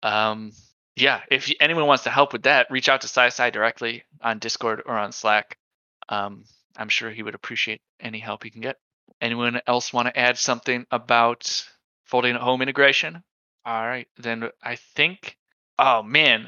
Um, 0.03 0.51
yeah, 0.95 1.21
if 1.30 1.51
anyone 1.59 1.88
wants 1.88 2.03
to 2.03 2.09
help 2.09 2.34
with 2.34 2.43
that, 2.43 2.67
reach 2.69 2.89
out 2.89 3.01
to 3.01 3.07
SciSci 3.07 3.51
directly 3.51 4.03
on 4.21 4.39
Discord 4.39 4.84
or 4.86 4.97
on 4.97 5.11
Slack. 5.11 5.57
Um, 6.09 6.45
I'm 6.78 6.89
sure 6.89 7.11
he 7.11 7.23
would 7.23 7.36
appreciate 7.36 7.82
any 7.99 8.19
help 8.19 8.43
he 8.43 8.51
can 8.51 8.61
get. 8.61 8.78
Anyone 9.19 9.59
else 9.65 9.91
want 9.91 10.07
to 10.07 10.17
add 10.17 10.38
something 10.38 10.86
about 10.91 11.67
folding 12.05 12.36
at 12.36 12.41
home 12.41 12.61
integration? 12.61 13.23
All 13.65 13.82
right, 13.82 14.07
then 14.17 14.49
I 14.61 14.75
think. 14.75 15.38
Oh 15.80 16.03
man. 16.03 16.47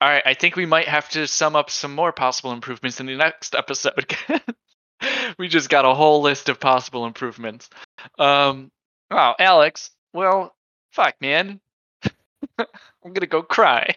All 0.00 0.08
right, 0.08 0.22
I 0.24 0.34
think 0.34 0.56
we 0.56 0.66
might 0.66 0.88
have 0.88 1.08
to 1.10 1.26
sum 1.26 1.56
up 1.56 1.70
some 1.70 1.94
more 1.94 2.12
possible 2.12 2.52
improvements 2.52 3.00
in 3.00 3.06
the 3.06 3.16
next 3.16 3.54
episode. 3.54 4.14
we 5.38 5.48
just 5.48 5.70
got 5.70 5.84
a 5.84 5.94
whole 5.94 6.22
list 6.22 6.48
of 6.48 6.60
possible 6.60 7.06
improvements. 7.06 7.70
Um, 8.18 8.70
wow, 9.10 9.36
Alex. 9.38 9.90
Well, 10.12 10.54
fuck, 10.92 11.14
man. 11.20 11.60
I'm 12.58 13.12
gonna 13.12 13.26
go 13.26 13.42
cry. 13.42 13.94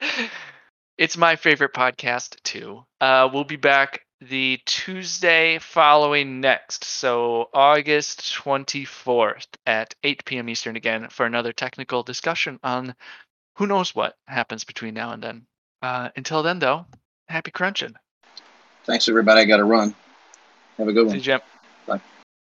it's 0.98 1.16
my 1.16 1.36
favorite 1.36 1.74
podcast 1.74 2.42
too. 2.42 2.84
Uh, 3.00 3.28
we'll 3.32 3.44
be 3.44 3.56
back 3.56 4.02
the 4.20 4.60
Tuesday 4.66 5.58
following 5.58 6.40
next, 6.40 6.84
so 6.84 7.48
August 7.54 8.20
24th 8.20 9.46
at 9.66 9.94
8 10.02 10.24
p.m. 10.24 10.48
Eastern 10.48 10.76
again 10.76 11.08
for 11.10 11.24
another 11.24 11.52
technical 11.52 12.02
discussion 12.02 12.58
on 12.62 12.94
who 13.56 13.66
knows 13.66 13.94
what 13.94 14.16
happens 14.26 14.64
between 14.64 14.94
now 14.94 15.12
and 15.12 15.22
then. 15.22 15.46
Uh, 15.82 16.08
until 16.16 16.42
then, 16.42 16.58
though, 16.58 16.86
happy 17.28 17.50
crunching. 17.50 17.94
Thanks, 18.84 19.08
everybody. 19.08 19.40
I 19.40 19.44
got 19.44 19.58
to 19.58 19.64
run. 19.64 19.94
Have 20.78 20.88
a 20.88 20.92
good 20.92 21.06
one. 21.06 21.10
See 21.10 21.18
you, 21.18 21.22
Jim. 21.22 21.40